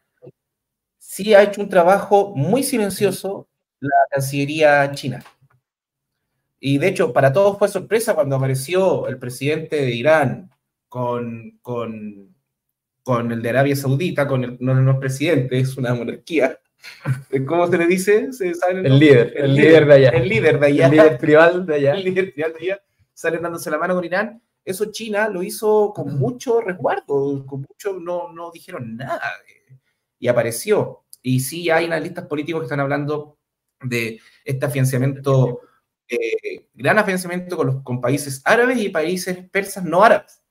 [0.98, 3.48] sí ha hecho un trabajo muy silencioso
[3.85, 5.23] la Cancillería china.
[6.61, 10.51] Y de hecho, para todos fue sorpresa cuando apareció el presidente de Irán
[10.89, 12.35] con, con,
[13.02, 16.59] con el de Arabia Saudita, con el, no, no es presidente, es una monarquía.
[17.47, 18.31] ¿Cómo se le dice?
[18.40, 20.09] el, líder, el, líder, de allá.
[20.11, 20.86] El líder de allá.
[20.86, 21.93] El líder tribal de allá.
[21.97, 22.82] El líder tribal de allá.
[23.12, 24.43] Salen dándose la mano con Irán.
[24.65, 29.20] Eso China lo hizo con mucho resguardo, con mucho, no, no dijeron nada.
[30.19, 31.05] Y apareció.
[31.20, 33.36] Y sí hay analistas políticos que están hablando
[33.85, 35.61] de este afianzamiento,
[36.09, 40.43] eh, gran afianzamiento con, los, con países árabes y países persas no árabes.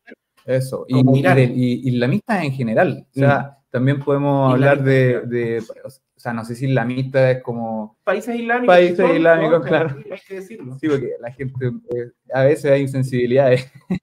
[0.46, 3.08] Eso, y, y, la amistad en general.
[3.16, 7.98] O sea, también podemos hablar de, de, o sea, no sé si islamista es como...
[8.04, 8.68] Países islámicos.
[8.68, 9.98] Países islámicos, claro.
[10.12, 10.78] Hay que decirlo.
[10.80, 13.72] Sí, porque la gente, eh, a veces hay insensibilidades.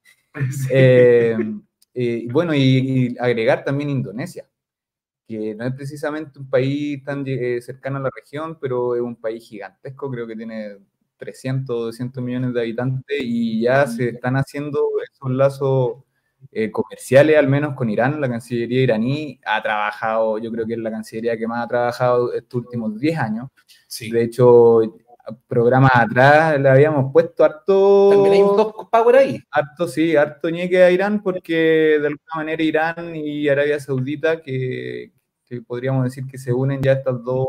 [0.70, 1.36] Eh,
[1.92, 4.46] eh, bueno, y, y agregar también Indonesia,
[5.30, 9.14] que no es precisamente un país tan eh, cercano a la región, pero es un
[9.14, 10.78] país gigantesco, creo que tiene
[11.18, 15.98] 300 o 200 millones de habitantes y ya se están haciendo esos lazos
[16.50, 18.20] eh, comerciales, al menos con Irán.
[18.20, 22.32] La Cancillería iraní ha trabajado, yo creo que es la Cancillería que más ha trabajado
[22.32, 23.48] estos últimos 10 años.
[23.86, 24.10] Sí.
[24.10, 24.80] De hecho,
[25.46, 28.10] programas atrás le habíamos puesto harto...
[28.10, 29.38] También hay un soft power ahí.
[29.52, 35.12] Harto, sí, harto ñeque a Irán porque de alguna manera Irán y Arabia Saudita, que,
[35.50, 37.48] que podríamos decir que se unen ya estas dos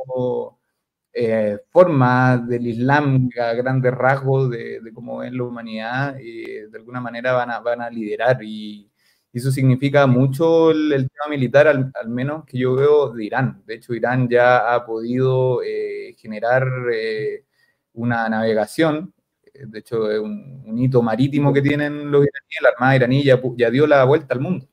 [1.13, 6.77] eh, formas del Islam a grandes rasgos de, de cómo es la humanidad, y de
[6.77, 8.43] alguna manera van a, van a liderar.
[8.43, 8.89] Y,
[9.31, 13.25] y eso significa mucho el, el tema militar, al, al, menos que yo veo de
[13.25, 13.63] Irán.
[13.65, 17.45] De hecho, Irán ya ha podido eh, generar eh,
[17.93, 19.13] una navegación.
[19.53, 23.39] De hecho es un, un, hito marítimo que tienen los iraníes, la Armada iraní ya,
[23.57, 24.70] ya, dio la vuelta al mundo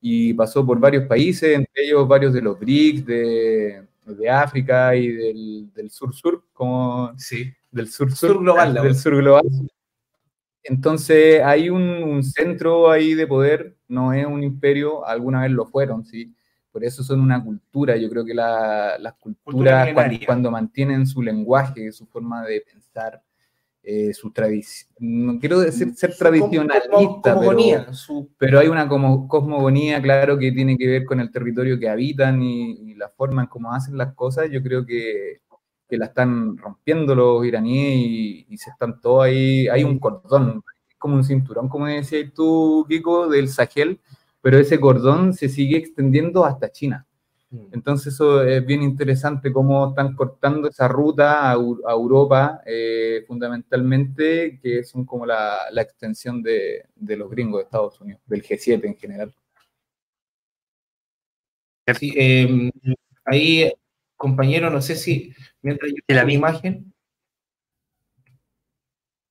[0.00, 5.08] y pasó por varios países, entre ellos varios de los BRICS, de, de África y
[5.08, 7.52] del, del sur-sur, como sí.
[7.70, 9.44] del sur-sur, sur global, del sur global.
[10.62, 15.66] Entonces hay un, un, centro ahí de poder, no es un imperio, alguna vez lo
[15.66, 16.34] fueron, ¿sí?
[16.70, 21.06] Por eso son una cultura, yo creo que la, las culturas Cultura cuando, cuando, mantienen
[21.06, 23.20] su lenguaje, su forma de pensar,
[23.82, 28.30] eh, su tradición, no quiero decir ser su tradicionalista, pero, su...
[28.36, 32.42] pero, hay una como cosmogonía, claro, que tiene que ver con el territorio que habitan
[32.42, 35.40] y, y la forma en cómo hacen las cosas, yo creo que,
[35.88, 40.62] que la están rompiendo los iraníes y, y, se están todos ahí, hay un cordón,
[40.98, 43.98] como un cinturón, como decías tú, Kiko, del Sahel,
[44.42, 47.06] pero ese cordón se sigue extendiendo hasta China.
[47.72, 54.60] Entonces eso es bien interesante cómo están cortando esa ruta a, a Europa, eh, fundamentalmente,
[54.62, 58.86] que son como la, la extensión de, de, los gringos de Estados Unidos, del G7
[58.86, 59.34] en general.
[61.98, 62.70] Sí, eh,
[63.24, 63.72] ahí,
[64.16, 66.92] compañero, no sé si mientras yo la mi imagen.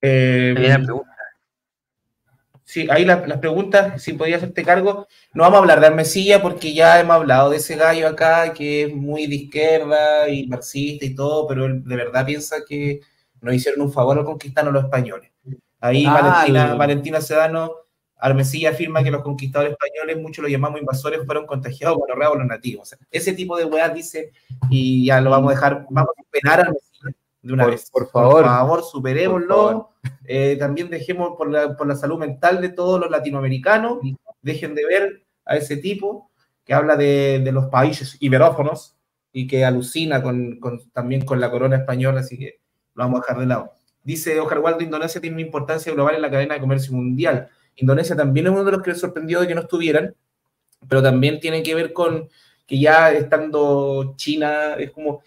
[0.01, 0.53] Eh,
[2.69, 5.07] Sí, ahí las, las preguntas, si podía hacerte cargo.
[5.33, 8.83] No vamos a hablar de Armesilla porque ya hemos hablado de ese gallo acá que
[8.83, 12.99] es muy de izquierda y marxista y todo, pero él de verdad piensa que
[13.41, 15.31] nos hicieron un favor al conquistarnos los españoles.
[15.79, 16.77] Ahí ah, Valentina, el...
[16.77, 17.73] Valentina Sedano,
[18.19, 22.45] Armesilla afirma que los conquistadores españoles, muchos los llamamos invasores, fueron contagiados por los los
[22.45, 22.83] nativos.
[22.83, 24.31] O sea, ese tipo de weas dice,
[24.69, 26.88] y ya lo vamos a dejar, vamos a esperar a Armesilla
[27.41, 27.89] de una por, vez.
[27.91, 28.33] Por favor.
[28.33, 29.47] Por favor, superémoslo.
[29.47, 29.89] Por favor.
[30.25, 33.99] Eh, también dejemos por la, por la, salud mental de todos los latinoamericanos,
[34.41, 36.29] dejen de ver a ese tipo
[36.63, 38.95] que habla de, de los países iberófonos
[39.33, 42.59] y que alucina con, con, también con la corona española, así que
[42.93, 43.71] lo vamos a dejar de lado.
[44.03, 47.49] Dice Oscar Waldo, Indonesia tiene una importancia global en la cadena de comercio mundial.
[47.75, 50.15] Indonesia también es uno de los que le sorprendió de que no estuvieran,
[50.87, 52.29] pero también tiene que ver con
[52.65, 55.21] que ya estando China, es como...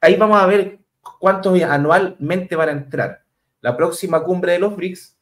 [0.00, 0.81] Ahí vamos a ver
[1.18, 3.24] cuántos anualmente van a entrar.
[3.60, 5.16] La próxima cumbre de los BRICS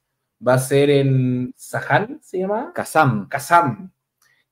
[0.47, 2.73] va a ser en Sahan, ¿se llama?
[2.75, 3.29] Kazam.
[3.29, 3.93] Kazam,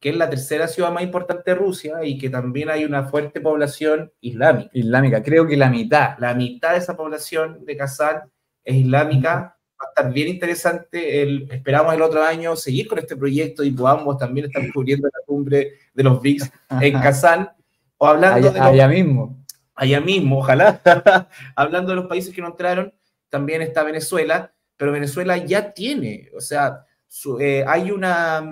[0.00, 3.40] que es la tercera ciudad más importante de Rusia y que también hay una fuerte
[3.40, 4.70] población islámica.
[4.72, 6.18] Islámica, creo que la mitad.
[6.18, 8.22] La mitad de esa población de Kazán
[8.64, 9.56] es islámica.
[9.80, 11.22] Va a estar bien interesante.
[11.22, 15.24] El, esperamos el otro año seguir con este proyecto y podamos también estar cubriendo la
[15.26, 16.50] cumbre de los BRICS
[16.80, 17.50] en Kazán.
[17.96, 19.37] O hablando allá, de los, allá mismo.
[19.78, 20.82] Allá mismo, ojalá.
[21.54, 22.92] hablando de los países que no entraron,
[23.28, 28.42] también está Venezuela, pero Venezuela ya tiene, o sea, su, eh, hay una,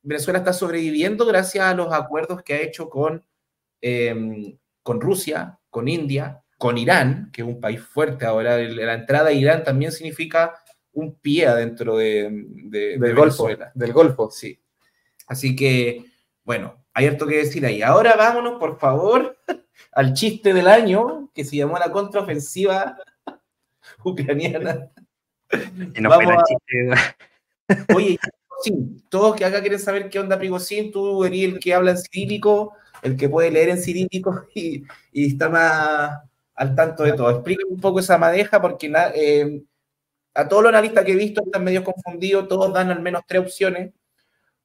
[0.00, 3.22] Venezuela está sobreviviendo gracias a los acuerdos que ha hecho con,
[3.82, 9.28] eh, con Rusia, con India, con Irán, que es un país fuerte ahora, la entrada
[9.28, 10.54] a Irán también significa
[10.94, 13.46] un pie adentro de, de, del de Golfo.
[13.74, 14.30] Del Golfo.
[14.30, 14.58] Sí.
[15.26, 16.06] Así que,
[16.44, 17.82] bueno, hay harto que decir ahí.
[17.82, 19.36] Ahora vámonos, por favor,
[19.92, 22.98] al chiste del año, que se llamó la contraofensiva
[24.04, 24.90] ucraniana.
[26.00, 26.44] No Vamos a...
[26.44, 27.14] chiste.
[27.94, 28.18] Oye,
[28.62, 31.98] sí, todos que acá quieren saber qué onda Prigozhin, tú eres el que habla en
[31.98, 36.20] cirílico, el que puede leer en cirílico y, y, está más
[36.54, 37.30] al tanto de todo.
[37.30, 39.62] Explícame un poco esa madeja, porque eh,
[40.34, 43.42] a todos los analistas que he visto están medio confundidos, todos dan al menos tres
[43.42, 43.92] opciones.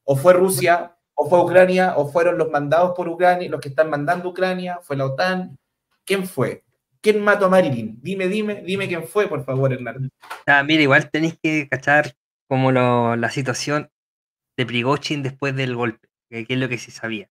[0.04, 3.90] O fue Rusia, o fue Ucrania, o fueron los mandados por Ucrania, los que están
[3.90, 5.58] mandando Ucrania, fue la OTAN.
[6.04, 6.62] ¿Quién fue?
[7.00, 7.98] ¿Quién mató a Marilyn?
[8.00, 10.10] Dime, dime, dime quién fue, por favor, Hernán.
[10.46, 12.14] Ah, mira, igual tenéis que cachar
[12.46, 13.90] como la situación
[14.56, 17.28] de Prigozhin después del golpe, que es lo que se sabía.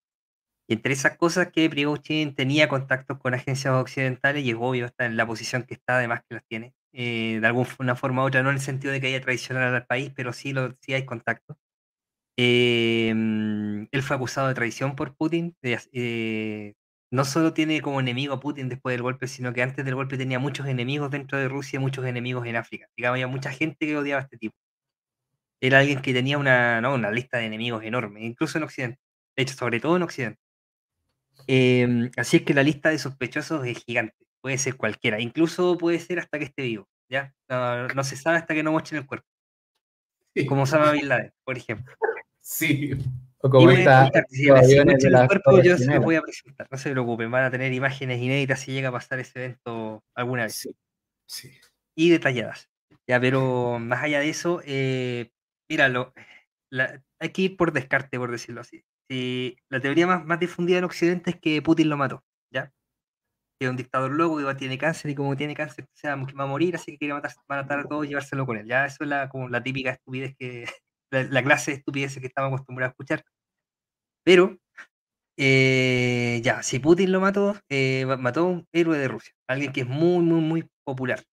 [0.68, 5.06] Y entre esas cosas que Prigozhin tenía contactos con agencias occidentales y es obvio, está
[5.06, 6.74] en la posición que está, además que las tiene.
[6.92, 9.86] Eh, de alguna forma u otra, no en el sentido de que haya traicionado al
[9.86, 11.56] país, pero sí, lo, sí hay contactos.
[12.38, 15.56] Eh, él fue acusado de traición por Putin.
[15.64, 16.74] Eh,
[17.12, 20.18] no solo tiene como enemigo a Putin después del golpe, sino que antes del golpe
[20.18, 22.88] tenía muchos enemigos dentro de Rusia, muchos enemigos en África.
[22.96, 24.56] Digamos, había mucha gente que odiaba a este tipo.
[25.62, 26.94] Era alguien que tenía una, ¿no?
[26.94, 29.00] una lista de enemigos enorme, incluso en Occidente.
[29.36, 30.40] De hecho, sobre todo en Occidente.
[31.48, 34.16] Em, así es que la lista de sospechosos es gigante.
[34.42, 35.20] Puede ser cualquiera.
[35.20, 36.88] Incluso puede ser hasta que esté vivo.
[37.10, 37.34] ¿ya?
[37.50, 39.28] No, se sabe hasta que no muestren el cuerpo.
[40.48, 41.94] Como Osama Bin Laden, por ejemplo.
[42.48, 42.92] Sí.
[43.40, 46.66] O como esta, si el cuerpo, yo se los voy a presentar.
[46.72, 50.44] No se preocupen, van a tener imágenes inéditas si llega a pasar ese evento alguna
[50.44, 50.70] vez.
[51.28, 51.52] Sí.
[51.94, 52.70] Y detalladas.
[53.06, 55.30] Ya, pero más allá de eso, eh,
[55.70, 56.14] míralo.
[57.20, 58.82] hay que ir por descarte, por decirlo así.
[59.10, 62.72] Si, la teoría más, más difundida en Occidente es que Putin lo mató, ¿ya?
[63.60, 66.46] Que es un dictador loco que tiene cáncer y como tiene cáncer se va, a
[66.48, 68.68] morir, así que quiere matar, matar a todos y llevárselo con él.
[68.68, 70.66] Ya, eso es la, como la típica estupidez que,
[71.12, 73.24] la, clase de estupideces que estamos acostumbrados a escuchar.
[74.24, 74.58] Pero,
[75.38, 79.82] eh, ya, si Putin lo mató, eh, mató a un héroe de Rusia, alguien que
[79.82, 81.24] es muy, muy, muy popular,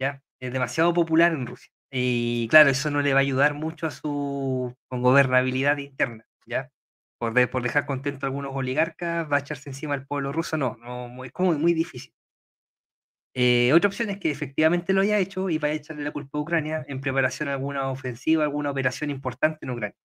[0.00, 0.22] ¿ya?
[0.40, 1.70] Es demasiado popular en Rusia.
[1.90, 6.70] Y claro, eso no le va a ayudar mucho a su gobernabilidad interna, ¿ya?
[7.18, 10.76] Por, por dejar contento a algunos oligarcas, va a echarse encima al pueblo ruso, no,
[10.78, 12.12] no es como muy difícil.
[13.36, 16.38] Eh, otra opción es que efectivamente lo haya hecho y vaya a echarle la culpa
[16.38, 19.96] a Ucrania en preparación de alguna ofensiva, alguna operación importante en Ucrania.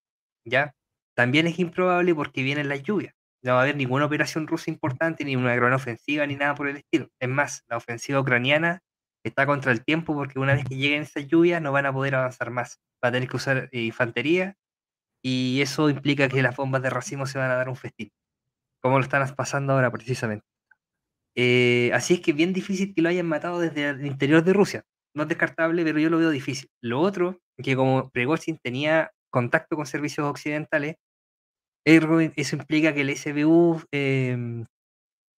[0.46, 0.76] ¿Ya?
[1.16, 3.14] También es improbable porque vienen las lluvias.
[3.44, 6.68] No va a haber ninguna operación rusa importante, ni una gran ofensiva, ni nada por
[6.68, 7.10] el estilo.
[7.20, 8.82] Es más, la ofensiva ucraniana
[9.24, 12.16] está contra el tiempo porque una vez que lleguen esas lluvias no van a poder
[12.16, 12.80] avanzar más.
[13.04, 14.56] Va a tener que usar eh, infantería
[15.24, 18.12] y eso implica que las bombas de racimo se van a dar un festín,
[18.82, 20.46] como lo están pasando ahora precisamente.
[21.36, 24.54] Eh, así es que es bien difícil que lo hayan matado desde el interior de
[24.54, 24.84] Rusia.
[25.16, 26.70] No es descartable, pero yo lo veo difícil.
[26.82, 30.96] Lo otro, que como Prigozhin tenía contacto con servicios occidentales,
[31.86, 34.66] eso implica que el SBU, em,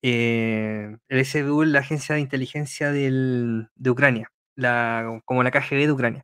[0.03, 5.91] eh, el SBU es la agencia de inteligencia de Ucrania, la, como la KGB de
[5.91, 6.23] Ucrania,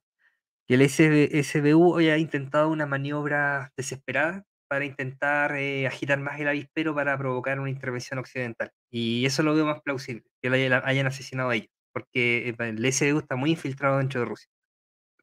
[0.67, 6.93] que el SBU haya intentado una maniobra desesperada para intentar eh, agitar más el avispero
[6.93, 8.71] para provocar una intervención occidental.
[8.89, 13.19] Y eso lo veo más plausible, que hayan, asesinado a ellos, porque eh, el SBU
[13.19, 14.49] está muy infiltrado dentro de Rusia.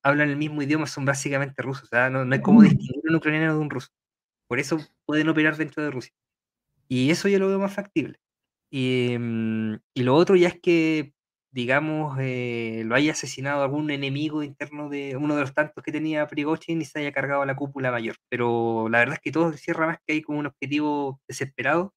[0.03, 3.17] Hablan el mismo idioma, son básicamente rusos, o sea, no, no es como distinguir un
[3.17, 3.89] ucraniano de un ruso.
[4.47, 6.13] Por eso pueden operar dentro de Rusia.
[6.89, 8.19] Y eso yo lo veo más factible.
[8.71, 11.15] Y, mm, y lo otro ya es que
[11.55, 16.27] digamos, eh, lo haya asesinado algún enemigo interno de uno de los tantos que tenía
[16.27, 18.17] Prigozhin y se haya cargado a la cúpula mayor.
[18.29, 21.95] Pero la verdad es que todo cierra más que hay como un objetivo desesperado.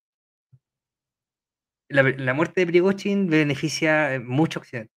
[1.90, 4.94] La, muerte de Prigozhin beneficia mucho a Occidente.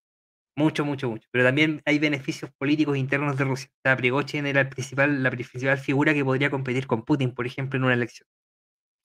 [0.55, 1.27] Mucho, mucho, mucho.
[1.31, 3.69] Pero también hay beneficios políticos internos de Rusia.
[3.71, 7.47] O sea, Prigozhin era el principal, la principal figura que podría competir con Putin, por
[7.47, 8.27] ejemplo, en una elección.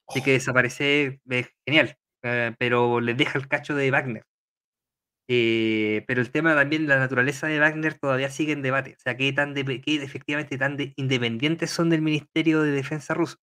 [0.09, 0.35] Así que oh.
[0.35, 1.97] desaparece es genial.
[2.23, 4.25] Eh, pero le deja el cacho de Wagner
[5.29, 8.95] eh, pero el tema también, la naturaleza de Wagner todavía sigue en debate.
[8.97, 13.39] O sea, qué tan de, qué efectivamente tan independientes son del Ministerio de Defensa ruso.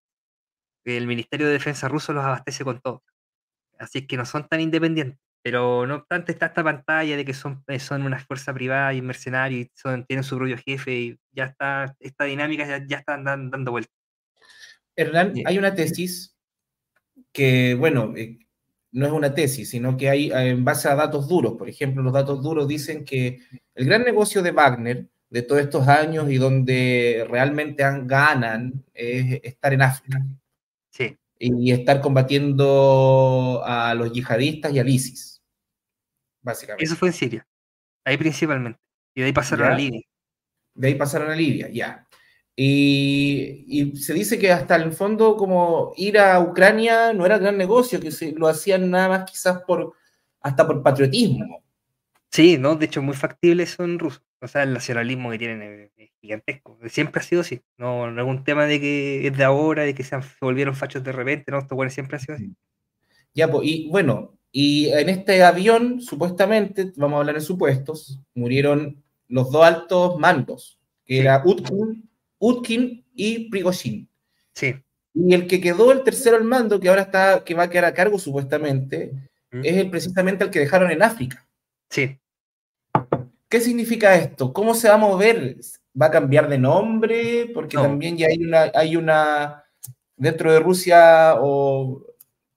[0.86, 3.04] El Ministerio de Defensa ruso los abastece con todo.
[3.80, 5.20] Así es que no son tan independientes.
[5.44, 9.02] Pero no obstante está esta pantalla de que son, eh, son una fuerza privada y
[9.02, 13.18] mercenarios y son, tienen su propio jefe y ya está, esta dinámica ya, ya está
[13.22, 13.92] dando, vuelta.
[14.96, 16.38] Hernán, hay una tesis
[17.34, 18.40] que, bueno, eh,
[18.94, 21.56] no es una tesis, sino que hay en base a datos duros.
[21.58, 23.40] Por ejemplo, los datos duros dicen que
[23.76, 29.74] el gran negocio de Wagner de todos estos años y donde realmente ganan es estar
[29.74, 30.24] en África.
[30.92, 31.18] Sí.
[31.40, 35.42] Y estar combatiendo a los yihadistas y al ISIS,
[36.42, 36.86] básicamente.
[36.86, 37.48] Eso fue en Siria,
[38.06, 38.80] ahí principalmente.
[39.16, 40.02] Y de ahí pasaron a Libia.
[40.76, 42.08] De ahí pasaron a Libia, ya.
[42.56, 48.00] Y, se dice que hasta el fondo como ir a Ucrania no era gran negocio,
[48.00, 49.94] que se, lo hacían nada más quizás por
[50.42, 51.64] hasta por patriotismo.
[52.30, 54.24] Sí, no, de hecho muy factibles son rusos.
[54.42, 56.78] O sea, el nacionalismo que tienen es gigantesco.
[56.88, 57.62] Siempre ha sido así.
[57.78, 61.04] No, no es un tema de que es de ahora, de que se, volvieron fachos
[61.04, 62.54] de repente, no, esto bueno, siempre ha sido así.
[63.34, 69.04] Ya, pues, y bueno, y en este avión, supuestamente, vamos a hablar de supuestos, murieron
[69.28, 72.10] los dos altos mandos, que era Utkun
[72.44, 74.10] Utkin y Prigozhin.
[74.54, 74.76] Sí.
[75.14, 77.86] Y el que quedó el tercero al mando, que ahora está, que va a quedar
[77.86, 79.12] a cargo supuestamente,
[79.52, 81.48] es el, precisamente el que dejaron en África.
[81.90, 82.20] Sí.
[83.48, 84.52] ¿Qué significa esto?
[84.52, 85.58] ¿Cómo se va a mover?
[86.00, 87.52] ¿Va a cambiar de nombre?
[87.54, 89.64] Porque también ya hay una, hay una,
[90.18, 92.04] dentro de Rusia o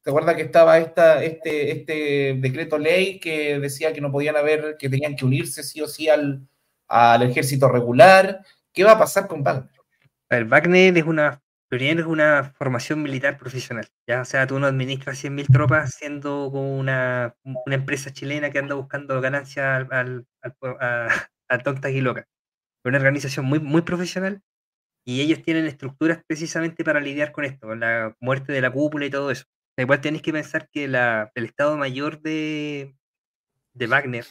[0.07, 4.77] ¿Te acuerdas que estaba esta, este, este decreto ley que decía que no podían haber,
[4.79, 6.47] que tenían que unirse sí o sí al,
[6.87, 8.41] al ejército regular?
[8.73, 9.76] ¿Qué va a pasar con Wagner?
[10.29, 11.41] El Wagner es una,
[11.71, 13.87] es una formación militar profesional.
[14.07, 14.23] ¿ya?
[14.23, 18.75] O sea, tú no administras 100.000 tropas siendo como una, una, empresa chilena que anda
[18.75, 21.09] buscando ganancias al, a,
[21.49, 22.25] a, tontas y locas.
[22.85, 24.43] Es una organización muy, muy profesional
[25.05, 29.07] y ellos tienen estructuras precisamente para lidiar con esto, con la muerte de la cúpula
[29.07, 29.45] y todo eso.
[29.77, 32.97] Igual tenéis que pensar que la, el Estado Mayor de,
[33.75, 34.27] de Wagner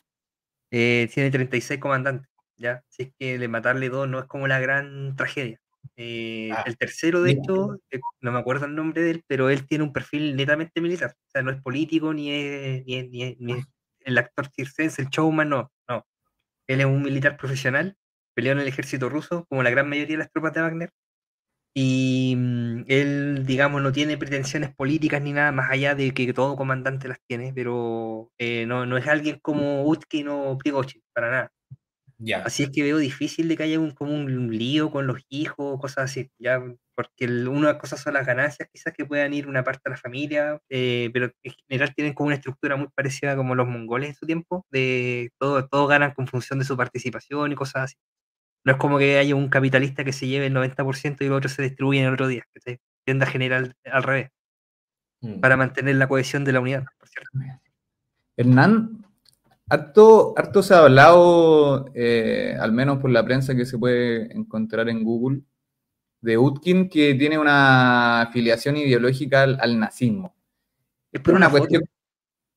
[0.71, 2.29] eh, tiene 36 comandantes.
[2.57, 2.83] ¿ya?
[2.89, 5.59] Así que de matarle dos no es como la gran tragedia.
[5.95, 9.49] Eh, ah, el tercero, de hecho, eh, no me acuerdo el nombre de él, pero
[9.49, 11.11] él tiene un perfil netamente militar.
[11.15, 13.63] O sea, no es político ni es, ni ni
[14.05, 16.05] el actor circense, el showman, no, no.
[16.67, 17.97] Él es un militar profesional,
[18.33, 20.91] peleó en el ejército ruso, como la gran mayoría de las tropas de Wagner.
[21.73, 26.55] Y mm, él, digamos, no tiene pretensiones políticas ni nada más allá de que todo
[26.55, 31.51] comandante las tiene, pero eh, no, no es alguien como Utkin o Prigozhin, para nada.
[32.43, 35.79] Así es que veo difícil de que haya un, como un lío con los hijos,
[35.81, 36.63] cosas así, ya,
[36.95, 39.89] porque una de las cosas son las ganancias, quizás que puedan ir una parte a
[39.89, 44.09] la familia, eh, pero en general tienen como una estructura muy parecida como los mongoles
[44.09, 47.95] en su tiempo, de todo, todos ganan con función de su participación y cosas así.
[48.63, 51.51] No es como que haya un capitalista que se lleve el 90% y los otros
[51.51, 54.31] se distribuyen el otro día, se tienda general al revés,
[55.21, 55.39] mm.
[55.41, 57.29] para mantener la cohesión de la unidad, por cierto.
[58.37, 59.04] Hernán,
[59.67, 64.89] Harto, harto se ha hablado, eh, al menos por la prensa que se puede encontrar
[64.89, 65.41] en Google,
[66.21, 70.35] de Utkin que tiene una afiliación ideológica al, nazismo.
[71.11, 71.83] Es por una, cuestión.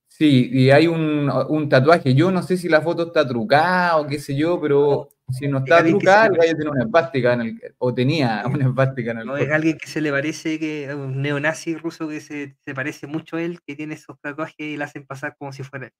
[0.07, 2.13] Sí, y hay un, tatuaje.
[2.13, 5.59] Yo no sé si la foto está trucada o qué sé yo, pero si no
[5.59, 9.25] está trucada, el gallo tiene una espástica en el, o tenía una espástica en el.
[9.25, 13.07] No, es alguien que se le parece que un neonazi ruso que se, se, parece
[13.07, 15.93] mucho a él, que tiene esos tatuajes y le hacen pasar como si fuera él.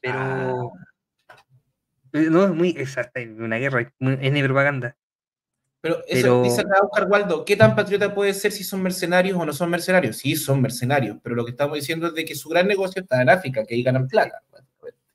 [0.00, 0.72] Pero.
[2.12, 4.96] Eh, no es muy exacta, una guerra, es ni propaganda.
[5.80, 9.46] Pero eso dice acá Oscar Waldo, ¿qué tan patriota puede ser si son mercenarios o
[9.46, 10.18] no son mercenarios?
[10.18, 13.22] Sí, son mercenarios, pero lo que estamos diciendo es de que su gran negocio está
[13.22, 14.42] en África, que ahí ganan plata.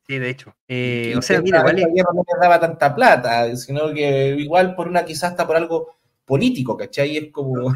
[0.07, 0.56] Sí, de hecho.
[0.68, 1.82] Eh, o sea, mira, vale.
[1.82, 5.95] no les daba tanta plata, sino que igual por una, quizás hasta por algo
[6.26, 7.18] político, ¿cachai?
[7.18, 7.53] Es como...
[7.68, 7.73] o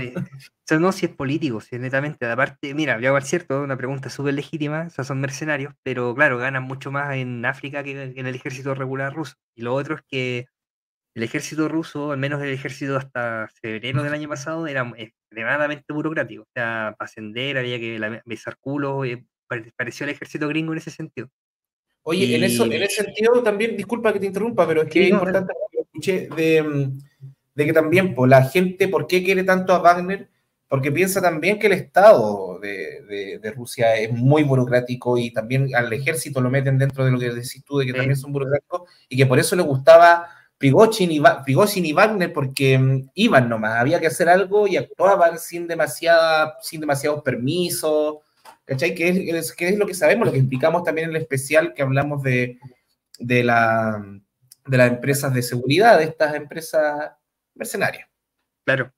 [0.65, 4.09] sea, no si es político, si es netamente, aparte, mira, a ver cierto, una pregunta
[4.09, 8.25] súper legítima, o sea, son mercenarios, pero claro, ganan mucho más en África que en
[8.25, 9.35] el ejército regular ruso.
[9.55, 10.47] Y lo otro es que
[11.15, 16.43] el ejército ruso, al menos el ejército hasta febrero del año pasado, era extremadamente burocrático.
[16.43, 19.25] O sea, para ascender había que besar culo, eh,
[19.75, 21.29] pareció el ejército gringo en ese sentido.
[22.03, 25.09] Oye, en, eso, en ese sentido también, disculpa que te interrumpa, pero es que es
[25.09, 26.97] importante que lo escuché de mm,
[27.55, 30.29] de que también pues, la gente, ¿por qué quiere tanto a Wagner?
[30.67, 36.41] Porque piensa también que el Estado de, Rusia es muy burocrático y también al ejército
[36.41, 39.25] lo meten dentro de lo que decís tú, de que también son burocráticos y que
[39.25, 40.27] por eso le gustaba
[40.59, 41.21] Prigozhin y,
[41.87, 46.81] y Wagner porque mm, iban nomás, había que hacer algo y actuaban sin, demasiada, sin
[46.81, 48.17] demasiados permisos,
[48.65, 48.93] ¿cachai?
[48.93, 51.81] Que es, que es lo que sabemos, lo que explicamos también en el especial que
[51.81, 52.59] hablamos de,
[53.19, 54.03] de, la,
[54.67, 57.11] de las empresas de seguridad, de estas empresas
[57.59, 58.07] mercenario.
[58.65, 58.93] Claro.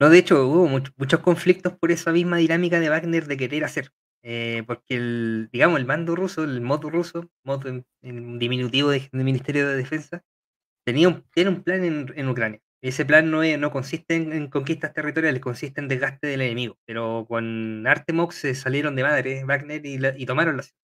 [0.00, 3.90] No, de hecho, hubo muchos conflictos por esa misma dinámica de Wagner de querer hacer.
[4.22, 9.68] Eh, porque el, digamos, el mando ruso, el modo ruso, modo en, diminutivo del Ministerio
[9.68, 10.22] de Defensa,
[10.84, 12.60] tenía un, tiene un plan en, Ucrania.
[12.82, 16.78] Ese plan no, no consiste en, conquistas territoriales, consiste en desgaste del enemigo.
[16.86, 20.78] Pero con Artemok se salieron de madre Wagner y, y tomaron la ciudad.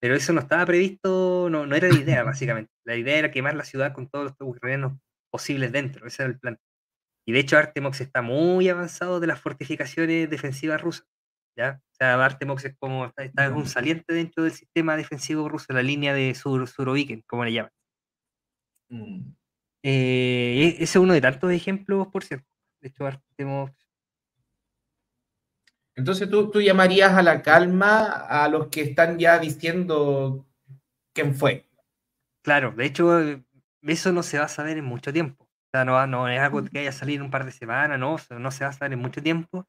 [0.00, 2.72] Pero eso no estaba previsto, no, no era la idea, básicamente.
[2.84, 4.98] La idea era quemar la ciudad con todos los ucranianos
[5.32, 6.58] posibles dentro, ese era el plan.
[7.26, 11.06] Y de hecho Artemox está muy avanzado de las fortificaciones defensivas rusas.
[11.56, 11.80] ¿ya?
[11.92, 16.14] O sea, Artemox es como, está, un saliente dentro del sistema defensivo ruso, la línea
[16.14, 17.72] de Sur, Suroviken, como le llaman.
[18.90, 19.32] Mm.
[19.84, 22.46] Eh, ese es uno de tantos ejemplos, por cierto.
[22.80, 23.72] De hecho, Artemox
[25.94, 30.46] entonces ¿tú, tú, llamarías a la calma a los que están ya diciendo
[31.12, 31.66] quién fue.
[32.42, 33.44] Claro, de hecho,
[33.82, 35.44] eso no se va a saber en mucho tiempo.
[35.44, 37.98] O sea, no, no es algo que haya a salir en un par de semanas,
[37.98, 39.66] no, no se va a saber en mucho tiempo.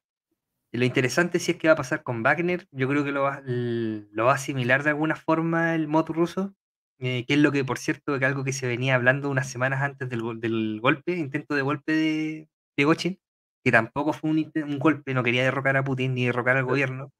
[0.72, 3.22] Y lo interesante si es que va a pasar con Wagner, yo creo que lo
[3.22, 6.54] va, lo va a asimilar de alguna forma el mod ruso,
[6.98, 9.82] eh, que es lo que, por cierto, que algo que se venía hablando unas semanas
[9.82, 13.20] antes del, del golpe, intento de golpe de, de Gochin,
[13.64, 17.12] que tampoco fue un, un, golpe, no quería derrocar a Putin ni derrocar al gobierno,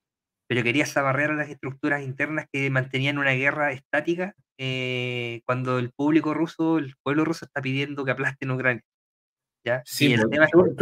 [0.46, 5.90] pero quería sabarrear a las estructuras internas que mantenían una guerra estática eh, cuando el
[5.90, 8.82] público ruso, el pueblo ruso está pidiendo que aplasten Ucrania.
[9.64, 9.82] ¿ya?
[9.84, 10.76] Sí, el tema tú,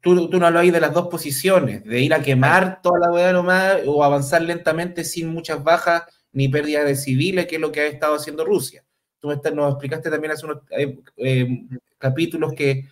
[0.00, 3.32] tú, tú no hablas de las dos posiciones, de ir a quemar toda la hueá
[3.32, 7.80] nomás o avanzar lentamente sin muchas bajas ni pérdidas de civiles, que es lo que
[7.80, 8.84] ha estado haciendo Rusia.
[9.18, 11.66] Tú nos explicaste también hace unos eh, eh,
[11.98, 12.86] capítulos que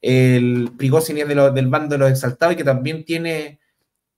[0.00, 3.58] el Prigozhin es del bando de los exaltados y que también tiene,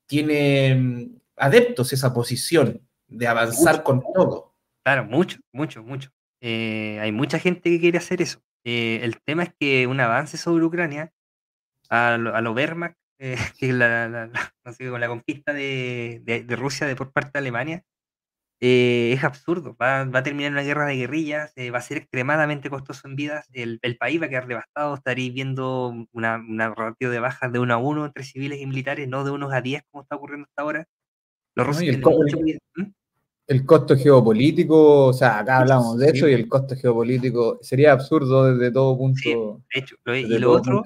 [0.06, 4.54] tiene mm, adeptos esa posición de avanzar con todo.
[4.84, 6.10] Claro, mucho, mucho, mucho.
[6.40, 8.40] Eh, hay mucha gente que quiere hacer eso.
[8.64, 11.12] el tema es que un avance sobre Ucrania
[11.90, 14.30] a lo, a Wehrmacht, eh, que es la,
[14.90, 17.84] con la conquista de, de, Rusia de por parte de Alemania,
[18.60, 19.76] eh, es absurdo.
[19.80, 23.16] Va, va, a terminar una guerra de guerrillas, eh, va a ser extremadamente costoso en
[23.16, 23.48] vidas.
[23.52, 24.94] El, el país va a quedar devastado.
[24.94, 29.08] Estaréis viendo una, una ratio de bajas de uno a uno entre civiles y militares,
[29.08, 30.86] no de unos a diez como está ocurriendo hasta ahora.
[31.60, 32.92] El, ¿Mm?
[33.46, 38.52] el, costo geopolítico, o sea, acá hablamos de eso, y el costo geopolítico sería absurdo
[38.54, 39.62] desde todo punto.
[39.72, 40.82] de hecho, y lo otro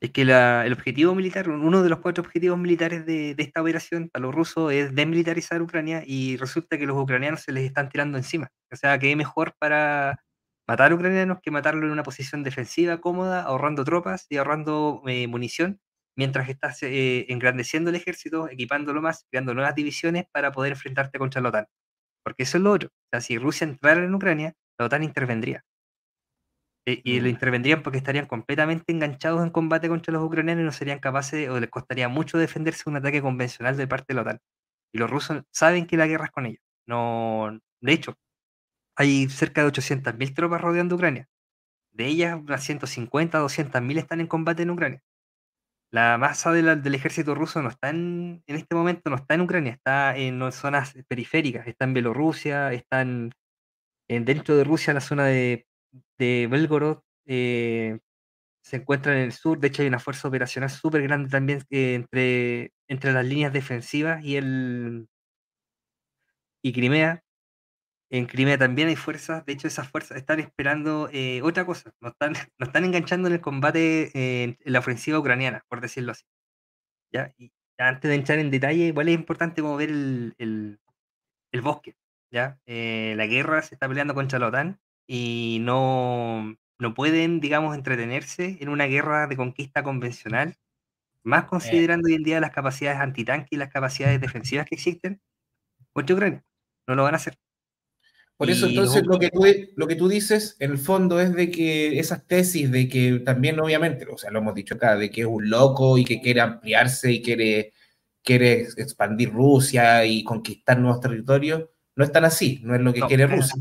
[0.00, 4.22] es que el objetivo militar, uno de los cuatro objetivos militares de, esta operación para
[4.22, 8.50] los rusos es desmilitarizar Ucrania y resulta que los ucranianos se les están tirando encima.
[8.72, 10.24] O sea, que es mejor para
[10.66, 15.80] matar ucranianos que matarlo en una posición defensiva cómoda, ahorrando tropas y ahorrando eh, munición,
[16.20, 21.40] mientras estás eh, engrandeciendo el ejército, equipándolo más, creando nuevas divisiones para poder enfrentarte contra
[21.40, 21.66] la OTAN.
[22.22, 22.90] Porque eso es lo otro.
[22.90, 25.64] O sea, si Rusia entrara en Ucrania, la OTAN intervendría.
[26.86, 27.30] Eh, y lo mm.
[27.30, 31.58] intervendrían porque estarían completamente enganchados en combate contra los ucranianos y no serían capaces o
[31.58, 34.40] les costaría mucho defenderse de un ataque convencional de parte de la OTAN.
[34.92, 36.62] Y los rusos saben que la guerra es con ellos.
[36.86, 38.18] No, de hecho,
[38.96, 41.28] hay cerca de 800.000 tropas rodeando Ucrania.
[41.92, 45.02] De ellas, unas 150, 200.000 están en combate en Ucrania.
[45.92, 49.72] La masa del ejército ruso no está en, en este momento, no está en Ucrania,
[49.72, 53.32] está en zonas periféricas, está en Bielorrusia, está en,
[54.08, 55.66] dentro de Rusia, la zona de
[56.18, 57.98] de Belgorod eh,
[58.62, 59.58] se encuentra en el sur.
[59.58, 64.24] De hecho, hay una fuerza operacional súper grande también eh, entre, entre las líneas defensivas
[64.24, 65.08] y el
[66.62, 67.22] y Crimea.
[68.10, 69.44] En Crimea también hay fuerzas.
[69.46, 71.92] De hecho, esas fuerzas están esperando eh, otra cosa.
[72.00, 76.24] No están, no están enganchando en el combate en la ofensiva ucraniana, por decirlo así.
[77.12, 77.34] ¿Ya?
[77.38, 81.96] Y antes de entrar en detalle, igual es importante como ver el, el, bosque.
[82.32, 82.60] ¿ya?
[82.66, 88.68] la guerra se está peleando contra la OTAN y no, no pueden, digamos, entretenerse en
[88.68, 90.56] una guerra de conquista convencional,
[91.24, 95.20] más considerando hoy en día las capacidades antitanque y las capacidades defensivas que existen,
[95.92, 96.44] contra Ucrania.
[96.88, 97.36] No lo van a hacer.
[98.40, 99.44] Por eso, entonces, lo que, tú,
[99.76, 103.60] lo que tú dices, en el fondo, es de que esas tesis de que también,
[103.60, 106.40] obviamente, o sea, lo hemos dicho acá, de que es un loco y que quiere
[106.40, 107.74] ampliarse y quiere,
[108.24, 113.02] quiere expandir Rusia y conquistar nuevos territorios, no es tan así, no es lo que
[113.02, 113.60] quiere Rusia.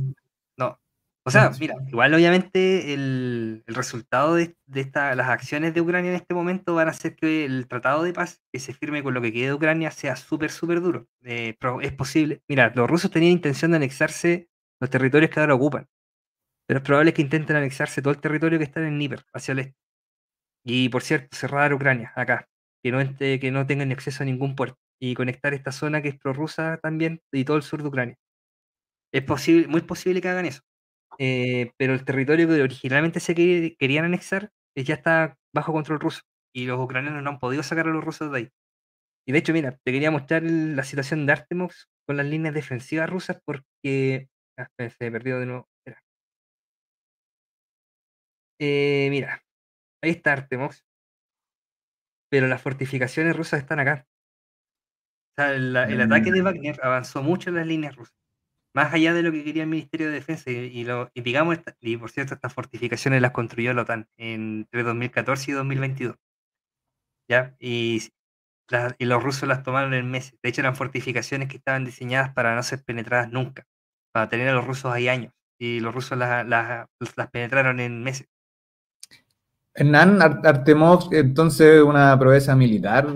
[1.25, 6.33] O sea, mira, igual obviamente el, resultado de, esta, las acciones de Ucrania en este
[6.33, 9.33] momento van a hacer que el tratado de paz que se firme con lo que
[9.33, 11.07] quede de Ucrania sea súper, súper duro.
[11.23, 12.41] Eh, es posible.
[12.47, 14.49] Mira, los rusos tenían intención de anexarse
[14.79, 15.87] los territorios que ahora ocupan,
[16.67, 19.59] pero es probable que intenten anexarse todo el territorio que está en Níper, hacia el
[19.59, 19.75] este.
[20.65, 22.47] Y por cierto, cerrar Ucrania, acá,
[22.83, 26.19] que no, que no tengan acceso a ningún puerto y conectar esta zona que es
[26.19, 28.15] prorrusa también y todo el sur de Ucrania.
[29.11, 30.61] Es posible, muy posible que hagan eso.
[31.19, 36.21] Eh, pero el territorio que originalmente se querían anexar eh, ya está bajo control ruso
[36.53, 38.49] y los ucranianos no han podido sacar a los rusos de ahí.
[39.27, 43.09] Y de hecho, mira, te quería mostrar la situación de Artemox con las líneas defensivas
[43.09, 44.29] rusas porque...
[44.59, 45.69] Ah, se perdió de nuevo.
[48.59, 49.41] Eh, mira,
[50.03, 50.83] ahí está Artemox.
[52.29, 54.05] Pero las fortificaciones rusas están acá.
[55.31, 56.45] O sea, el ataque de mm.
[56.45, 58.19] Wagner avanzó mucho en las líneas rusas
[58.73, 62.11] más allá de lo que quería el Ministerio de Defensa, y, lo, digamos, y por
[62.11, 66.15] cierto, estas fortificaciones las construyó la OTAN entre 2014 y 2022.
[67.27, 67.55] ¿Ya?
[67.59, 68.01] Y,
[68.97, 70.37] y los rusos las tomaron en meses.
[70.41, 73.65] De hecho, eran fortificaciones que estaban diseñadas para no ser penetradas nunca,
[74.11, 75.33] para tener a los rusos ahí años.
[75.57, 76.87] Y los rusos las, las,
[77.31, 78.27] penetraron en meses.
[79.73, 83.07] Hernán Artemov, entonces, una proeza militar,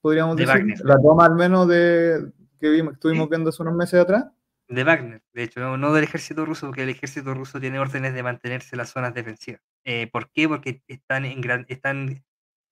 [0.00, 0.74] podríamos decir.
[0.84, 4.26] La toma al menos de que estuvimos viendo hace unos meses atrás
[4.70, 8.22] de Wagner, de hecho, no, del ejército ruso, porque el ejército ruso tiene órdenes de
[8.22, 9.60] mantenerse en las zonas defensivas.
[9.84, 10.48] Eh, ¿Por qué?
[10.48, 12.22] Porque están, en están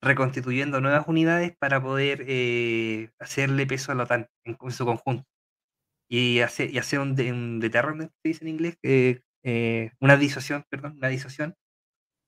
[0.00, 5.24] reconstituyendo nuevas unidades para poder eh, hacerle peso a la OTAN en, su conjunto.
[6.10, 10.94] Y, hacer y hacer un, un deterrent, se dice en inglés, eh, una disuasión, perdón,
[10.98, 11.54] una disuasión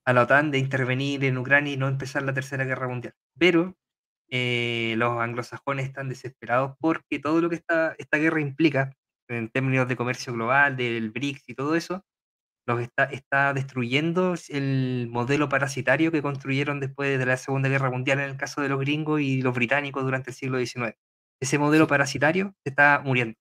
[0.05, 3.13] a la OTAN de intervenir en Ucrania y no empezar la Tercera Guerra Mundial.
[3.37, 3.77] Pero
[4.29, 8.93] los anglosajones están desesperados porque todo lo que esta, esta guerra implica
[9.29, 12.03] en términos de comercio global, del BRICS y todo eso,
[12.67, 18.19] Los está, está destruyendo el modelo parasitario que construyeron después de la Segunda Guerra Mundial
[18.19, 20.95] en el caso de los gringos y los británicos durante el siglo XIX.
[21.41, 23.37] Ese modelo parasitario se está muriendo.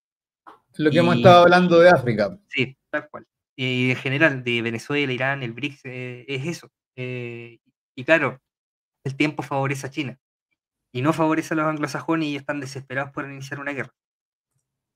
[0.77, 2.39] Lo que hemos estado hablando de África.
[2.49, 3.27] Sí, tal cual.
[3.57, 6.71] Y en general, de Venezuela, Irán, el BRICS, eh, es eso.
[6.97, 7.59] Eh,
[7.95, 8.41] y claro,
[9.05, 10.19] el tiempo favorece a China
[10.93, 13.93] y no favorece a los anglosajones y están desesperados por iniciar una guerra.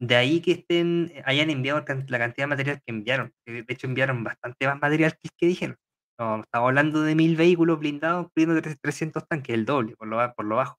[0.01, 3.33] De ahí que estén, hayan enviado la cantidad de material que enviaron.
[3.47, 5.77] De hecho, enviaron bastante más material que el que dijeron.
[6.19, 10.45] No, estamos hablando de mil vehículos blindados, incluyendo 300 tanques, el doble, por lo, por
[10.45, 10.79] lo bajo.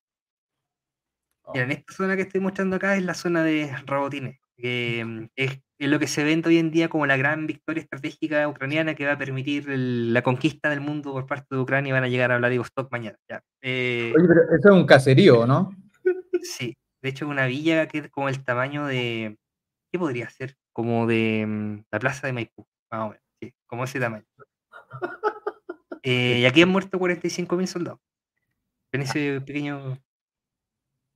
[1.54, 6.00] en esta zona que estoy mostrando acá es la zona de Rabotines, mm, es, lo
[6.00, 9.18] que se ve hoy en día como la gran victoria estratégica ucraniana que va a
[9.18, 12.92] permitir la conquista del mundo por parte de Ucrania y van a llegar a Vladivostok
[12.92, 13.18] mañana.
[13.62, 15.72] Eh, Oye, pero eso es un caserío, ¿no?
[16.42, 19.38] Sí, de hecho, una villa que es como el tamaño de.
[19.92, 20.58] ¿Qué podría ser?
[20.74, 23.24] Como de mm, la plaza de Maipú, más o menos.
[23.40, 24.26] Sí, como ese tamaño.
[26.08, 28.00] Eh, y aquí han muerto 45.000 soldados.
[28.92, 29.98] En ese pequeño.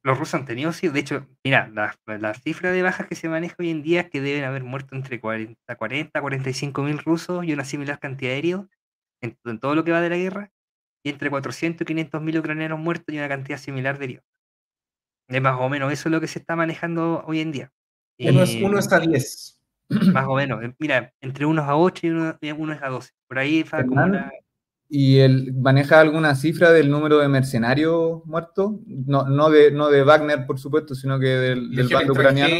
[0.03, 0.87] Los rusos han tenido, sí.
[0.87, 4.21] De hecho, mira, la, cifra de bajas que se maneja hoy en día es que
[4.21, 8.67] deben haber muerto entre 40, 40 45.000 rusos y una similar cantidad de heridos
[9.21, 10.51] en, en, todo lo que va de la guerra.
[11.03, 14.25] Y entre 400 y 500.000 ucranianos muertos y una cantidad similar de heridos.
[15.29, 17.71] Es más o menos eso es lo que se está manejando hoy en día.
[18.19, 19.61] Uno es, uno a 10.
[20.13, 20.63] Más o menos.
[20.63, 22.37] Eh, mira, entre unos a 8 y uno,
[22.73, 23.11] es a 12.
[23.27, 24.31] Por ahí fue como una...
[24.91, 28.73] ¿Y él maneja alguna cifra del número de mercenarios muertos?
[28.87, 32.55] No, no, de, no de Wagner, por supuesto, sino que del, del bando ucraniano.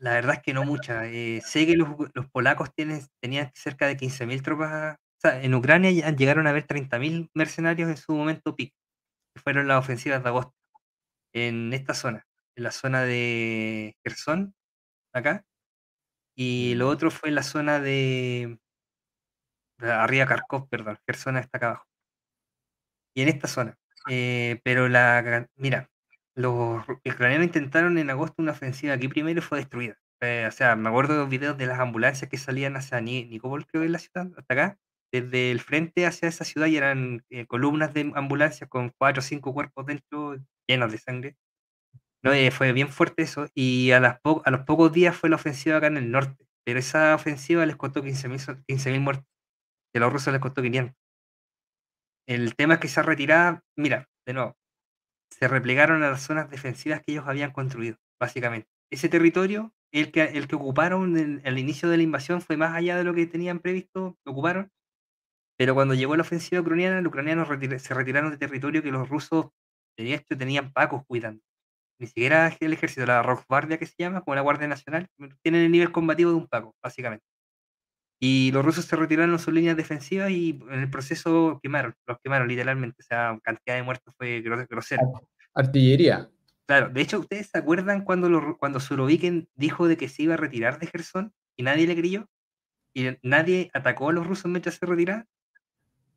[0.00, 1.06] La verdad es que no mucha.
[1.06, 4.96] Eh, sé que los, los polacos tienen, tenían cerca de 15.000 tropas.
[4.96, 8.74] O sea, en Ucrania ya llegaron a haber 30.000 mercenarios en su momento pico,
[9.32, 10.52] que fueron las ofensivas de agosto
[11.32, 12.26] en esta zona,
[12.56, 14.54] en la zona de Gerson,
[15.14, 15.44] acá,
[16.36, 18.58] y lo otro fue en la zona de
[19.82, 21.86] arriba Kharkov, perdón, Gerson está acá abajo.
[23.14, 23.76] Y en esta zona.
[24.08, 25.88] Eh, pero la, mira,
[26.34, 29.96] los ucranianos intentaron en agosto una ofensiva aquí primero y fue destruida.
[30.20, 33.66] Eh, o sea, me acuerdo de los videos de las ambulancias que salían hacia Nikopol,
[33.66, 34.78] creo que es la ciudad, hasta acá,
[35.12, 39.22] desde el frente hacia esa ciudad y eran eh, columnas de ambulancias con cuatro o
[39.22, 40.36] cinco cuerpos dentro
[40.66, 41.36] llenos de sangre.
[42.22, 43.48] No, eh, fue bien fuerte eso.
[43.54, 46.46] Y a, las a los pocos días fue la ofensiva acá en el norte.
[46.64, 49.26] Pero esa ofensiva les costó 15.000 15 muertos.
[49.94, 50.94] Los rusos les costó 500.
[52.26, 54.56] El tema es que se retirada, mira, de nuevo,
[55.30, 58.68] se replegaron a las zonas defensivas que ellos habían construido, básicamente.
[58.90, 62.96] Ese territorio, el que, el que ocuparon al inicio de la invasión, fue más allá
[62.96, 64.70] de lo que tenían previsto, lo ocuparon.
[65.58, 67.48] Pero cuando llegó la ofensiva ucraniana, los ucranianos
[67.82, 69.46] se retiraron de territorio que los rusos
[69.98, 71.42] de hecho tenían pacos cuidando.
[72.00, 75.08] Ni siquiera el ejército, la Guardia que se llama, como la Guardia Nacional,
[75.42, 77.24] tienen el nivel combativo de un paco, básicamente.
[78.24, 82.46] Y los rusos se retiraron sus líneas defensivas y en el proceso quemaron, los quemaron
[82.46, 85.02] literalmente, o sea, cantidad de muertos fue grosera.
[85.52, 86.30] Artillería.
[86.66, 90.34] Claro, de hecho, ¿ustedes se acuerdan cuando, lo, cuando Surovikin dijo de que se iba
[90.34, 92.28] a retirar de Gerson y nadie le creyó?
[92.94, 95.26] ¿Y nadie atacó a los rusos mientras se retiraban?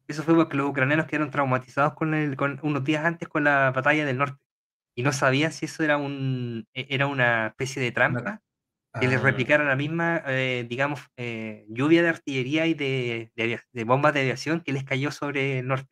[0.07, 3.71] Eso fue porque los ucranianos quedaron traumatizados con, el, con unos días antes con la
[3.71, 4.39] batalla del norte
[4.93, 8.43] y no sabían si eso era, un, e, era una especie de trampa
[8.99, 9.23] que les ah.
[9.23, 14.61] replicara la misma, eh, digamos, eh, lluvia de artillería y de, de, bombas de aviación
[14.61, 15.89] que les cayó sobre el norte.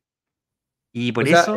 [0.94, 1.56] Y por eso...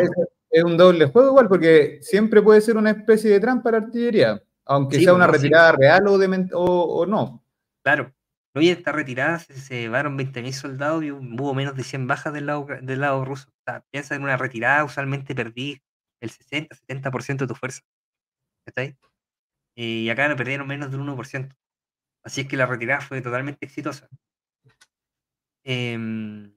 [0.50, 4.42] es, un doble juego igual, porque siempre puede ser una especie de trampa la artillería,
[4.64, 7.44] aunque sea una retirada real o, de, o, o no.
[7.84, 8.10] Claro,
[8.56, 12.46] Hoy está retirada, se, se llevaron 20.000 soldados y hubo menos de 100 bajas del
[12.46, 13.50] lado, del lado ruso.
[13.50, 15.82] O sea, piensa en una retirada, usualmente perdí
[16.22, 17.82] el 60-70% de tu fuerza.
[18.66, 18.96] ¿Está ahí?
[19.76, 21.54] Y acá no perdieron menos del 1%.
[22.24, 24.08] Así es que la retirada fue totalmente exitosa.
[25.64, 26.52] Em,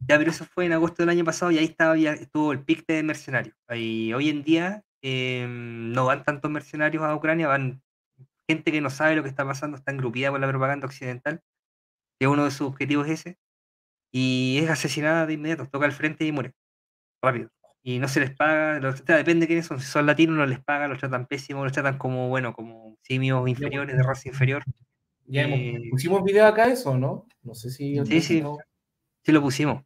[0.00, 2.64] ya, pero eso fue en agosto del año pasado y ahí estaba, ya estuvo el
[2.64, 3.56] pic de mercenarios.
[3.70, 7.82] Y hoy en día em, no van tantos mercenarios a Ucrania, van
[8.48, 11.42] gente que no sabe lo que está pasando, está engrupida por la propaganda occidental,
[12.18, 13.38] que uno de sus objetivos es ese,
[14.12, 16.54] y es asesinada de inmediato, toca al frente y muere,
[17.22, 17.50] rápido.
[17.86, 20.88] Y no se les paga, depende de quiénes son, si son latinos no les pagan,
[20.88, 24.64] los tratan pésimo, los tratan como, bueno, como simios inferiores, de raza inferior.
[25.26, 27.26] Ya eh, pusimos video acá eso, ¿no?
[27.42, 28.02] No sé si...
[28.06, 28.42] Sí, sí,
[29.22, 29.84] sí lo pusimos.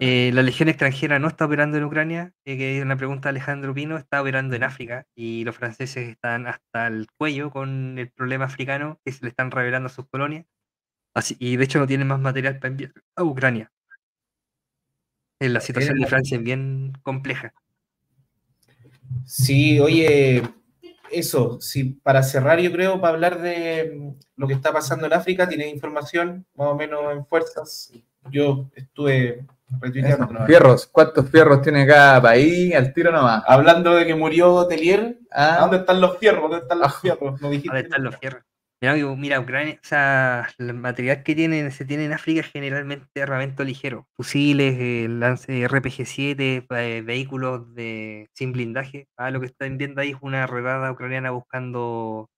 [0.00, 3.30] Eh, la Legión extranjera no está operando en Ucrania, eh, que es una pregunta de
[3.30, 8.10] Alejandro Pino, está operando en África y los franceses están hasta el cuello con el
[8.10, 10.44] problema africano que se le están revelando a sus colonias.
[11.14, 13.72] Así, y de hecho no tienen más material para enviar a Ucrania.
[15.40, 17.52] La situación de Francia es bien compleja.
[19.26, 20.42] Sí, oye,
[21.10, 25.12] eso, sí, para cerrar, yo creo, para hablar de mm, lo que está pasando en
[25.12, 27.92] África, tiene información más o menos en fuerzas.
[28.30, 29.44] Yo estuve
[29.80, 30.26] retuiteando.
[30.32, 30.46] ¿no?
[30.46, 32.74] Fierros, ¿cuántos fierros tiene cada país?
[32.74, 33.42] Al tiro nomás.
[33.46, 36.42] Hablando de que murió Telier, Ah, ¿dónde están los fierros?
[36.42, 36.98] ¿Dónde están los Ah.
[37.00, 37.40] fierros?
[37.40, 38.42] No dijiste ¿Dónde están los fierros?
[39.16, 43.64] Mira, Ucrania, o sea, el material que tienen, se tiene en África es generalmente armamento
[43.64, 49.08] ligero, fusiles, eh, lance RPG-7, eh, vehículos de, sin blindaje.
[49.16, 52.28] Ah, lo que están viendo ahí es una redada ucraniana buscando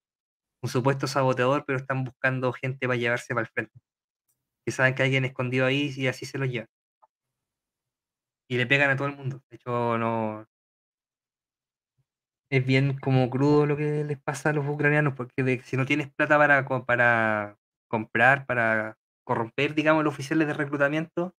[0.62, 3.80] un supuesto saboteador, pero están buscando gente para llevarse para el frente.
[4.66, 6.68] Que saben que hay alguien escondido ahí y así se los llevan.
[8.48, 9.42] Y le pegan a todo el mundo.
[9.50, 10.46] De hecho, no,
[12.50, 15.86] es bien como crudo lo que les pasa a los ucranianos, porque de- si no
[15.86, 17.58] tienes plata para, para
[17.88, 21.34] comprar, para corromper, digamos, los oficiales de reclutamiento,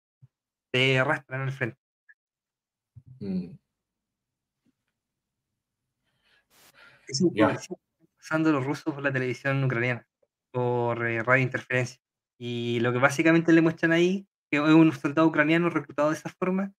[0.74, 1.80] te arrastran al frente.
[3.22, 3.58] Mm.
[7.08, 7.58] Están
[8.18, 10.08] pasando los rusos por la televisión ucraniana,
[10.52, 12.00] por eh, radio interferencia.
[12.40, 16.30] Y lo que básicamente le muestran ahí, que es un soldado ucraniano reclutado de esa
[16.30, 16.74] forma,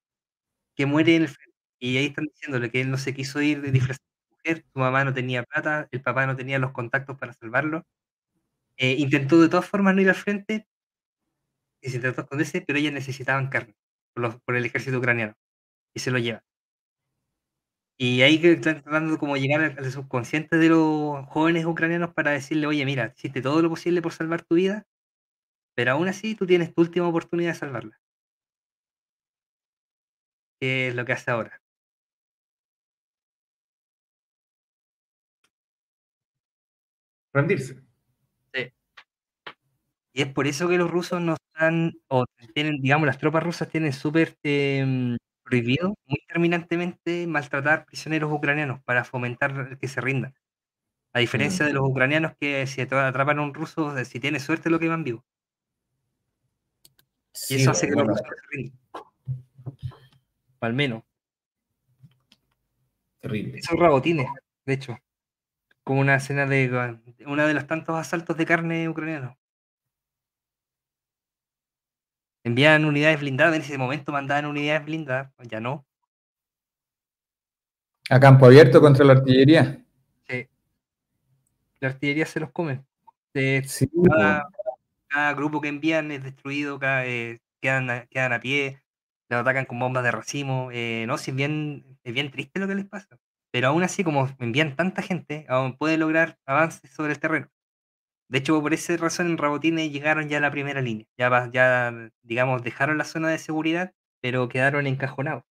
[0.77, 1.55] que muere en el frente.
[1.81, 4.05] Y ahí están diciéndole que él no se quiso ir de disfrazado
[4.49, 7.85] mujer, su mamá no tenía plata, el papá no tenía los contactos para salvarlo.
[8.79, 10.67] Eh, intentó de todas formas no ir al frente,
[11.83, 13.75] y se intentó esconderse, pero ellas necesitaban carne
[14.15, 15.35] por, el ejército ucraniano.
[15.95, 16.45] Y se lo lleva.
[18.01, 22.67] Y ahí están tratando como llegar al, al subconsciente de los jóvenes ucranianos para decirle,
[22.67, 24.87] oye, mira, hiciste todo lo posible por salvar tu vida,
[25.75, 28.01] pero aún así tú tienes tu última oportunidad de salvarla.
[30.61, 31.61] Que es lo que hace ahora.
[37.33, 37.83] Rendirse.
[40.13, 42.25] Y es por eso que los rusos no están, o
[42.55, 49.05] tienen, digamos, las tropas rusas tienen súper em, prohibido muy terminantemente maltratar prisioneros ucranianos para
[49.05, 50.35] fomentar que se rindan.
[51.15, 54.41] A diferencia de los ucranianos que si atra- atrapan a un ruso, eh, si tiene
[54.41, 55.25] suerte lo queman vivo.
[57.35, 58.79] Y Sí, eso hace que bueno, los rusos se rindan.
[60.61, 61.03] Al menos.
[63.21, 63.59] terrible.
[63.59, 64.27] Esos rabotines,
[64.67, 64.99] de hecho.
[65.89, 66.69] Como una escena de
[67.25, 69.35] una de los tantos asaltos de carne ucranianos.
[72.45, 75.87] Envían unidades blindadas, en ese momento mandaban unidades blindadas, ya no.
[78.11, 79.83] A campo abierto contra la artillería.
[80.29, 80.47] Sí.
[81.81, 82.85] La artillería se los come.
[83.33, 84.47] Se- Sí, cada,
[85.07, 88.83] cada grupo que envían es destruido, cada, eh, quedan, a, quedan a pie,
[89.31, 90.69] los atacan con bombas de racimo.
[90.71, 93.19] eh, no, si es bien, es bien triste lo que les pasa.
[93.51, 97.49] Pero aún así, como envían tanta gente, aún puede lograr avances sobre el terreno.
[98.31, 101.07] De hecho, por esa razón en Rabotines llegaron ya a la primera línea.
[101.17, 105.45] Ya, digamos, dejaron la zona de seguridad, pero quedaron encajonados.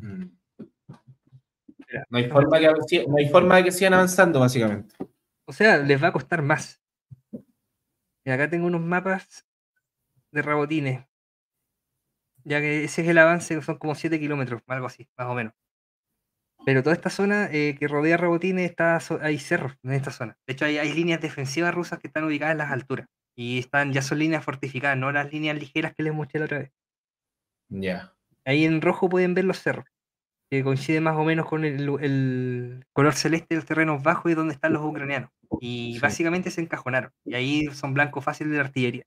[0.00, 0.24] Mm.
[2.08, 4.94] No hay, forma que, avanci- no hay forma de que sigan avanzando, básicamente.
[5.44, 6.80] O sea, les va a costar más.
[8.24, 9.46] Y acá tengo unos mapas
[10.30, 11.04] de Rabotines.
[12.44, 15.52] Ya que ese es el avance, son como 7 kilómetros, algo así, más o menos.
[16.64, 20.36] Pero toda esta zona eh, que rodea Rabotines está, hay cerros en esta zona.
[20.46, 23.06] De hecho, hay, hay líneas defensivas rusas que están ubicadas en las alturas.
[23.34, 26.58] Y están, ya son líneas fortificadas, no las líneas ligeras que les mostré la otra
[26.58, 26.70] vez.
[27.68, 28.12] Ya.
[28.44, 29.86] Ahí en rojo pueden ver los cerros,
[30.50, 34.34] que coincide más o menos con el, el color celeste de los terrenos bajos y
[34.34, 35.30] donde están los ucranianos.
[35.60, 36.00] Y Sí.
[36.00, 37.10] básicamente se encajonaron.
[37.24, 39.04] Y ahí son blancos fáciles de la artillería.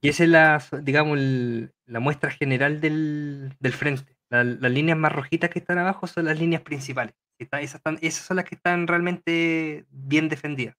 [0.00, 4.16] Y esa es la, digamos, el- la muestra general del, del frente.
[4.32, 7.14] La- las líneas más rojitas que están abajo son las líneas principales.
[7.38, 10.76] están- esas, están- esas son las que están realmente bien defendidas.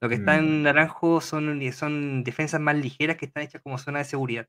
[0.00, 0.62] Lo que está en Mm.
[0.62, 4.48] naranjo son, son defensas más ligeras que están hechas como zona de seguridad.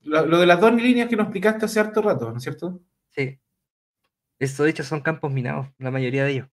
[0.00, 2.80] Lo, lo de las dos líneas que nos explicaste hace harto rato, ¿no es cierto?
[3.10, 3.38] Sí.
[4.40, 6.48] Eso de hecho son campos minados, la mayoría de ellos.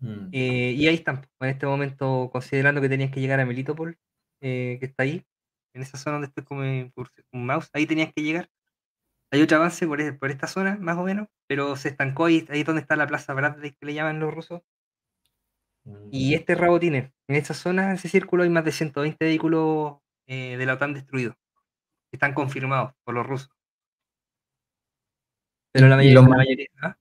[0.00, 0.28] Mm.
[0.32, 3.98] Eh, y ahí están, en este momento, considerando que tenían que llegar a Melitopol,
[4.42, 5.24] eh, que está ahí,
[5.72, 8.50] en esa zona donde estoy con mi con mouse, ahí tenían que llegar.
[9.30, 12.46] Hay otro avance por, e- por esta zona, más o menos, pero se estancó ahí,
[12.50, 14.62] ahí es donde está la Plaza Bradley, que le llaman los rusos.
[16.10, 19.96] Y este Rabotines, en esa zona, en ese círculo, hay más de 120 vehículos
[20.26, 21.34] eh, de la OTAN destruidos,
[22.10, 23.50] que están confirmados por los rusos.
[25.72, 26.96] Pero la Y mayoría- ¿ah?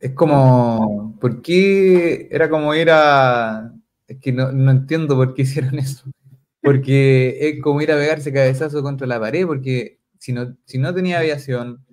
[0.00, 3.72] Es como, ¿por qué era como ir a...
[4.06, 6.10] Es que no, no entiendo por qué hicieron eso.
[6.62, 10.94] Porque es como ir a pegarse cabezazo contra la pared, porque si no, si no
[10.94, 11.84] tenía aviación,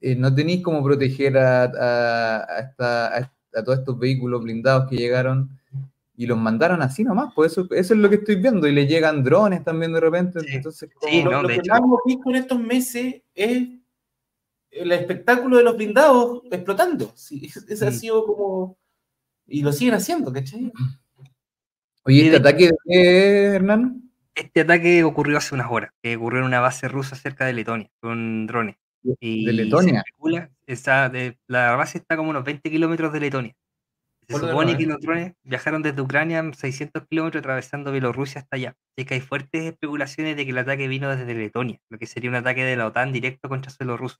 [0.00, 4.90] eh, no tenéis cómo proteger a, a, a esta- a- a todos estos vehículos blindados
[4.90, 5.48] que llegaron
[6.16, 7.32] y los mandaron así nomás.
[7.34, 8.66] Pues eso, eso es lo que estoy viendo.
[8.66, 10.40] Y le llegan drones también de repente.
[10.40, 10.46] Sí.
[10.50, 13.68] Entonces, Sí, lo, no, lo que más hemos visto en estos meses es
[14.72, 17.12] el espectáculo de los blindados explotando.
[17.14, 17.94] Sí, ese ha Mm.
[17.94, 18.76] sido como...
[19.46, 20.72] Y lo siguen haciendo, ¿cachai?
[22.04, 24.03] Oye, Sí, ¿este de- ataque de qué, Hernán?
[24.34, 27.88] Este ataque ocurrió hace unas horas, que ocurrió en una base rusa cerca de Letonia,
[28.00, 28.76] con drones.
[29.20, 30.02] Y ¿De Letonia?
[30.06, 33.54] especula- está de- la base está como unos 20 kilómetros de Letonia.
[34.26, 34.86] Se Por lo supone que ¿eh?
[34.86, 38.74] los drones viajaron desde Ucrania 600 kilómetros atravesando Bielorrusia hasta allá.
[38.96, 42.30] Así que hay fuertes especulaciones de que el ataque vino desde Letonia, lo que sería
[42.30, 44.18] un ataque de la OTAN directo contra Bielorrusia.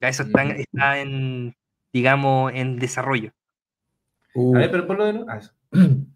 [0.00, 0.60] Ya eso está, en- Mm.
[0.60, 1.54] está en,
[1.94, 3.30] digamos, en desarrollo.
[4.34, 5.30] Uh, A ver, pero ponlo de nuevo.
[5.30, 5.40] Ah,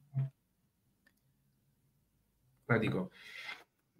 [2.67, 2.73] eso.
[2.73, 3.11] Ratico.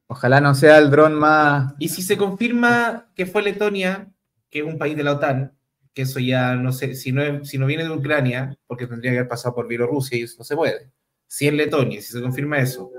[0.09, 1.75] Ojalá no sea el dron más.
[1.79, 4.09] Y si se confirma que fue Letonia,
[4.51, 5.53] que es un país de la OTAN,
[5.93, 9.13] que eso ya no sé, si no, es- si no viene de Ucrania, porque tendría
[9.13, 10.91] que haber pasado por Bielorrusia y eso no se puede.
[11.27, 12.91] Si es Letonia, si se confirma eso,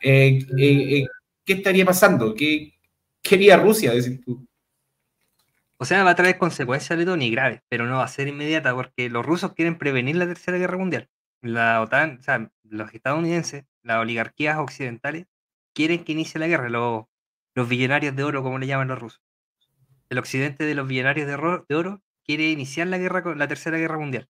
[0.00, 1.06] eh, eh, eh,
[1.44, 2.34] ¿qué estaría pasando?
[2.34, 2.74] ¿Qué
[3.22, 4.46] quería Rusia, decir tú?
[5.76, 8.28] O sea, va a traer consecuencias a Letonia y graves, pero no va a ser
[8.28, 11.08] inmediata porque los rusos quieren prevenir la Tercera Guerra Mundial.
[11.44, 15.26] La OTAN, o sea, los estadounidenses, las oligarquías occidentales,
[15.74, 17.04] quieren que inicie la guerra, los,
[17.54, 19.20] los billonarios de oro, como le llaman los rusos.
[20.08, 23.46] El occidente de los billonarios de oro, de oro quiere iniciar la guerra con la
[23.46, 24.26] Tercera Guerra Mundial.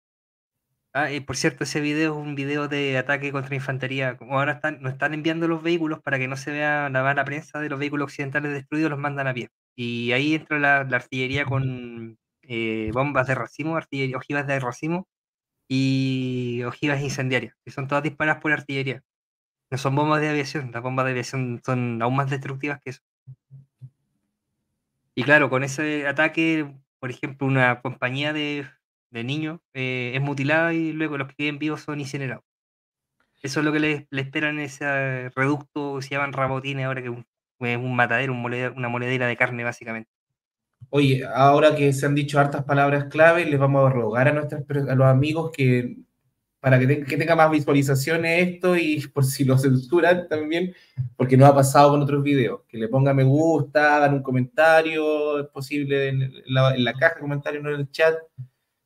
[0.93, 4.15] Ah, y por cierto, ese video es un video de ataque contra infantería.
[4.17, 7.25] Como ahora están, nos están enviando los vehículos para que no se vea la mala
[7.25, 9.49] prensa de los vehículos occidentales destruidos, los mandan a pie.
[9.75, 15.07] Y ahí entra la, artillería con eh, bombas de racimo, artillería, ojivas de racimo
[15.71, 19.03] y ojivas incendiarias, que son todas disparadas por artillería.
[19.71, 23.01] No son bombas de aviación, las bombas de aviación son aún más destructivas que eso.
[25.15, 28.65] Y claro, con ese ataque, por ejemplo, una compañía de,
[29.11, 32.43] de niños eh, es mutilada y luego los que queden vivos son incinerados.
[33.43, 37.77] Eso es lo que le, le esperan ese reducto, se llaman rabotines ahora que es
[37.77, 40.09] un, matadero, un monedero- una monedera de carne básicamente.
[40.89, 44.63] Oye, ahora que se han dicho hartas palabras clave, les vamos a rogar a, nuestras,
[44.63, 45.97] per- a los amigos que
[46.59, 50.73] para que, te- que tenga más visualizaciones esto y por si lo censuran también,
[51.15, 55.39] porque no ha pasado con otros videos, que le pongan me gusta, hagan un comentario,
[55.39, 58.15] es posible en la, en la caja de comentarios, no en el chat,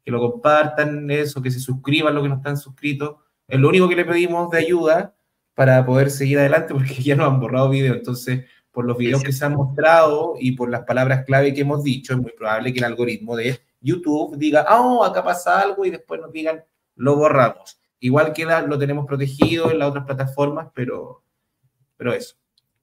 [0.03, 3.15] que lo compartan, eso, que se suscriban los que no están suscritos.
[3.47, 5.15] Es lo único que le pedimos de ayuda
[5.55, 8.45] para poder seguir adelante, porque ya nos han borrado videos, entonces
[8.75, 11.81] por los videos Sí, que se han mostrado y por las palabras clave que hemos
[11.81, 15.85] dicho, es muy probable que el algoritmo de YouTube diga, ah, oh, acá pasa algo
[15.85, 16.61] y después nos digan,
[16.97, 17.79] lo borramos.
[18.01, 21.23] Igual queda, lo tenemos protegido en las otras plataformas, pero,
[21.95, 22.35] pero eso,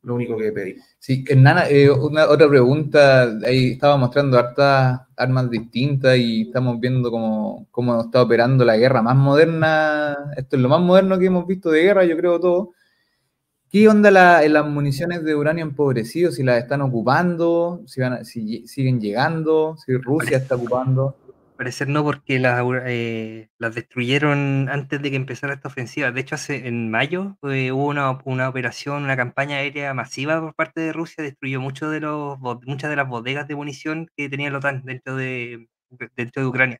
[0.03, 0.85] lo único que pedimos.
[0.99, 3.25] Sí, Hernán, eh, una otra pregunta.
[3.45, 9.03] Ahí estaba mostrando hartas armas distintas y estamos viendo cómo, cómo está operando la guerra
[9.03, 10.17] más moderna.
[10.37, 12.73] Esto es lo más moderno que hemos visto de guerra, yo creo todo.
[13.73, 16.31] ¿Qué onda la- en las municiones de uranio empobrecido?
[16.31, 21.17] Si las están ocupando, si, van a- si siguen llegando, si Rusia está ocupando.
[21.57, 26.11] parecer no, porque las, eh, las destruyeron antes de que empezara esta ofensiva.
[26.11, 30.55] De hecho, hace, en mayo eh, hubo una, una operación, una campaña aérea masiva por
[30.55, 34.51] parte de Rusia, destruyó mucho de los, muchas de las bodegas de munición que tenía
[34.51, 35.69] la OTAN dentro de,
[36.17, 36.79] dentro de Ucrania.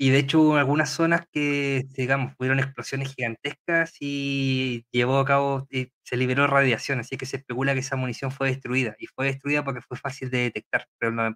[0.00, 5.66] Y de hecho hubo algunas zonas que, digamos, fueron explosiones gigantescas y llevó a cabo,
[5.70, 8.94] eh, se liberó radiación, así que se especula que esa munición fue destruida.
[9.00, 10.86] Y fue destruida porque fue fácil de detectar,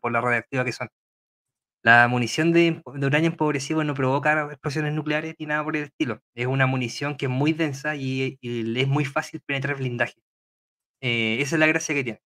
[0.01, 0.89] por la radiactiva que son.
[1.83, 6.21] La munición de, de uranio empobrecido no provoca explosiones nucleares ni nada por el estilo.
[6.35, 10.15] Es una munición que es muy densa y, y es muy fácil penetrar blindaje.
[11.01, 12.21] Eh, esa es la gracia que tiene.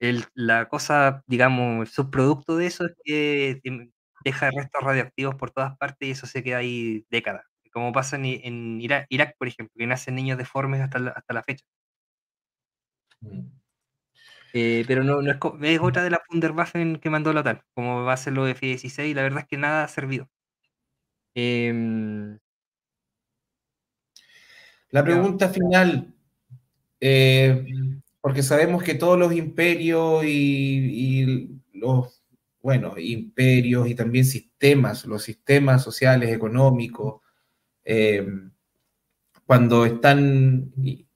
[0.00, 3.90] El- la cosa, digamos, el subproducto de eso es que em,
[4.26, 7.44] deja restos radioactivos por todas partes y eso se queda ahí décadas.
[7.72, 11.42] Como pasa en, Irak, Irak, por ejemplo, que nacen niños deformes hasta la, hasta la
[11.44, 11.64] fecha.
[14.52, 18.02] Eh, pero no, no es, es otra de las Wunderwaffen que mandó la OTAN, como
[18.02, 20.28] va a ser lo F-16, y la verdad es que nada ha servido.
[21.34, 22.38] Em,
[24.90, 25.04] La Ya.
[25.04, 26.14] pregunta final,
[27.00, 27.64] eh,
[28.20, 32.15] porque sabemos que todos los imperios y, y los,
[32.66, 37.20] bueno, imperios y también sistemas, los sistemas sociales, económicos,
[37.84, 38.26] eh,
[39.46, 41.06] cuando están, y,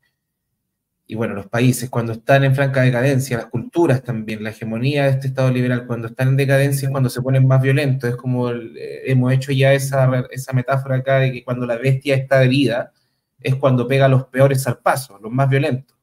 [1.06, 5.10] y bueno, los países, cuando están en franca decadencia, las culturas también, la hegemonía de
[5.10, 8.51] este Estado liberal, cuando están en decadencia es cuando se ponen más violentos, es como
[8.51, 12.44] el- eh, hemos hecho ya esa, esa metáfora acá de que cuando la bestia está
[12.44, 12.93] herida,
[13.40, 15.97] es cuando pega los peores zarpazos, los más violentos.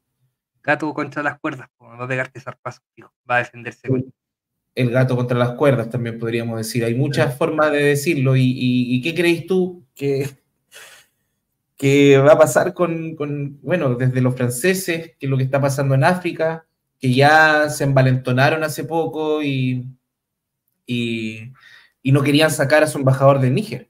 [0.61, 3.87] gato contra las cuerdas, a pegarte zarpazo, fijo, va a defenderse.
[3.87, 4.13] con-
[4.77, 6.85] El gato contra las cuerdas, también podríamos decir.
[6.85, 8.35] Hay muchas formas de decirlo.
[8.35, 10.29] ¿Y, y- y qué crees tú que,
[11.75, 15.61] que va a pasar con, con, bueno, desde los franceses, que es lo que está
[15.61, 16.65] pasando en África,
[16.99, 19.85] que ya se envalentonaron hace poco y,
[20.85, 21.53] y,
[22.01, 23.89] y no querían sacar a su embajador de Níger.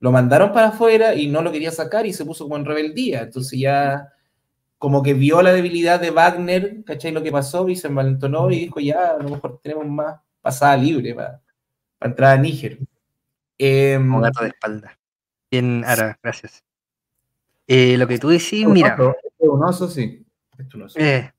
[0.00, 3.22] Lo mandaron para afuera y no lo quería sacar y se puso como en rebeldía.
[3.22, 4.08] Entonces ya
[4.78, 7.12] como que vio la debilidad de Wagner, ¿cachai?
[7.12, 10.76] Lo que pasó y se envalentonó y dijo, ya, a lo mejor tenemos más pasada
[10.76, 11.42] libre para,
[12.00, 12.78] entrar a Níger.
[13.58, 14.98] Eh, como gato de espalda.
[15.50, 16.62] Bien, Ara, gracias.
[17.66, 18.96] Eh, lo que tú decís, mira.
[19.38, 20.24] un oso, sí.
[20.94, 21.30] Eh,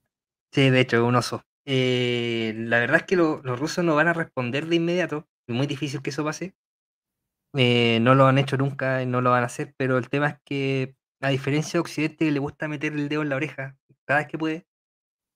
[0.52, 1.44] sí, de hecho, un oso.
[1.66, 5.28] Eh, la verdad es que los rusos no van a responder de inmediato.
[5.48, 6.54] Es muy difícil que eso pase.
[7.54, 10.36] no lo han hecho nunca y no lo van a hacer, pero el tema es
[10.44, 14.28] que, a diferencia de Occidente, le gusta meter el dedo en la oreja cada vez
[14.30, 14.68] que puede,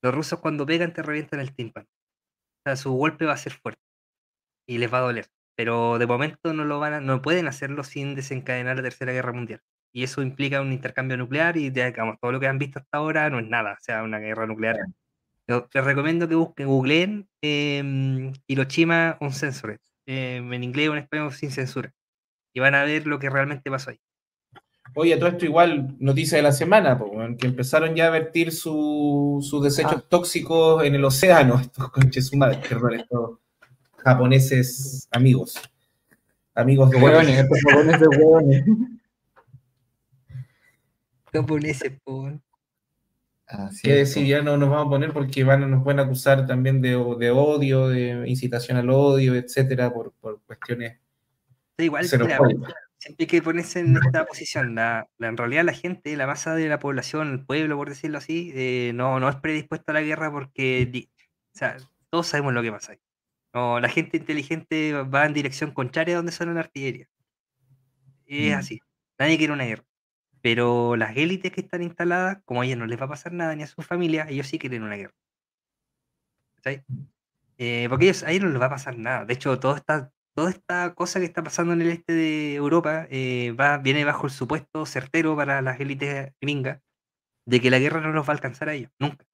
[0.03, 1.87] los rusos cuando pegan te revientan el tímpano.
[1.87, 3.81] O sea, su golpe va a ser fuerte
[4.67, 5.27] y les va a doler.
[5.55, 9.33] Pero de momento no lo van a, no pueden hacerlo sin desencadenar la Tercera Guerra
[9.33, 9.61] Mundial.
[9.93, 13.29] Y eso implica un intercambio nuclear y digamos, todo lo que han visto hasta ahora
[13.29, 14.77] no es nada, o sea, una guerra nuclear.
[15.47, 19.79] les recomiendo que busquen, googleen eh, Hiroshima Uncensored.
[20.07, 21.93] Eh, en inglés o en español sin censura.
[22.53, 23.99] Y van a ver lo que realmente pasó ahí.
[24.93, 26.99] Oye, todo esto igual, noticia de la semana,
[27.39, 30.05] que empezaron ya a vertir sus desechos ah.
[30.07, 33.39] tóxicos en el océano, estos conches perdón, estos
[33.97, 35.55] japoneses amigos.
[36.53, 38.65] Amigos de hueones, estos japoneses hueones.
[41.34, 41.93] Japoneses,
[43.47, 46.81] Así que decir, ya no nos vamos a poner porque van, nos pueden acusar también
[46.81, 50.99] de, de odio, de incitación al odio, etcétera, por, por cuestiones.
[51.77, 52.05] igual,
[53.01, 54.75] siempre hay que ponerse en esta posición.
[54.75, 58.51] La, en realidad, la gente, la masa de la población, el pueblo, por decirlo así,
[58.53, 61.09] eh, no, no es predispuesta a la guerra porque
[61.53, 61.77] o sea,
[62.09, 62.99] todos sabemos lo que pasa ahí.
[63.53, 67.07] No, la gente inteligente va en dirección contraria a donde suena la artillería.
[68.27, 68.59] Es mm.
[68.59, 68.79] así.
[69.17, 69.83] Nadie quiere una guerra.
[70.41, 73.55] Pero las élites que están instaladas, como a ellos no les va a pasar nada
[73.55, 75.13] ni a su familia, ellos sí quieren una guerra.
[76.63, 76.81] ¿Sí?
[77.57, 79.25] Eh, porque ellos, a ellos no les va a pasar nada.
[79.25, 83.07] De hecho, toda esta, toda esta cosa que está pasando en el este de Europa
[83.09, 86.81] eh, va, viene bajo el supuesto certero para las élites gringas
[87.45, 89.25] de que la guerra no los va a alcanzar a ellos, nunca.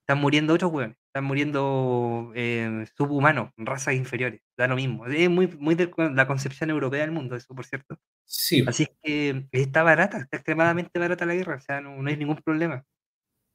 [0.00, 5.06] Están muriendo otros hueones, están muriendo eh, subhumanos, razas inferiores, da lo mismo.
[5.06, 7.96] Es muy, muy de la concepción europea del mundo, eso por cierto.
[8.24, 8.64] Sí.
[8.66, 12.38] Así es que está barata, está extremadamente barata la guerra, o sea, no, hay ningún
[12.38, 12.84] problema.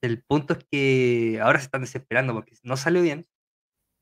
[0.01, 3.25] El punto es que ahora se están desesperando porque no salió bien.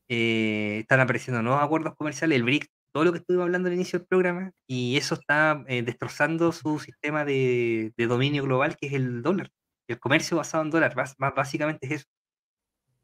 [0.08, 3.98] Eh, están apareciendo nuevos acuerdos comerciales, el BRIC, todo lo que estuvimos hablando al inicio
[3.98, 9.20] del programa, y eso está eh, destrozando su sistema de, dominio global, que es el
[9.22, 9.50] dólar.
[9.88, 12.06] El comercio basado en dólar, básicamente es eso.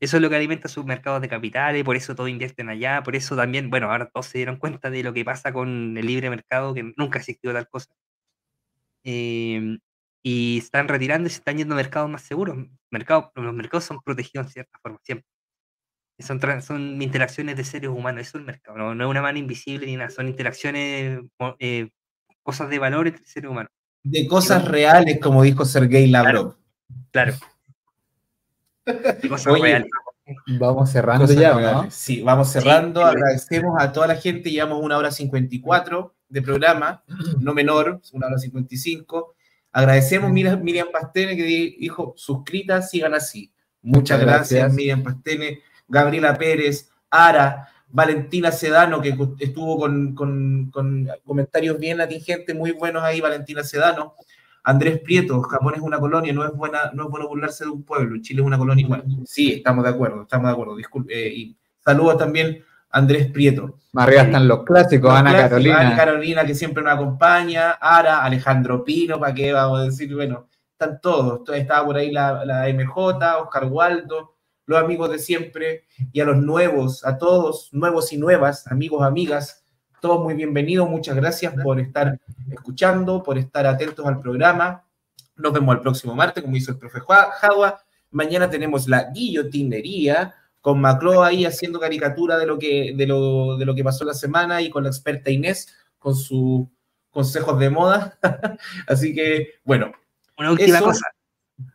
[0.01, 3.17] Eso es lo que alimenta sus mercados de capitales, por eso todos invierten allá, por
[3.17, 6.31] eso también, bueno, ahora todos se dieron cuenta de lo que pasa con el libre
[6.31, 7.93] mercado, que nunca existió tal cosa.
[9.05, 9.79] Em,
[10.23, 12.57] y están retirando y se están yendo a mercados más seguros.
[12.91, 15.27] Mercado, los mercados son protegidos en cierta forma, siempre.
[16.21, 19.87] Son, son interacciones de seres humanos, eso es el mercado, no, es una mano invisible
[19.87, 21.21] ni nada, son interacciones,
[21.59, 21.89] eh,
[22.43, 23.71] cosas de valor entre seres humanos.
[24.03, 26.57] De cosas reales, como dijo Sergei Lavrov.
[27.11, 27.35] claro.
[30.59, 31.91] Vamos cerrando ya, ¿no?
[31.91, 33.05] Sí, vamos cerrando.
[33.05, 34.51] Agradecemos a toda la gente.
[34.51, 37.03] Llevamos una hora 54 de programa,
[37.41, 39.35] no menor, una hora 55.
[39.73, 43.53] Agradecemos a Miriam Pastene que dijo, suscrita, sigan así.
[43.83, 45.61] Muchas, gracias, Miriam Pastene,
[45.91, 50.73] Gabriela Pérez, Ara, Valentina Sedano, que estuvo con, con
[51.25, 54.15] comentarios bien atingentes, muy buenos ahí, Valentina Sedano.
[54.63, 57.83] Andrés Prieto, Japón es una colonia, no es buena, no es bueno burlarse de un
[57.83, 59.05] pueblo, Chile es una colonia igual.
[59.25, 61.15] Sí, estamos de acuerdo, estamos de acuerdo, disculpe.
[61.15, 63.79] Eh, y saludos también a Andrés Prieto.
[63.93, 65.81] Más arriba están los clásicos, Ana Carolina.
[65.81, 70.15] Ana Carolina, que siempre nos acompaña, Ara, Alejandro Pino, ¿para qué vamos a decir?
[70.15, 71.49] Bueno, están todos.
[71.49, 74.35] Estaba por ahí la, la MJ, Oscar Waldo,
[74.71, 75.83] los amigos de siempre,
[76.13, 79.65] y a los nuevos, a todos, nuevos y nuevas, amigos, amigas,
[80.01, 82.21] todos muy bienvenidos, muchas gracias por estar
[82.53, 84.85] escuchando, por estar atentos al programa.
[85.35, 87.81] Nos vemos el próximo martes, como hizo el profe Jagua.
[88.13, 93.65] Mañana tenemos la guillotinería con Maclo ahí haciendo caricatura de lo que, de lo, de
[93.65, 96.69] lo que pasó la semana y con la experta Inés con sus
[97.11, 98.17] consejos de moda.
[98.87, 99.91] Así que, bueno.
[100.39, 101.07] Una última cosa.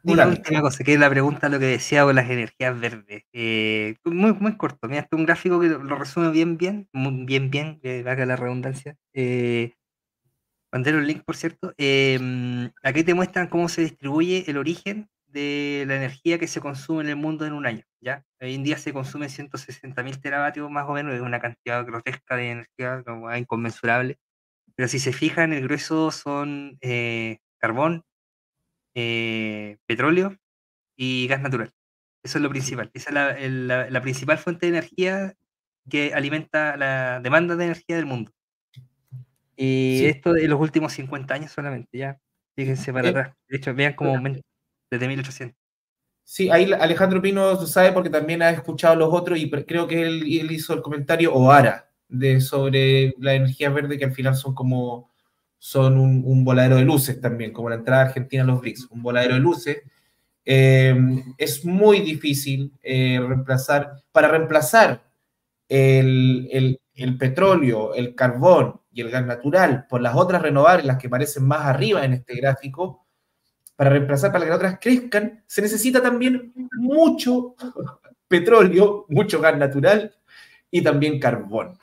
[0.03, 3.23] Una última cosa, que es la pregunta lo que decía con las energías verdes.
[3.33, 7.79] Eh, muy, muy corto, mira, este un gráfico que lo resume bien, bien, bien, bien,
[7.81, 8.95] que haga la redundancia.
[9.13, 9.73] Eh,
[10.71, 11.73] mandé un link, por cierto.
[11.77, 12.19] Eh,
[12.83, 17.09] aquí te muestran cómo se distribuye el origen de la energía que se consume en
[17.09, 17.83] el mundo en un año.
[18.01, 18.23] ¿ya?
[18.41, 22.51] Hoy en día se consume 160.000 teravatios más o menos, es una cantidad grotesca de
[22.51, 24.17] energía como inconmensurable.
[24.75, 28.03] Pero si se fijan, el grueso son eh, carbón,
[28.95, 30.37] eh, petróleo
[30.95, 31.71] y gas natural.
[32.23, 32.89] Eso es lo principal.
[32.93, 35.35] Esa es la, principal fuente de energía
[35.89, 38.31] que alimenta la demanda de energía del mundo.
[39.55, 42.19] Y esto de los últimos 50 años solamente, ya.
[42.55, 43.35] Fíjense para eh, atrás.
[43.47, 44.41] De hecho, vean cómo aumenta
[44.89, 45.55] desde 1800.
[46.23, 50.25] Sí, ahí Alejandro Pino sabe porque también ha escuchado los otros y creo que él,
[50.25, 55.11] hizo el comentario Oara de sobre la energía verde que al final son como
[55.65, 59.33] son un, voladero de luces también, como la entrada argentina a los BRICS, un voladero
[59.33, 59.77] de luces.
[60.45, 60.95] Eh,
[61.39, 65.09] es muy difícil eh, reemplazar, para reemplazar
[65.67, 71.09] el, el, petróleo, el carbón y el gas natural por las otras renovables, las que
[71.09, 73.07] parecen más arriba en este gráfico,
[73.75, 77.55] para reemplazar, para que las otras crezcan, se necesita también mucho
[78.27, 80.15] petróleo, mucho gas natural
[80.69, 81.75] y también carbón.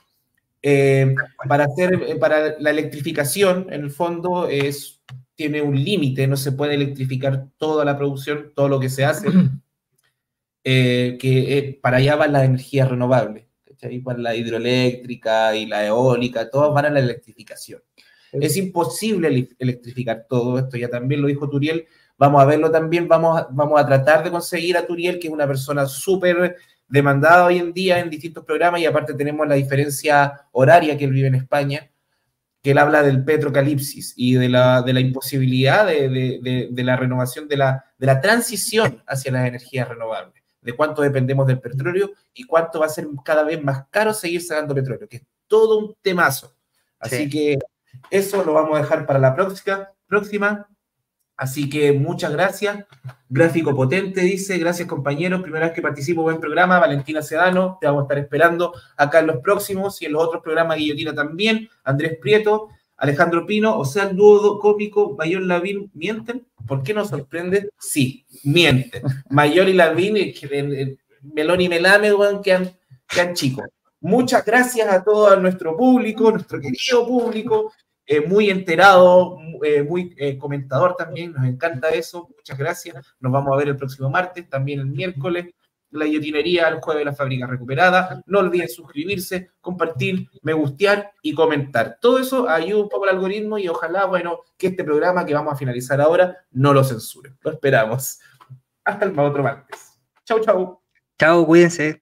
[0.64, 1.14] Eh,
[1.48, 5.02] para, hacer, eh, para la electrificación, en el fondo, es,
[5.34, 9.26] tiene un límite, no se puede electrificar toda la producción, todo lo que se hace,
[10.64, 13.46] eh, que para allá van las energías renovables,
[14.04, 17.82] para la hidroeléctrica y la eólica, todas van a la electrificación.
[18.30, 21.86] Es imposible electrificar todo esto, ya también lo dijo Turiel,
[22.16, 25.46] vamos a verlo también, vamos vamos a tratar de conseguir a Turiel, que es una
[25.46, 26.56] persona súper
[26.92, 31.12] demandada hoy en día en distintos programas y aparte tenemos la diferencia horaria que él
[31.12, 31.90] vive en España,
[32.62, 36.96] que él habla del petrocalipsis y de la, de la imposibilidad de, de, de, la
[36.96, 42.10] renovación, de la, de la transición hacia las energías renovables, de cuánto dependemos del petróleo
[42.34, 45.78] y cuánto va a ser cada vez más caro seguir sacando petróleo, que es todo
[45.78, 46.54] un temazo.
[46.98, 47.58] Así que
[48.10, 49.88] eso lo vamos a dejar para la próxima.
[50.06, 50.68] próxima.
[51.42, 52.84] Así que muchas gracias.
[53.28, 54.58] Gráfico potente, dice.
[54.58, 55.42] Gracias, compañeros.
[55.42, 56.78] Primera vez que participo en programa.
[56.78, 60.40] Valentina Sedano, te vamos a estar esperando acá en los próximos y en los otros
[60.40, 61.68] programas Guillotina también.
[61.82, 66.46] Andrés Prieto, Alejandro Pino, o sea, el dúo cómico Mayor Lavín, ¿mienten?
[66.64, 67.70] ¿Por qué nos sorprende?
[67.76, 69.02] Sí, mienten.
[69.28, 70.16] Mayor y Lavín,
[71.22, 72.12] Melón y Melame,
[72.44, 72.70] quedan,
[73.08, 73.64] quedan chicos.
[74.00, 77.72] Muchas gracias a todo nuestro público, nuestro querido público.
[78.06, 83.52] Eh, muy enterado, eh, muy eh, comentador también, nos encanta eso, muchas gracias, nos vamos
[83.54, 85.54] a ver el próximo martes, también el miércoles,
[85.90, 91.98] la guillotinería, el jueves la fábrica recuperada, no olviden suscribirse, compartir, me gustear y comentar.
[92.00, 95.52] Todo eso ayuda un poco al algoritmo y ojalá, bueno, que este programa que vamos
[95.52, 98.18] a finalizar ahora no lo censuren, lo esperamos.
[98.84, 100.00] Hasta el otro martes.
[100.24, 100.80] Chau, chau.
[101.18, 102.01] Chao, cuídense.